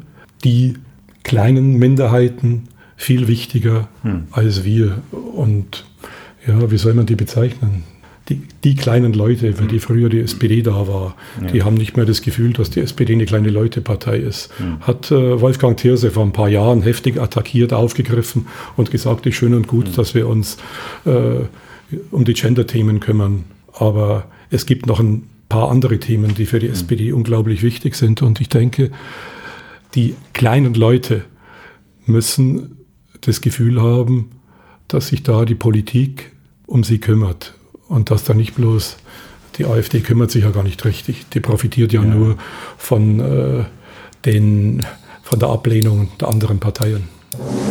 die 0.45 0.75
kleinen 1.23 1.77
Minderheiten 1.77 2.69
viel 2.97 3.29
wichtiger 3.29 3.89
hm. 4.03 4.25
als 4.31 4.65
wir. 4.65 4.99
Und 5.11 5.85
ja, 6.47 6.71
wie 6.71 6.79
soll 6.79 6.95
man 6.95 7.07
die 7.07 7.17
bezeichnen? 7.17 7.85
Die, 8.29 8.43
die 8.65 8.75
kleinen 8.75 9.13
Leute, 9.13 9.53
für 9.53 9.67
die 9.67 9.77
hm. 9.77 9.81
früher 9.81 10.09
die 10.09 10.21
SPD 10.21 10.63
da 10.63 10.89
war, 10.89 11.15
ja. 11.41 11.47
die 11.49 11.63
haben 11.63 11.75
nicht 11.75 11.97
mehr 11.97 12.07
das 12.07 12.23
Gefühl, 12.23 12.53
dass 12.53 12.71
die 12.71 12.81
SPD 12.81 13.13
eine 13.13 13.25
kleine 13.25 13.51
Leutepartei 13.51 14.19
ist. 14.19 14.51
Hm. 14.59 14.81
Hat 14.81 15.11
äh, 15.11 15.41
Wolfgang 15.41 15.77
Thierse 15.77 16.11
vor 16.11 16.25
ein 16.25 16.33
paar 16.33 16.49
Jahren 16.49 16.83
heftig 16.83 17.21
attackiert, 17.21 17.73
aufgegriffen 17.73 18.47
und 18.77 18.91
gesagt, 18.91 19.27
ist 19.27 19.37
schön 19.37 19.55
und 19.55 19.69
gut, 19.69 19.87
hm. 19.87 19.95
dass 19.95 20.15
wir 20.15 20.27
uns 20.27 20.57
äh, 21.05 21.45
um 22.11 22.25
die 22.25 22.35
Gender-Themen 22.35 22.99
kümmern. 22.99 23.45
Aber 23.73 24.25
es 24.51 24.67
gibt 24.67 24.87
noch 24.87 24.99
ein 24.99 25.29
paar 25.49 25.71
andere 25.71 25.99
Themen, 25.99 26.35
die 26.35 26.47
für 26.47 26.59
die 26.59 26.69
mhm. 26.69 26.75
SPD 26.75 27.13
unglaublich 27.13 27.63
wichtig 27.63 27.95
sind. 27.95 28.23
Und 28.23 28.41
ich 28.41 28.49
denke, 28.49 28.91
die 29.95 30.15
kleinen 30.33 30.75
Leute 30.75 31.25
müssen 32.05 32.79
das 33.21 33.41
Gefühl 33.41 33.81
haben, 33.81 34.31
dass 34.89 35.09
sich 35.09 35.23
da 35.23 35.45
die 35.45 35.55
Politik 35.55 36.33
um 36.67 36.85
sie 36.85 36.99
kümmert 36.99 37.55
und 37.89 38.11
dass 38.11 38.25
da 38.25 38.35
nicht 38.35 38.55
bloß 38.55 38.97
die 39.59 39.65
AfD 39.65 40.01
kümmert 40.01 40.31
sich 40.31 40.45
ja 40.45 40.51
gar 40.51 40.63
nicht 40.63 40.85
richtig. 40.85 41.27
Die 41.31 41.41
profitiert 41.41 41.93
ja, 41.93 42.03
ja. 42.03 42.09
nur 42.09 42.37
von, 42.77 43.21
äh, 43.21 43.65
den, 44.25 44.85
von 45.23 45.39
der 45.39 45.49
Ablehnung 45.49 46.11
der 46.21 46.29
anderen 46.29 46.61
Parteien. 46.61 47.09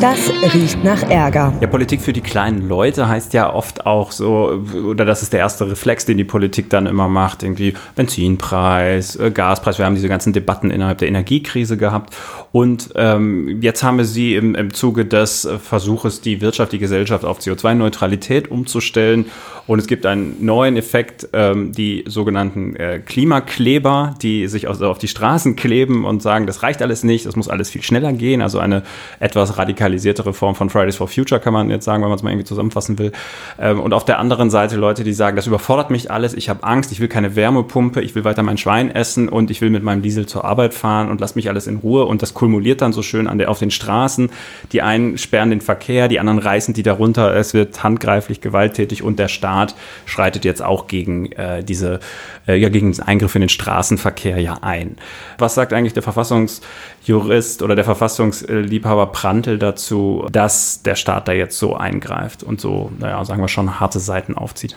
Das 0.02 0.30
riecht 0.54 0.84
nach 0.84 1.10
Ärger. 1.10 1.54
Ja, 1.62 1.68
Politik 1.68 2.02
für 2.02 2.14
die 2.14 2.22
kleinen 2.22 2.68
Leute 2.68 3.08
heißt 3.08 3.34
ja 3.34 3.54
oft 3.54 3.86
auch 3.86 4.12
so, 4.12 4.62
oder 4.86 5.06
das 5.06 5.24
ist 5.24 5.34
der 5.34 5.40
erste 5.40 5.70
Reflex, 5.70 6.06
den 6.06 6.18
die 6.18 6.24
Politik 6.24 6.70
dann 6.70 6.86
immer 6.86 7.08
macht, 7.08 7.44
irgendwie 7.44 7.74
Benzinpreis, 7.96 9.16
äh, 9.16 9.32
Gaspreis. 9.32 9.78
Wir 9.78 9.86
haben 9.86 9.96
diese 9.96 10.10
ganzen 10.10 10.34
Debatten 10.34 10.70
innerhalb 10.70 10.98
der 10.98 11.08
Energiekrise 11.08 11.78
gehabt. 11.78 12.16
Und 12.52 12.90
ähm, 12.96 13.62
jetzt 13.62 13.84
haben 13.84 13.98
wir 13.98 14.06
sie 14.06 14.36
im, 14.36 14.54
im 14.56 14.74
Zuge 14.74 15.06
des 15.06 15.48
Versuches, 15.64 16.22
die 16.22 16.42
Wirtschaft, 16.42 16.72
die 16.72 16.80
Gesellschaft 16.80 17.26
auf 17.26 17.40
CO2-Neutralität 17.40 18.52
umzustellen. 18.52 19.26
Und 19.68 19.80
es 19.80 19.88
gibt 19.88 20.06
einen 20.06 20.46
neuen 20.46 20.78
Effekt, 20.78 21.28
ähm, 21.34 21.72
die 21.72 22.04
sogenannten 22.08 22.76
äh, 22.76 23.00
Klimakleber, 23.00 24.14
die 24.22 24.48
sich 24.48 24.68
also 24.68 24.90
auf 24.90 25.00
die 25.00 25.08
Straßen 25.08 25.56
kleben 25.56 26.06
und 26.06 26.22
sagen, 26.22 26.46
das 26.46 26.62
reicht 26.62 26.84
alles 26.84 27.04
nicht, 27.04 27.26
das 27.26 27.36
muss 27.36 27.50
alles 27.50 27.72
viel 27.72 27.82
schneller 27.82 28.14
gehen. 28.14 28.42
Also 28.42 28.60
eine 28.60 28.84
etwas 29.20 29.55
radikalisiertere 29.58 30.34
Form 30.34 30.56
von 30.56 30.70
Fridays 30.70 30.96
for 30.96 31.08
Future, 31.08 31.40
kann 31.42 31.54
man 31.54 31.70
jetzt 31.70 31.86
sagen, 31.86 32.02
wenn 32.02 32.10
man 32.10 32.18
es 32.18 32.24
mal 32.24 32.32
irgendwie 32.32 32.46
zusammenfassen 32.46 33.00
will. 33.00 33.12
Ähm, 33.60 33.80
und 33.80 33.94
auf 33.94 34.06
der 34.06 34.20
anderen 34.20 34.50
Seite 34.50 34.76
Leute, 34.76 35.04
die 35.04 35.14
sagen, 35.14 35.36
das 35.36 35.48
überfordert 35.48 35.90
mich 35.90 36.12
alles, 36.12 36.34
ich 36.34 36.50
habe 36.50 36.64
Angst, 36.64 36.92
ich 36.92 37.00
will 37.00 37.08
keine 37.08 37.36
Wärmepumpe, 37.36 38.02
ich 38.02 38.16
will 38.16 38.24
weiter 38.24 38.44
mein 38.44 38.58
Schwein 38.58 38.92
essen 38.92 39.30
und 39.30 39.52
ich 39.52 39.62
will 39.62 39.70
mit 39.70 39.84
meinem 39.84 40.02
Diesel 40.02 40.26
zur 40.26 40.46
Arbeit 40.46 40.74
fahren 40.74 41.10
und 41.10 41.22
lass 41.22 41.36
mich 41.36 41.50
alles 41.50 41.68
in 41.68 41.78
Ruhe. 41.78 42.06
Und 42.06 42.22
das 42.22 42.34
kumuliert 42.34 42.82
dann 42.82 42.94
so 42.94 43.02
schön 43.02 43.28
an 43.28 43.38
der, 43.38 43.50
auf 43.50 43.60
den 43.60 43.72
Straßen. 43.72 44.30
Die 44.72 44.82
einen 44.82 45.18
sperren 45.18 45.50
den 45.50 45.62
Verkehr, 45.62 46.08
die 46.08 46.20
anderen 46.20 46.40
reißen 46.40 46.74
die 46.74 46.84
darunter. 46.84 47.36
Es 47.36 47.54
wird 47.54 47.84
handgreiflich, 47.84 48.42
gewalttätig 48.42 49.04
und 49.04 49.20
der 49.20 49.28
Staat 49.28 49.76
schreitet 50.06 50.46
jetzt 50.46 50.62
auch 50.62 50.88
gegen 50.88 51.32
äh, 51.34 51.64
diese, 51.64 52.00
äh, 52.48 52.56
ja, 52.56 52.70
gegen 52.70 52.92
den 52.92 53.02
Eingriff 53.02 53.36
in 53.36 53.42
den 53.42 53.50
Straßenverkehr 53.50 54.40
ja 54.40 54.60
ein. 54.62 54.98
Was 55.38 55.56
sagt 55.56 55.74
eigentlich 55.74 55.94
der 55.94 56.04
Verfassungsjurist 56.04 57.62
oder 57.62 57.76
der 57.76 57.86
Verfassungsliebhaber 57.86 59.08
Prantl 59.46 59.60
dazu, 59.60 60.26
dass 60.32 60.82
der 60.82 60.96
Staat 60.96 61.28
da 61.28 61.32
jetzt 61.32 61.58
so 61.58 61.76
eingreift 61.76 62.44
und 62.44 62.60
so, 62.60 62.92
naja, 63.00 63.24
sagen 63.26 63.42
wir 63.42 63.48
schon, 63.48 63.80
harte 63.80 64.00
Seiten 64.00 64.36
aufzieht? 64.36 64.76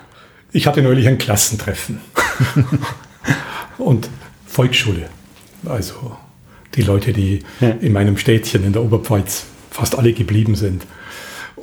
Ich 0.52 0.66
hatte 0.66 0.82
neulich 0.82 1.08
ein 1.08 1.18
Klassentreffen 1.18 2.00
und 3.78 4.08
Volksschule. 4.46 5.08
Also 5.66 6.16
die 6.74 6.82
Leute, 6.82 7.12
die 7.12 7.40
in 7.80 7.92
meinem 7.92 8.16
Städtchen 8.16 8.64
in 8.64 8.72
der 8.72 8.82
Oberpfalz 8.82 9.46
fast 9.70 9.98
alle 9.98 10.12
geblieben 10.12 10.54
sind. 10.54 10.86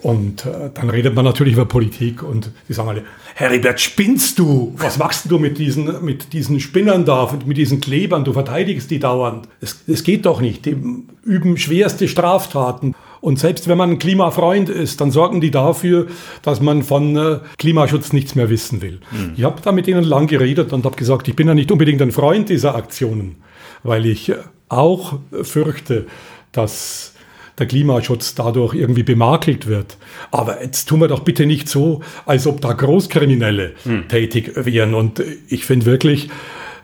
Und 0.05 0.45
äh, 0.45 0.69
dann 0.71 0.91
redet 0.91 1.15
man 1.15 1.25
natürlich 1.25 1.53
über 1.53 1.65
Politik 1.65 2.21
und 2.21 2.51
die 2.69 2.73
sagen 2.73 2.89
alle, 2.89 3.05
Heribert, 3.33 3.81
spinnst 3.81 4.37
du? 4.37 4.71
Was 4.77 4.99
machst 4.99 5.31
du 5.31 5.39
mit 5.39 5.57
diesen, 5.57 6.05
mit 6.05 6.31
diesen 6.31 6.59
Spinnern 6.59 7.05
da, 7.05 7.35
mit 7.43 7.57
diesen 7.57 7.81
Klebern? 7.81 8.23
Du 8.23 8.31
verteidigst 8.31 8.91
die 8.91 8.99
dauernd. 8.99 9.47
Es, 9.61 9.81
es 9.87 10.03
geht 10.03 10.27
doch 10.27 10.41
nicht. 10.41 10.67
Die 10.67 10.77
üben 11.23 11.57
schwerste 11.57 12.07
Straftaten. 12.07 12.93
Und 13.19 13.39
selbst 13.39 13.67
wenn 13.67 13.79
man 13.79 13.93
ein 13.93 13.97
Klimafreund 13.97 14.69
ist, 14.69 15.01
dann 15.01 15.09
sorgen 15.09 15.41
die 15.41 15.49
dafür, 15.49 16.05
dass 16.43 16.61
man 16.61 16.83
von 16.83 17.17
äh, 17.17 17.39
Klimaschutz 17.57 18.13
nichts 18.13 18.35
mehr 18.35 18.51
wissen 18.51 18.83
will. 18.83 18.99
Mhm. 19.09 19.33
Ich 19.35 19.43
habe 19.43 19.59
da 19.63 19.71
mit 19.71 19.87
ihnen 19.87 20.03
lang 20.03 20.27
geredet 20.27 20.71
und 20.71 20.85
habe 20.85 20.97
gesagt, 20.97 21.27
ich 21.27 21.35
bin 21.35 21.47
ja 21.47 21.55
nicht 21.55 21.71
unbedingt 21.71 22.03
ein 22.03 22.11
Freund 22.11 22.49
dieser 22.49 22.75
Aktionen, 22.75 23.37
weil 23.81 24.05
ich 24.05 24.29
äh, 24.29 24.35
auch 24.69 25.17
fürchte, 25.41 26.05
dass 26.51 27.14
der 27.57 27.67
Klimaschutz 27.67 28.35
dadurch 28.35 28.73
irgendwie 28.73 29.03
bemakelt 29.03 29.67
wird. 29.67 29.97
Aber 30.31 30.61
jetzt 30.61 30.87
tun 30.87 31.01
wir 31.01 31.07
doch 31.07 31.21
bitte 31.21 31.45
nicht 31.45 31.69
so, 31.69 32.01
als 32.25 32.47
ob 32.47 32.61
da 32.61 32.73
Großkriminelle 32.73 33.73
hm. 33.83 34.07
tätig 34.07 34.51
wären. 34.55 34.93
Und 34.93 35.23
ich 35.47 35.65
finde 35.65 35.85
wirklich, 35.85 36.29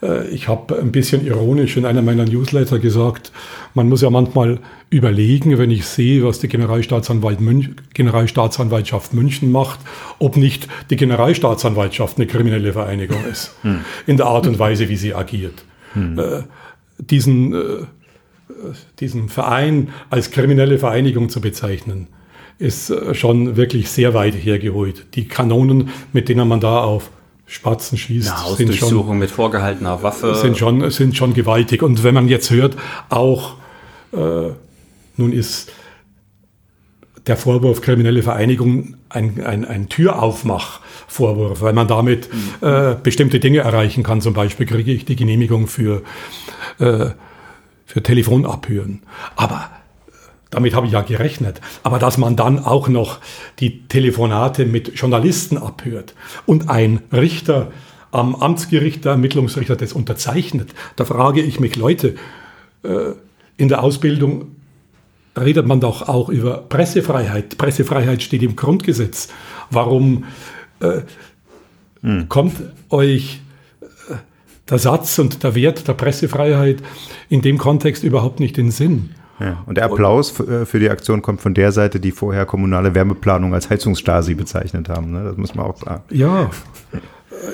äh, 0.02 0.28
ich 0.30 0.48
habe 0.48 0.80
ein 0.80 0.92
bisschen 0.92 1.26
ironisch 1.26 1.78
in 1.78 1.86
einer 1.86 2.02
meiner 2.02 2.26
Newsletter 2.26 2.80
gesagt, 2.80 3.32
man 3.74 3.90
muss 3.90 4.02
ja 4.02 4.10
manchmal 4.10 4.60
überlegen, 4.90 5.58
wenn 5.58 5.72
ich 5.72 5.86
sehe, 5.86 6.24
was 6.24 6.40
die 6.40 6.48
Generalstaatsanwalt 6.48 7.42
Münch, 7.42 7.70
Generalstaatsanwaltschaft 7.94 9.14
München 9.14 9.52
macht, 9.52 9.80
ob 10.20 10.38
nicht 10.38 10.68
die 10.90 10.96
Generalstaatsanwaltschaft 10.96 12.18
eine 12.18 12.28
kriminelle 12.28 12.74
Vereinigung 12.74 13.24
ist, 13.30 13.56
hm. 13.62 13.82
in 14.08 14.18
der 14.18 14.26
Art 14.28 14.48
und 14.48 14.60
Weise, 14.60 14.90
wie 14.90 14.98
sie 14.98 15.14
agiert. 15.14 15.64
Hm. 15.94 16.20
Äh, 16.20 16.44
diesen 16.98 17.54
äh, 17.54 17.58
diesen 19.00 19.30
Verein 19.30 19.90
als 20.10 20.32
kriminelle 20.32 20.78
Vereinigung 20.78 21.30
zu 21.30 21.42
bezeichnen, 21.42 22.08
ist 22.60 22.90
äh, 22.90 23.14
schon 23.16 23.56
wirklich 23.56 23.90
sehr 23.90 24.14
weit 24.14 24.36
hergeholt. 24.36 25.06
Die 25.16 25.28
Kanonen, 25.28 25.90
mit 26.14 26.30
denen 26.30 26.48
man 26.48 26.60
da 26.60 26.80
auf 26.80 27.10
Spatzen 27.46 27.98
schießt, 27.98 28.32
Eine 28.46 28.56
sind 28.56 28.76
schon, 28.76 29.18
mit 29.18 29.30
vorgehaltener 29.30 30.02
Waffe. 30.04 30.36
Sind 30.36 30.58
schon, 30.58 30.90
sind 30.90 31.18
schon 31.18 31.34
gewaltig. 31.34 31.84
Und 31.84 32.02
wenn 32.04 32.14
man 32.14 32.30
jetzt 32.30 32.50
hört, 32.50 32.78
auch 33.10 33.56
äh, 34.14 34.52
nun 35.18 35.34
ist 35.34 35.72
der 37.28 37.38
Vorwurf 37.38 37.82
kriminelle 37.82 38.24
Vereinigung 38.24 38.96
ein, 39.10 39.44
ein, 39.46 39.66
ein 39.66 39.90
Türaufmachvorwurf, 39.90 41.62
weil 41.62 41.74
man 41.74 41.88
damit 41.88 42.30
mhm. 42.32 42.68
äh, 42.68 42.96
bestimmte 43.02 43.40
Dinge 43.40 43.60
erreichen 43.60 44.04
kann. 44.04 44.22
Zum 44.22 44.34
Beispiel 44.34 44.66
kriege 44.66 44.92
ich 44.92 45.06
die 45.06 45.16
Genehmigung 45.16 45.68
für 45.68 46.04
äh, 46.80 47.10
für 47.92 48.02
Telefon 48.02 48.46
abhören. 48.46 49.02
Aber 49.36 49.70
äh, 50.08 50.12
damit 50.50 50.74
habe 50.74 50.88
ich 50.88 50.94
ja 50.94 51.02
gerechnet. 51.02 51.60
Aber 51.84 52.00
dass 52.00 52.18
man 52.18 52.38
dann 52.38 52.60
auch 52.60 52.88
noch 52.88 53.20
die 53.60 53.86
Telefonate 53.88 54.66
mit 54.66 55.00
Journalisten 55.00 55.58
abhört 55.58 56.16
und 56.46 56.70
ein 56.70 57.02
Richter 57.12 57.72
am 58.12 58.36
Amtsgericht, 58.36 59.04
der 59.04 59.14
Ermittlungsrichter 59.14 59.76
das 59.76 59.92
unterzeichnet, 59.92 60.74
da 60.96 61.04
frage 61.04 61.42
ich 61.42 61.60
mich, 61.60 61.76
Leute, 61.76 62.16
äh, 62.84 63.12
in 63.58 63.68
der 63.68 63.84
Ausbildung 63.84 64.56
redet 65.38 65.68
man 65.68 65.82
doch 65.82 66.08
auch 66.08 66.30
über 66.30 66.60
Pressefreiheit. 66.60 67.58
Pressefreiheit 67.58 68.24
steht 68.24 68.42
im 68.42 68.56
Grundgesetz. 68.56 69.30
Warum 69.70 70.26
äh, 70.80 71.02
hm. 72.02 72.30
kommt 72.30 72.56
euch 72.90 73.42
der 74.72 74.80
Satz 74.80 75.20
und 75.20 75.44
der 75.44 75.54
Wert 75.54 75.88
der 75.88 75.94
Pressefreiheit 75.94 76.78
in 77.30 77.42
dem 77.42 77.58
Kontext 77.58 78.04
überhaupt 78.04 78.40
nicht 78.40 78.58
in 78.58 78.68
den 78.68 78.72
Sinn. 78.72 79.10
Ja, 79.40 79.64
und 79.66 79.76
der 79.78 79.86
Applaus 79.86 80.40
äh, 80.40 80.66
für 80.66 80.80
die 80.80 80.90
Aktion 80.90 81.22
kommt 81.22 81.42
von 81.42 81.54
der 81.54 81.72
Seite, 81.72 82.00
die 82.00 82.12
vorher 82.12 82.46
kommunale 82.46 82.94
Wärmeplanung 82.96 83.54
als 83.54 83.70
Heizungsstasi 83.70 84.36
bezeichnet 84.36 84.88
haben. 84.88 85.12
Ne? 85.12 85.24
Das 85.24 85.38
muss 85.38 85.56
man 85.56 85.66
auch 85.66 85.78
sagen. 85.78 86.04
Ja, 86.12 86.52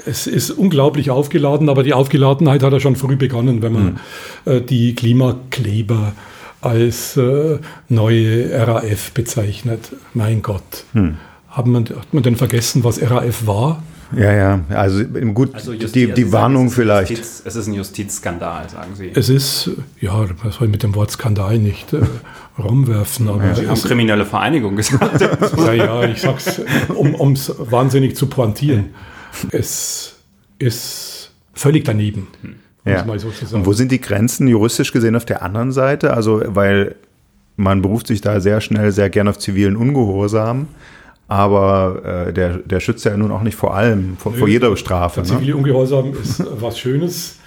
es 0.06 0.28
ist 0.28 0.52
unglaublich 0.52 1.12
aufgeladen, 1.12 1.70
aber 1.70 1.84
die 1.84 1.94
Aufgeladenheit 1.94 2.62
hat 2.62 2.74
ja 2.74 2.80
schon 2.80 2.96
früh 2.96 3.16
begonnen, 3.16 3.62
wenn 3.62 3.74
man 3.74 4.00
mhm. 4.46 4.66
die 4.66 4.96
Klimakleber 4.96 6.14
als 6.62 7.16
äh, 7.16 7.60
neue 7.88 8.68
RAF 8.68 9.12
bezeichnet. 9.14 9.92
Mein 10.14 10.42
Gott. 10.42 10.84
Mhm. 10.94 11.18
Hat, 11.50 11.68
man, 11.68 11.86
hat 11.86 12.14
man 12.14 12.24
denn 12.24 12.36
vergessen, 12.36 12.84
was 12.84 13.02
RAF 13.02 13.48
war? 13.48 13.82
Ja, 14.16 14.32
ja, 14.32 14.60
also 14.70 15.04
gut, 15.06 15.54
also 15.54 15.74
die, 15.74 16.14
die 16.14 16.32
Warnung 16.32 16.70
vielleicht. 16.70 17.10
Justiz, 17.10 17.42
es 17.44 17.56
ist 17.56 17.68
ein 17.68 17.74
Justizskandal, 17.74 18.70
sagen 18.70 18.96
Sie. 18.96 19.12
Es 19.14 19.28
ist, 19.28 19.72
ja, 20.00 20.26
man 20.42 20.52
soll 20.52 20.70
mit 20.70 20.84
dem 20.84 20.96
Wort 20.96 21.12
Skandal 21.12 21.58
nicht 21.58 21.92
äh, 21.94 22.00
rumwerfen. 22.58 23.28
Aber 23.28 23.44
ja, 23.44 23.56
Sie 23.56 23.68
haben 23.68 23.82
kriminelle 23.82 24.26
Vereinigung 24.26 24.76
gesagt. 24.76 25.22
ja, 25.58 25.74
ja, 25.74 26.04
ich 26.04 26.22
sag's, 26.22 26.62
um 26.94 27.34
es 27.34 27.54
wahnsinnig 27.58 28.16
zu 28.16 28.28
pointieren. 28.28 28.92
Es 29.52 30.16
ist 30.58 31.32
völlig 31.54 31.84
daneben. 31.84 32.28
Hm. 32.42 32.56
Ja. 32.86 33.06
So 33.18 33.58
Und 33.58 33.66
wo 33.66 33.74
sind 33.74 33.92
die 33.92 34.00
Grenzen 34.00 34.48
juristisch 34.48 34.94
gesehen 34.94 35.16
auf 35.18 35.26
der 35.26 35.42
anderen 35.42 35.74
Seite? 35.74 36.14
Also, 36.14 36.42
weil 36.46 36.96
man 37.58 37.82
beruft 37.82 38.08
sich 38.08 38.22
da 38.22 38.40
sehr 38.40 38.62
schnell 38.62 38.92
sehr 38.92 39.10
gern 39.10 39.28
auf 39.28 39.40
zivilen 39.40 39.76
Ungehorsam. 39.76 40.68
Aber 41.28 42.28
äh, 42.28 42.34
der, 42.34 42.58
der 42.58 42.80
schützt 42.80 43.04
ja 43.04 43.16
nun 43.18 43.32
auch 43.32 43.42
nicht 43.42 43.56
vor 43.56 43.76
allem, 43.76 44.16
vor, 44.18 44.32
Nö, 44.32 44.40
vor 44.40 44.48
jeder 44.48 44.76
Strafe. 44.78 45.22
Der 45.22 45.38
zivile 45.38 45.56
Ungehorsam 45.56 46.14
ist 46.14 46.44
was 46.62 46.80
Schönes. 46.80 47.38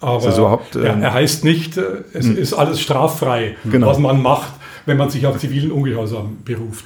Aber 0.00 0.28
ist 0.28 0.38
überhaupt, 0.38 0.76
ähm, 0.76 1.02
er, 1.02 1.12
heißt 1.12 1.44
nicht, 1.44 1.76
äh, 1.76 1.82
es 2.12 2.26
hm. 2.26 2.36
ist 2.36 2.52
alles 2.52 2.80
straffrei, 2.80 3.56
genau. 3.64 3.88
was 3.88 3.98
man 3.98 4.22
macht, 4.22 4.52
wenn 4.84 4.96
man 4.96 5.10
sich 5.10 5.26
auf 5.26 5.38
zivilen 5.38 5.72
Ungehorsam 5.72 6.38
beruft. 6.44 6.84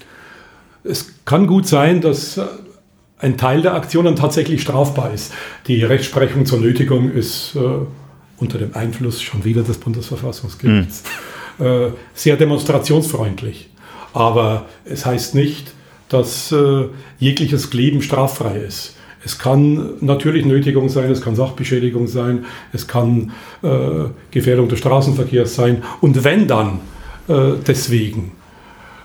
Es 0.85 1.13
kann 1.25 1.47
gut 1.47 1.67
sein, 1.67 2.01
dass 2.01 2.39
äh, 2.39 2.45
ein 3.19 3.37
Teil 3.37 3.63
der 3.63 3.75
Aktionen 3.75 4.17
tatsächlich 4.17 4.63
strafbar 4.63 5.13
ist. 5.13 5.33
Die 5.67 5.83
Rechtsprechung 5.83 6.47
zur 6.47 6.61
Nötigung 6.61 7.11
ist 7.11 7.57
äh, 7.57 7.61
unter 8.39 8.59
dem 8.59 8.75
Einfluss 8.75 9.21
schon 9.21 9.45
wieder 9.45 9.63
des 9.63 9.77
Bundesverfassungsgerichts 9.79 11.03
hm. 11.59 11.67
äh, 11.67 11.91
sehr 12.15 12.37
demonstrationsfreundlich. 12.37 13.69
Aber 14.15 14.67
es 14.85 15.05
heißt 15.05 15.35
nicht, 15.35 15.73
dass 16.11 16.53
äh, 16.53 16.85
jegliches 17.19 17.71
Kleben 17.71 18.03
straffrei 18.03 18.59
ist. 18.59 18.97
Es 19.25 19.39
kann 19.39 19.95
natürlich 20.01 20.45
Nötigung 20.45 20.89
sein, 20.89 21.11
es 21.11 21.21
kann 21.21 21.37
Sachbeschädigung 21.37 22.07
sein, 22.07 22.47
es 22.73 22.87
kann 22.87 23.33
äh, 23.63 24.09
Gefährdung 24.31 24.69
des 24.69 24.79
Straßenverkehrs 24.79 25.55
sein. 25.55 25.83
Und 26.01 26.25
wenn 26.25 26.47
dann 26.47 26.81
äh, 27.29 27.53
deswegen 27.67 28.33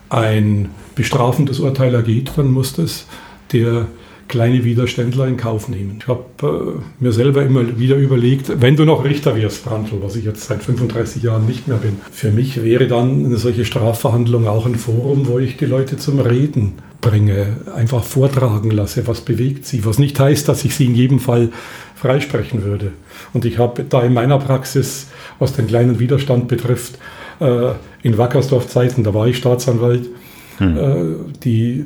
ein 0.09 0.69
bestrafendes 0.95 1.59
Urteil 1.59 1.93
ergeht, 1.93 2.31
dann 2.37 2.51
muss 2.51 2.73
das 2.73 3.05
der 3.51 3.87
kleine 4.27 4.63
Widerständler 4.63 5.27
in 5.27 5.37
Kauf 5.37 5.69
nehmen. 5.69 5.99
Ich 5.99 6.07
habe 6.07 6.23
äh, 6.41 7.03
mir 7.03 7.11
selber 7.11 7.43
immer 7.43 7.77
wieder 7.77 7.95
überlegt, 7.95 8.61
wenn 8.61 8.75
du 8.75 8.85
noch 8.85 9.03
Richter 9.03 9.35
wirst, 9.35 9.65
Brandl, 9.65 10.01
was 10.01 10.15
ich 10.15 10.25
jetzt 10.25 10.45
seit 10.45 10.63
35 10.63 11.21
Jahren 11.21 11.45
nicht 11.45 11.67
mehr 11.67 11.77
bin, 11.77 11.97
für 12.11 12.31
mich 12.31 12.63
wäre 12.63 12.87
dann 12.87 13.25
eine 13.25 13.37
solche 13.37 13.65
Strafverhandlung 13.65 14.47
auch 14.47 14.65
ein 14.65 14.75
Forum, 14.75 15.27
wo 15.27 15.39
ich 15.39 15.57
die 15.57 15.65
Leute 15.65 15.97
zum 15.97 16.19
Reden 16.19 16.73
bringe, 17.05 17.57
einfach 17.75 18.03
vortragen 18.03 18.71
lasse, 18.71 19.05
was 19.05 19.21
bewegt 19.21 19.67
sie, 19.67 19.85
was 19.85 19.99
nicht 19.99 20.19
heißt, 20.19 20.49
dass 20.49 20.65
ich 20.65 20.75
sie 20.75 20.85
in 20.85 20.95
jedem 20.95 21.19
Fall 21.19 21.51
freisprechen 21.93 22.63
würde. 22.63 22.93
Und 23.31 23.45
ich 23.45 23.59
habe 23.59 23.83
da 23.83 24.01
in 24.01 24.13
meiner 24.13 24.39
Praxis, 24.39 25.07
was 25.37 25.53
den 25.53 25.67
kleinen 25.67 25.99
Widerstand 25.99 26.47
betrifft, 26.47 26.97
äh, 27.39 27.73
in 28.01 28.17
Wackersdorf 28.17 28.67
Zeiten, 28.67 29.03
da 29.03 29.13
war 29.13 29.27
ich 29.27 29.37
Staatsanwalt, 29.37 30.09
hm. 30.57 30.77
Äh, 30.77 31.33
die 31.43 31.85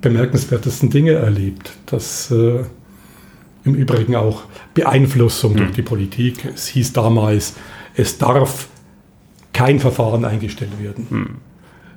bemerkenswertesten 0.00 0.90
Dinge 0.90 1.12
erlebt. 1.12 1.70
Das 1.86 2.30
äh, 2.32 2.64
im 3.64 3.74
Übrigen 3.74 4.16
auch 4.16 4.42
Beeinflussung 4.74 5.52
hm. 5.52 5.58
durch 5.58 5.72
die 5.72 5.82
Politik. 5.82 6.44
Es 6.52 6.66
hieß 6.66 6.94
damals, 6.94 7.54
es 7.94 8.18
darf 8.18 8.68
kein 9.52 9.78
Verfahren 9.78 10.24
eingestellt 10.24 10.82
werden. 10.82 11.06
Hm. 11.10 11.47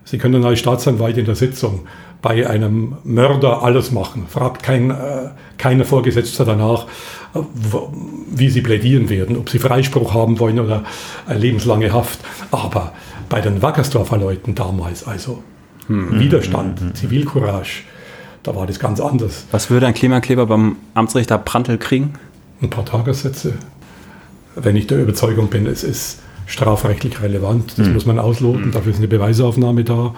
Sie 0.03 0.17
können 0.17 0.43
als 0.43 0.59
Staatsanwalt 0.59 1.17
in 1.17 1.25
der 1.25 1.35
Sitzung 1.35 1.87
bei 2.21 2.47
einem 2.47 2.97
Mörder 3.03 3.63
alles 3.63 3.91
machen. 3.91 4.25
Fragt 4.27 4.63
kein, 4.63 4.91
äh, 4.91 5.29
keine 5.57 5.85
Vorgesetzter 5.85 6.45
danach, 6.45 6.85
wie 8.29 8.49
sie 8.49 8.61
plädieren 8.61 9.09
werden, 9.09 9.37
ob 9.37 9.49
sie 9.49 9.59
Freispruch 9.59 10.13
haben 10.13 10.39
wollen 10.39 10.59
oder 10.59 10.83
äh, 11.27 11.35
lebenslange 11.35 11.93
Haft. 11.93 12.19
Aber 12.51 12.93
bei 13.29 13.41
den 13.41 13.61
Wackersdorfer 13.61 14.17
Leuten 14.17 14.55
damals, 14.55 15.07
also 15.07 15.43
hm. 15.87 16.19
Widerstand, 16.19 16.79
hm. 16.79 16.95
Zivilcourage, 16.95 17.83
da 18.43 18.55
war 18.55 18.67
das 18.67 18.79
ganz 18.79 18.99
anders. 18.99 19.45
Was 19.51 19.69
würde 19.69 19.87
ein 19.87 19.93
Klimakleber 19.93 20.45
beim 20.45 20.77
Amtsrichter 20.93 21.37
Prantl 21.37 21.77
kriegen? 21.77 22.13
Ein 22.61 22.69
paar 22.69 22.85
Tagessätze. 22.85 23.53
Wenn 24.55 24.75
ich 24.75 24.87
der 24.87 25.01
Überzeugung 25.01 25.47
bin, 25.47 25.65
es 25.65 25.83
ist 25.83 26.19
strafrechtlich 26.51 27.21
relevant, 27.21 27.73
das 27.77 27.87
hm. 27.87 27.93
muss 27.93 28.05
man 28.05 28.19
ausloten, 28.19 28.65
hm. 28.65 28.71
dafür 28.71 28.91
ist 28.91 28.99
eine 28.99 29.07
Beweisaufnahme 29.07 29.83
da. 29.83 30.13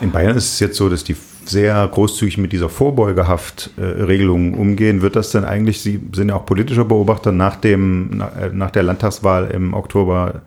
In 0.00 0.10
Bayern 0.10 0.36
ist 0.36 0.54
es 0.54 0.60
jetzt 0.60 0.76
so, 0.76 0.88
dass 0.88 1.04
die 1.04 1.16
sehr 1.44 1.86
großzügig 1.88 2.38
mit 2.38 2.52
dieser 2.52 2.68
Vorbeugehaftregelung 2.68 4.54
umgehen. 4.54 5.02
Wird 5.02 5.16
das 5.16 5.30
denn 5.30 5.44
eigentlich, 5.44 5.80
Sie 5.80 6.00
sind 6.14 6.28
ja 6.28 6.36
auch 6.36 6.46
politischer 6.46 6.84
Beobachter, 6.84 7.32
nach, 7.32 7.56
dem, 7.56 8.22
nach 8.52 8.70
der 8.70 8.82
Landtagswahl 8.82 9.50
im 9.50 9.74
Oktober 9.74 10.42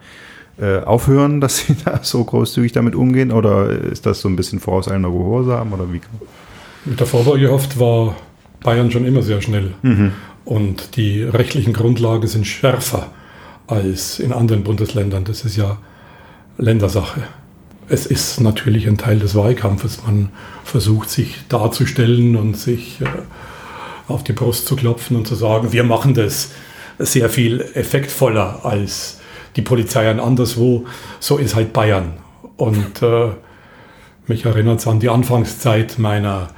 äh, 0.60 0.80
aufhören, 0.80 1.42
dass 1.42 1.58
sie 1.58 1.76
da 1.86 2.00
so 2.02 2.24
großzügig 2.24 2.72
damit 2.72 2.96
umgehen? 2.96 3.32
Oder 3.32 3.70
ist 3.70 4.06
das 4.06 4.22
so 4.22 4.30
ein 4.30 4.36
bisschen 4.36 4.60
vorauseilender 4.60 5.10
Gehorsam? 5.10 5.74
Oder 5.74 5.92
wie? 5.92 6.02
Mit 6.86 7.00
der 7.00 7.08
Vorsorgehaft 7.08 7.80
war 7.80 8.16
Bayern 8.62 8.92
schon 8.92 9.06
immer 9.06 9.22
sehr 9.22 9.42
schnell. 9.42 9.74
Mhm. 9.82 10.12
Und 10.46 10.96
die 10.96 11.24
rechtlichen 11.24 11.74
Grundlagen 11.74 12.28
sind 12.28 12.46
schärfer 12.46 13.12
als 13.68 14.20
in 14.20 14.34
anderen 14.34 14.64
Bundesländern. 14.64 15.24
Das 15.24 15.46
ist 15.46 15.56
ja 15.56 15.78
Ländersache. 16.58 17.24
Es 17.90 18.06
ist 18.06 18.40
natürlich 18.40 18.88
ein 18.88 18.98
Teil 18.98 19.20
des 19.20 19.36
Wahlkampfes. 19.36 20.04
Man 20.06 20.30
versucht 20.64 21.10
sich 21.10 21.38
darzustellen 21.50 22.36
und 22.36 22.58
sich 22.58 23.02
äh, 23.02 23.06
auf 24.08 24.24
die 24.24 24.34
Brust 24.34 24.68
zu 24.68 24.76
klopfen 24.76 25.18
und 25.18 25.28
zu 25.28 25.36
sagen, 25.36 25.72
wir 25.72 25.84
machen 25.84 26.14
das 26.14 26.52
sehr 27.00 27.30
viel 27.30 27.62
effektvoller 27.74 28.66
als 28.66 29.20
die 29.56 29.62
Polizei 29.62 30.10
an 30.10 30.20
anderswo. 30.20 30.86
So 31.20 31.38
ist 31.38 31.56
halt 31.56 31.74
Bayern. 31.74 32.14
Und 32.58 33.02
äh, 33.02 33.30
mich 34.28 34.46
erinnert 34.46 34.80
es 34.80 34.88
an 34.88 35.00
die 35.00 35.10
Anfangszeit 35.10 36.00
meiner 36.00 36.50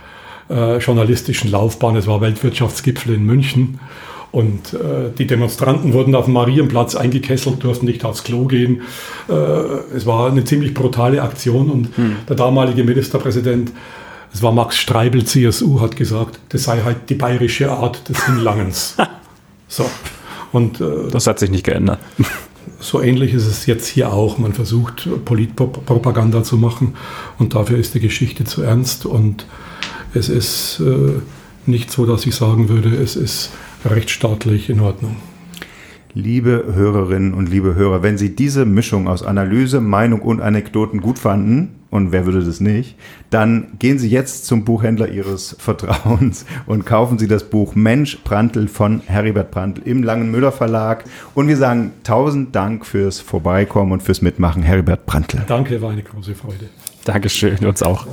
äh, 0.49 0.77
journalistischen 0.77 1.49
Laufbahn. 1.49 1.95
Es 1.95 2.07
war 2.07 2.21
Weltwirtschaftsgipfel 2.21 3.15
in 3.15 3.25
München. 3.25 3.79
Und 4.35 4.73
äh, 4.73 5.11
die 5.17 5.27
Demonstranten 5.27 5.93
wurden 5.93 6.13
auf 6.13 6.25
dem 6.25 6.33
Marienplatz 6.33 6.93
eingekesselt, 6.93 7.63
durften 7.63 7.85
nicht 7.85 8.03
aufs 8.03 8.25
Klo 8.25 8.47
gehen. 8.47 8.81
Äh, 9.29 9.33
es 9.95 10.05
war 10.05 10.29
eine 10.29 10.43
ziemlich 10.43 10.73
brutale 10.73 11.21
Aktion 11.21 11.69
und 11.69 11.95
hm. 11.95 12.17
der 12.27 12.35
damalige 12.35 12.83
Ministerpräsident, 12.83 13.71
es 14.33 14.43
war 14.43 14.51
Max 14.51 14.75
Streibel, 14.75 15.23
CSU, 15.23 15.79
hat 15.79 15.95
gesagt, 15.95 16.37
das 16.49 16.65
sei 16.65 16.81
halt 16.81 17.09
die 17.09 17.15
bayerische 17.15 17.71
Art 17.71 18.09
des 18.09 18.25
Hinlangens. 18.25 18.97
so. 19.69 19.89
Und, 20.51 20.81
äh, 20.81 21.09
das 21.09 21.27
hat 21.27 21.39
sich 21.39 21.49
nicht 21.49 21.63
geändert. 21.63 21.99
So 22.79 23.01
ähnlich 23.01 23.33
ist 23.33 23.45
es 23.45 23.67
jetzt 23.67 23.87
hier 23.87 24.11
auch. 24.11 24.37
Man 24.37 24.53
versucht 24.53 25.07
Politpropaganda 25.23 26.43
zu 26.43 26.57
machen 26.57 26.95
und 27.39 27.55
dafür 27.55 27.77
ist 27.77 27.93
die 27.95 27.99
Geschichte 27.99 28.43
zu 28.43 28.63
ernst 28.63 29.05
und 29.05 29.45
es 30.13 30.29
ist 30.29 30.81
äh, 30.81 31.21
nicht 31.67 31.89
so, 31.89 32.05
dass 32.05 32.25
ich 32.25 32.35
sagen 32.35 32.67
würde, 32.67 32.89
es 32.89 33.15
ist 33.15 33.51
rechtsstaatlich 33.85 34.69
in 34.69 34.79
Ordnung. 34.79 35.15
Liebe 36.13 36.65
Hörerinnen 36.73 37.33
und 37.33 37.49
liebe 37.49 37.75
Hörer, 37.75 38.01
wenn 38.01 38.17
Sie 38.17 38.35
diese 38.35 38.65
Mischung 38.65 39.07
aus 39.07 39.21
Analyse, 39.21 39.81
Meinung 39.81 40.21
und 40.21 40.41
Anekdoten 40.41 41.01
gut 41.01 41.19
fanden, 41.19 41.75
und 41.95 42.11
wer 42.11 42.25
würde 42.25 42.43
das 42.43 42.59
nicht, 42.59 42.95
dann 43.29 43.67
gehen 43.79 43.99
Sie 43.99 44.09
jetzt 44.09 44.45
zum 44.45 44.65
Buchhändler 44.65 45.09
Ihres 45.09 45.55
Vertrauens 45.59 46.45
und 46.65 46.85
kaufen 46.85 47.17
Sie 47.17 47.27
das 47.27 47.45
Buch 47.45 47.75
Mensch 47.75 48.19
Brandl 48.23 48.67
von 48.67 49.01
Heribert 49.05 49.51
Brandl 49.51 49.81
im 49.85 50.03
Langenmüller 50.03 50.51
Verlag. 50.51 51.05
Und 51.33 51.47
wir 51.47 51.57
sagen 51.57 51.91
tausend 52.03 52.55
Dank 52.55 52.85
fürs 52.85 53.19
Vorbeikommen 53.19 53.93
und 53.93 54.03
fürs 54.03 54.21
Mitmachen, 54.21 54.61
Heribert 54.61 55.05
Brandl. 55.05 55.43
Danke, 55.47 55.81
war 55.81 55.91
eine 55.91 56.03
große 56.03 56.35
Freude. 56.35 56.69
Dankeschön, 57.05 57.57
uns 57.65 57.81
auch. 57.81 58.07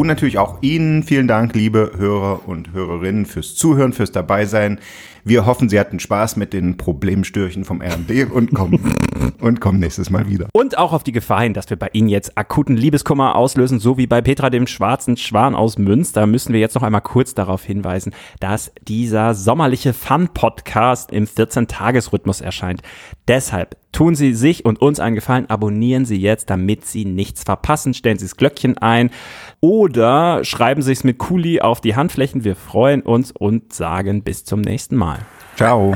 Und 0.00 0.06
natürlich 0.06 0.38
auch 0.38 0.62
Ihnen 0.62 1.02
vielen 1.02 1.28
Dank, 1.28 1.54
liebe 1.54 1.92
Hörer 1.94 2.48
und 2.48 2.72
Hörerinnen, 2.72 3.26
fürs 3.26 3.54
Zuhören, 3.54 3.92
fürs 3.92 4.10
Dabeisein. 4.10 4.78
Wir 5.24 5.46
hoffen, 5.46 5.68
Sie 5.68 5.78
hatten 5.78 6.00
Spaß 6.00 6.36
mit 6.36 6.52
den 6.52 6.76
Problemstörchen 6.76 7.64
vom 7.64 7.82
RD 7.82 8.30
und 8.30 8.54
kommen, 8.54 8.94
und 9.40 9.60
kommen 9.60 9.78
nächstes 9.78 10.10
Mal 10.10 10.28
wieder. 10.28 10.48
Und 10.52 10.78
auch 10.78 10.92
auf 10.92 11.02
die 11.02 11.12
Gefahr 11.12 11.42
hin, 11.42 11.54
dass 11.54 11.68
wir 11.70 11.78
bei 11.78 11.90
Ihnen 11.92 12.08
jetzt 12.08 12.36
akuten 12.38 12.76
Liebeskummer 12.76 13.36
auslösen, 13.36 13.80
so 13.80 13.98
wie 13.98 14.06
bei 14.06 14.20
Petra 14.20 14.50
dem 14.50 14.66
schwarzen 14.66 15.16
Schwan 15.16 15.54
aus 15.54 15.78
Münster, 15.78 16.26
müssen 16.26 16.52
wir 16.52 16.60
jetzt 16.60 16.74
noch 16.74 16.82
einmal 16.82 17.02
kurz 17.02 17.34
darauf 17.34 17.64
hinweisen, 17.64 18.12
dass 18.40 18.72
dieser 18.86 19.34
sommerliche 19.34 19.92
Fun-Podcast 19.92 21.12
im 21.12 21.26
14-Tages-Rhythmus 21.26 22.40
erscheint. 22.40 22.82
Deshalb 23.28 23.76
tun 23.92 24.14
Sie 24.14 24.34
sich 24.34 24.64
und 24.64 24.80
uns 24.80 25.00
einen 25.00 25.14
Gefallen, 25.14 25.48
abonnieren 25.50 26.04
Sie 26.04 26.16
jetzt, 26.16 26.50
damit 26.50 26.86
Sie 26.86 27.04
nichts 27.04 27.42
verpassen. 27.42 27.94
Stellen 27.94 28.18
Sie 28.18 28.24
das 28.24 28.36
Glöckchen 28.36 28.78
ein 28.78 29.10
oder 29.60 30.44
schreiben 30.44 30.82
Sie 30.82 30.92
es 30.92 31.04
mit 31.04 31.18
Kuli 31.18 31.60
auf 31.60 31.80
die 31.80 31.96
Handflächen. 31.96 32.44
Wir 32.44 32.56
freuen 32.56 33.02
uns 33.02 33.32
und 33.32 33.72
sagen 33.72 34.22
bis 34.22 34.44
zum 34.44 34.60
nächsten 34.60 34.96
Mal. 34.96 35.09
Tchau. 35.56 35.94